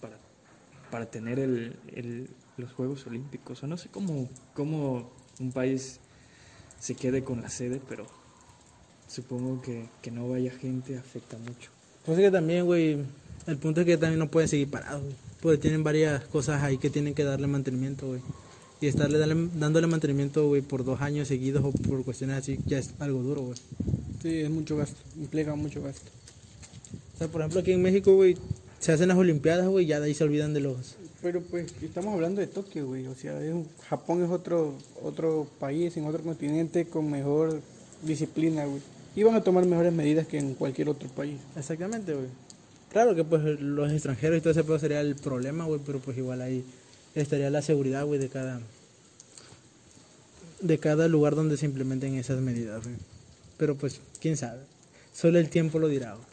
para, 0.00 0.16
para 0.90 1.06
tener 1.06 1.38
el, 1.38 1.76
el- 1.94 2.28
los 2.56 2.72
Juegos 2.72 3.06
Olímpicos. 3.06 3.62
O 3.62 3.66
no 3.68 3.76
sé 3.76 3.88
cómo, 3.88 4.28
cómo 4.54 5.10
un 5.38 5.52
país 5.52 6.00
se 6.80 6.94
quede 6.96 7.22
con 7.22 7.40
la 7.40 7.48
sede, 7.50 7.80
pero 7.88 8.06
supongo 9.10 9.60
que, 9.62 9.86
que 10.02 10.10
no 10.10 10.28
vaya 10.28 10.52
gente 10.52 10.96
afecta 10.96 11.36
mucho. 11.38 11.70
pues 12.06 12.18
es 12.18 12.24
que 12.24 12.30
también, 12.30 12.64
güey, 12.64 12.98
el 13.46 13.56
punto 13.58 13.80
es 13.80 13.86
que 13.86 13.96
también 13.96 14.18
no 14.18 14.30
pueden 14.30 14.48
seguir 14.48 14.70
parados, 14.70 15.02
güey. 15.02 15.14
Porque 15.42 15.58
tienen 15.58 15.82
varias 15.82 16.22
cosas 16.24 16.62
ahí 16.62 16.76
que 16.78 16.90
tienen 16.90 17.14
que 17.14 17.24
darle 17.24 17.46
mantenimiento, 17.46 18.06
güey. 18.06 18.20
Y 18.82 18.86
estarle 18.86 19.18
darle- 19.18 19.50
dándole 19.54 19.86
mantenimiento, 19.86 20.46
güey, 20.48 20.62
por 20.62 20.84
dos 20.84 21.00
años 21.00 21.28
seguidos 21.28 21.64
o 21.64 21.72
por 21.72 22.04
cuestiones 22.04 22.36
así, 22.36 22.58
ya 22.66 22.78
es 22.78 22.90
algo 22.98 23.22
duro, 23.22 23.42
güey. 23.42 23.58
Sí, 24.22 24.38
es 24.40 24.50
mucho 24.50 24.76
gasto, 24.76 24.96
implica 25.18 25.54
mucho 25.54 25.82
gasto. 25.82 26.10
O 27.14 27.18
sea, 27.18 27.28
por 27.28 27.40
ejemplo, 27.40 27.60
aquí 27.60 27.72
en 27.72 27.82
México, 27.82 28.14
güey, 28.14 28.36
se 28.78 28.92
hacen 28.92 29.08
las 29.08 29.18
Olimpiadas, 29.18 29.66
güey, 29.68 29.86
ya 29.86 29.98
de 30.00 30.06
ahí 30.06 30.14
se 30.14 30.24
olvidan 30.24 30.54
de 30.54 30.60
los... 30.60 30.94
Pero 31.22 31.42
pues 31.42 31.74
estamos 31.82 32.14
hablando 32.14 32.40
de 32.40 32.46
Tokio, 32.46 32.86
güey. 32.86 33.06
O 33.06 33.14
sea, 33.14 33.42
es 33.44 33.52
un- 33.52 33.68
Japón 33.88 34.22
es 34.24 34.30
otro 34.30 34.74
otro 35.02 35.46
país 35.58 35.94
en 35.98 36.06
otro 36.06 36.22
continente 36.22 36.86
con 36.86 37.10
mejor 37.10 37.60
disciplina, 38.02 38.64
güey. 38.64 38.80
Y 39.16 39.22
van 39.22 39.34
a 39.34 39.42
tomar 39.42 39.66
mejores 39.66 39.92
medidas 39.92 40.26
que 40.26 40.38
en 40.38 40.54
cualquier 40.54 40.88
otro 40.88 41.08
país. 41.08 41.40
Exactamente, 41.56 42.14
güey. 42.14 42.28
Claro 42.90 43.14
que 43.14 43.24
pues 43.24 43.42
los 43.60 43.90
extranjeros 43.92 44.38
y 44.38 44.40
todo 44.40 44.50
ese 44.52 44.64
pedo 44.64 44.78
sería 44.78 45.00
el 45.00 45.16
problema, 45.16 45.64
güey, 45.64 45.80
pero 45.84 45.98
pues 46.00 46.16
igual 46.18 46.40
ahí 46.42 46.64
estaría 47.14 47.50
la 47.50 47.62
seguridad, 47.62 48.04
güey, 48.04 48.18
de 48.18 48.28
cada 48.28 48.60
de 50.60 50.78
cada 50.78 51.08
lugar 51.08 51.34
donde 51.34 51.56
se 51.56 51.66
implementen 51.66 52.14
esas 52.16 52.40
medidas, 52.40 52.82
güey. 52.82 52.96
Pero 53.56 53.76
pues, 53.76 54.00
quién 54.20 54.36
sabe. 54.36 54.62
Solo 55.14 55.38
el 55.38 55.48
tiempo 55.48 55.78
lo 55.78 55.88
dirá, 55.88 56.14
güey. 56.14 56.26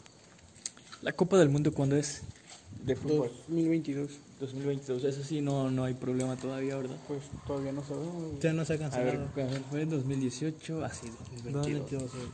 ¿La 1.01 1.13
Copa 1.13 1.37
del 1.37 1.49
Mundo 1.49 1.73
cuándo 1.73 1.95
es? 1.95 2.21
De 2.85 2.95
fútbol. 2.95 3.31
2022, 3.47 4.11
2022. 4.39 5.03
Eso 5.03 5.23
sí, 5.23 5.41
no, 5.41 5.69
no 5.71 5.83
hay 5.83 5.93
problema 5.93 6.35
todavía, 6.35 6.75
¿verdad? 6.77 6.95
pues 7.07 7.21
todavía 7.45 7.71
no 7.71 7.83
sabemos. 7.83 8.13
güey. 8.15 8.39
Ya 8.39 8.53
no 8.53 8.65
se 8.65 8.73
ha 8.73 8.75
A 8.75 8.79
ver, 8.79 8.89
cancelado. 8.89 9.25
a 9.35 9.45
ver, 9.45 9.61
fue 9.69 9.81
en 9.81 9.89
2018, 9.89 10.83
así, 10.85 11.07
2022. 11.43 11.53
2022, 11.53 12.11
güey. 12.11 12.25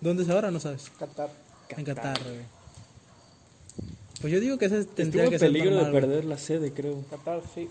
¿Dónde 0.00 0.22
es 0.22 0.28
ahora? 0.28 0.50
No 0.50 0.60
sabes. 0.60 0.90
Qatar. 0.98 1.30
En 1.76 1.84
Qatar, 1.84 2.18
güey. 2.22 2.40
Pues 4.20 4.32
yo 4.32 4.40
digo 4.40 4.58
que 4.58 4.66
ese 4.66 4.84
tendría 4.84 5.24
en 5.24 5.30
que 5.30 5.38
ser 5.38 5.48
peligro 5.48 5.70
normal, 5.70 5.92
de 5.92 6.00
perder 6.00 6.24
la 6.24 6.38
sede, 6.38 6.72
creo. 6.72 7.02
Qatar, 7.08 7.42
sí. 7.54 7.68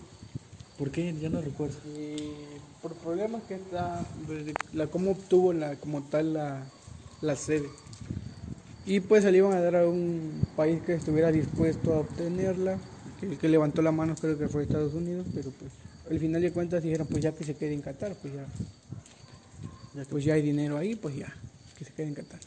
¿Por 0.78 0.90
qué? 0.90 1.14
Ya 1.20 1.28
no 1.28 1.40
recuerdo. 1.40 1.76
Y 1.96 2.32
por 2.82 2.94
problemas 2.94 3.42
que 3.44 3.54
está, 3.54 4.04
desde 4.28 4.54
la 4.72 4.86
cómo 4.86 5.12
obtuvo 5.12 5.52
la 5.52 5.76
como 5.76 6.02
tal 6.02 6.32
la, 6.32 6.64
la 7.20 7.36
sede. 7.36 7.68
Y 8.86 9.00
pues 9.00 9.22
se 9.24 9.30
le 9.30 9.38
iban 9.38 9.52
a 9.52 9.60
dar 9.60 9.76
a 9.76 9.86
un 9.86 10.40
país 10.56 10.80
que 10.82 10.94
estuviera 10.94 11.30
dispuesto 11.30 11.92
a 11.94 11.98
obtenerla, 12.00 12.78
que 13.20 13.26
el 13.26 13.38
que 13.38 13.48
levantó 13.48 13.82
la 13.82 13.92
mano 13.92 14.14
creo 14.18 14.38
que 14.38 14.48
fue 14.48 14.62
Estados 14.62 14.94
Unidos, 14.94 15.26
pero 15.34 15.50
pues 15.50 15.70
al 16.10 16.18
final 16.18 16.40
de 16.42 16.50
cuentas 16.50 16.82
dijeron 16.82 17.06
pues 17.08 17.22
ya 17.22 17.32
que 17.32 17.44
se 17.44 17.54
quede 17.54 17.74
en 17.74 17.82
Qatar, 17.82 18.14
pues 18.20 18.32
ya, 18.34 18.46
Ya 19.94 20.02
que- 20.04 20.08
pues 20.10 20.24
ya 20.24 20.34
hay 20.34 20.42
dinero 20.42 20.78
ahí, 20.78 20.96
pues 20.96 21.14
ya, 21.14 21.32
que 21.80 21.86
se 21.86 21.92
quede 21.94 22.08
en 22.08 22.14
Qatar. 22.14 22.40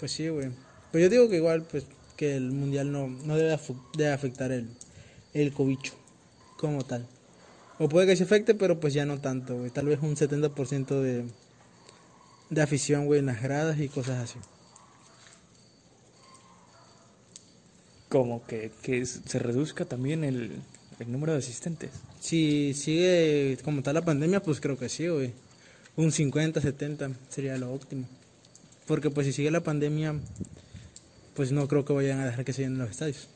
Pues 0.00 0.10
sí, 0.10 0.28
güey. 0.28 0.50
Pero 0.90 1.04
yo 1.04 1.08
digo 1.08 1.28
que 1.28 1.36
igual, 1.36 1.62
pues, 1.62 1.86
que 2.16 2.36
el 2.36 2.50
mundial 2.50 2.90
no, 2.90 3.06
no 3.06 3.36
debe, 3.36 3.56
de 3.96 4.12
afectar 4.12 4.50
el, 4.50 4.68
el 5.34 5.52
cobicho 5.52 5.94
como 6.58 6.84
tal. 6.84 7.06
O 7.78 7.88
puede 7.88 8.08
que 8.08 8.16
se 8.16 8.24
afecte, 8.24 8.56
pero 8.56 8.80
pues 8.80 8.92
ya 8.92 9.06
no 9.06 9.20
tanto, 9.20 9.56
güey. 9.56 9.70
Tal 9.70 9.86
vez 9.86 10.00
un 10.02 10.16
70% 10.16 11.00
de, 11.00 11.24
de 12.50 12.62
afición, 12.62 13.06
güey, 13.06 13.20
en 13.20 13.26
las 13.26 13.40
gradas 13.40 13.78
y 13.78 13.88
cosas 13.88 14.18
así. 14.18 14.40
Como 18.08 18.44
que, 18.46 18.72
que 18.82 19.06
se 19.06 19.38
reduzca 19.38 19.84
también 19.84 20.24
el, 20.24 20.60
el 20.98 21.10
número 21.10 21.32
de 21.32 21.38
asistentes. 21.38 21.90
Si 22.20 22.74
sigue 22.74 23.58
como 23.64 23.82
tal 23.82 23.94
la 23.94 24.04
pandemia, 24.04 24.42
pues 24.42 24.60
creo 24.60 24.78
que 24.78 24.88
sí, 24.88 25.08
güey. 25.08 25.32
Un 25.96 26.12
50, 26.12 26.60
70 26.60 27.10
sería 27.28 27.56
lo 27.56 27.72
óptimo. 27.72 28.06
Porque 28.86 29.10
pues 29.10 29.26
si 29.26 29.32
sigue 29.32 29.50
la 29.50 29.62
pandemia, 29.62 30.14
pues 31.34 31.52
no 31.52 31.66
creo 31.68 31.84
que 31.84 31.92
vayan 31.92 32.20
a 32.20 32.26
dejar 32.26 32.44
que 32.44 32.52
se 32.52 32.62
llenen 32.62 32.78
los 32.78 32.90
estadios. 32.90 33.28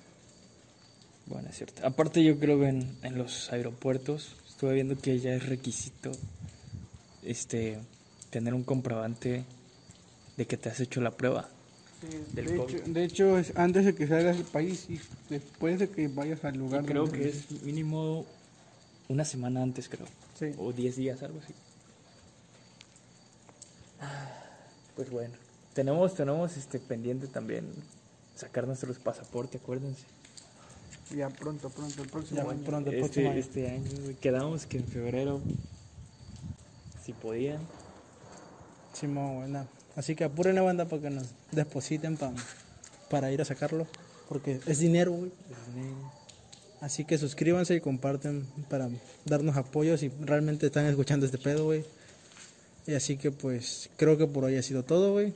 Bueno, 1.27 1.49
es 1.51 1.57
cierto. 1.57 1.87
Aparte 1.87 2.23
yo 2.25 2.39
creo 2.39 2.59
que 2.59 2.69
en, 2.69 2.97
en 3.03 3.19
los 3.19 3.53
aeropuertos 3.53 4.37
estuve 4.49 4.75
viendo 4.75 4.97
que 4.99 5.19
ya 5.19 5.35
es 5.35 5.47
requisito 5.47 6.11
este 7.23 7.79
tener 8.31 8.55
un 8.55 8.65
comprobante 8.65 9.45
de 10.37 10.47
que 10.47 10.57
te 10.57 10.69
has 10.69 10.81
hecho 10.81 11.01
la 11.01 11.11
prueba. 11.11 11.49
Del 12.33 12.47
de, 12.47 12.57
COVID. 12.57 12.75
hecho, 12.77 12.85
de 12.93 13.05
hecho, 13.05 13.39
es 13.39 13.57
antes 13.57 13.85
de 13.85 13.95
que 13.95 14.07
salgas 14.07 14.37
del 14.37 14.47
país 14.47 14.87
y 14.89 15.01
después 15.29 15.79
de 15.81 15.91
que 15.91 16.07
vayas 16.09 16.45
al 16.45 16.57
lugar. 16.57 16.85
creo 16.85 17.07
donde- 17.07 17.19
que 17.19 17.29
es 17.29 17.51
mínimo 17.63 18.25
una 19.09 19.25
semana 19.25 19.63
antes, 19.63 19.89
creo. 19.89 20.07
Sí. 20.39 20.53
O 20.59 20.73
10 20.73 20.97
días, 20.97 21.23
algo 21.23 21.41
así. 21.43 21.53
Pues 24.95 25.11
bueno, 25.11 25.35
tenemos, 25.75 26.15
tenemos 26.15 26.57
este 26.57 26.79
pendiente 26.79 27.27
también 27.29 27.67
sacar 28.37 28.67
nuestros 28.67 28.99
pasaportes, 28.99 29.61
acuérdense. 29.61 30.03
Ya 31.17 31.31
pronto, 31.31 31.71
pronto, 31.71 32.03
el 32.03 32.09
próximo 32.09 32.43
Ya, 32.43 32.51
año. 32.51 32.63
pronto, 32.65 32.91
el 32.91 32.99
próximo 32.99 33.33
Este, 33.33 33.69
año. 33.71 33.85
este 33.87 34.01
año, 34.03 34.17
quedamos 34.21 34.67
que 34.67 34.79
en 34.79 34.85
febrero, 34.85 35.41
si 37.05 37.13
podían. 37.13 37.61
Simón, 38.93 39.37
güey, 39.37 39.51
nada. 39.51 39.69
Así 39.99 40.15
que 40.15 40.23
apuren 40.23 40.55
la 40.55 40.63
banda 40.63 40.85
para 40.85 41.03
que 41.03 41.11
nos 41.11 41.27
depositen 41.51 42.17
pa- 42.17 42.33
para 43.11 43.33
ir 43.33 43.41
a 43.43 43.45
sacarlo. 43.45 43.85
Porque 44.29 44.61
es 44.67 44.79
dinero, 44.79 45.11
güey. 45.11 45.33
Así 46.81 47.05
que 47.05 47.19
suscríbanse 47.19 47.75
y 47.75 47.81
comparten 47.81 48.47
para 48.71 48.89
darnos 49.25 49.57
apoyo 49.57 49.99
si 49.99 50.11
realmente 50.21 50.67
están 50.67 50.87
escuchando 50.87 51.27
este 51.27 51.39
pedo, 51.39 51.65
güey. 51.65 51.85
Y 52.87 52.95
así 52.95 53.17
que 53.17 53.33
pues 53.33 53.91
creo 53.97 54.17
que 54.17 54.27
por 54.29 54.45
hoy 54.45 54.57
ha 54.57 54.63
sido 54.63 54.85
todo, 54.85 55.11
güey. 55.13 55.35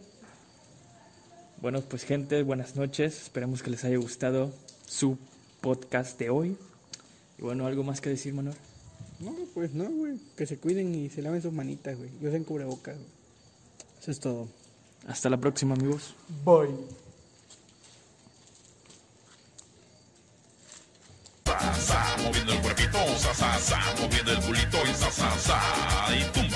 Bueno, 1.61 1.81
pues 1.81 2.05
gente, 2.05 2.43
buenas 2.45 2.77
noches. 2.77 3.23
Esperemos 3.23 3.63
que 3.65 3.71
les 3.71 3.83
haya 3.85 3.97
gustado 3.97 4.53
su 4.87 5.19
podcast 5.61 6.19
de 6.21 6.31
hoy. 6.31 6.57
Y 7.39 7.43
bueno, 7.43 7.67
¿algo 7.67 7.83
más 7.83 8.01
que 8.01 8.11
decir, 8.11 8.33
Manuel? 8.35 8.57
No, 9.19 9.35
pues 9.55 9.73
no, 9.75 9.91
güey. 9.91 10.19
Que 10.37 10.47
se 10.47 10.59
cuiden 10.59 10.95
y 10.95 11.09
se 11.11 11.23
laven 11.23 11.43
sus 11.43 11.53
manitas, 11.53 11.97
güey. 11.97 12.11
Y 12.21 12.27
usen 12.29 12.45
cubrebocas, 12.45 12.97
güey. 12.97 13.22
Eso 14.03 14.11
es 14.11 14.19
todo. 14.19 14.49
Hasta 15.07 15.31
la 15.31 15.37
próxima, 15.37 15.77
amigos. 15.77 16.13
Bye. 16.45 16.75
sa, 21.45 21.75
sa, 21.75 22.17
moviendo 22.25 22.53
el 22.53 22.63
cuerpito, 22.63 22.99
sa, 23.17 23.33
sa, 23.33 23.59
sa, 23.61 23.79
moviendo 24.01 24.33
el 24.33 24.41
culito 24.41 24.79
y 24.91 24.95
sa, 24.95 25.09
sa, 25.09 25.39
sa. 25.39 26.52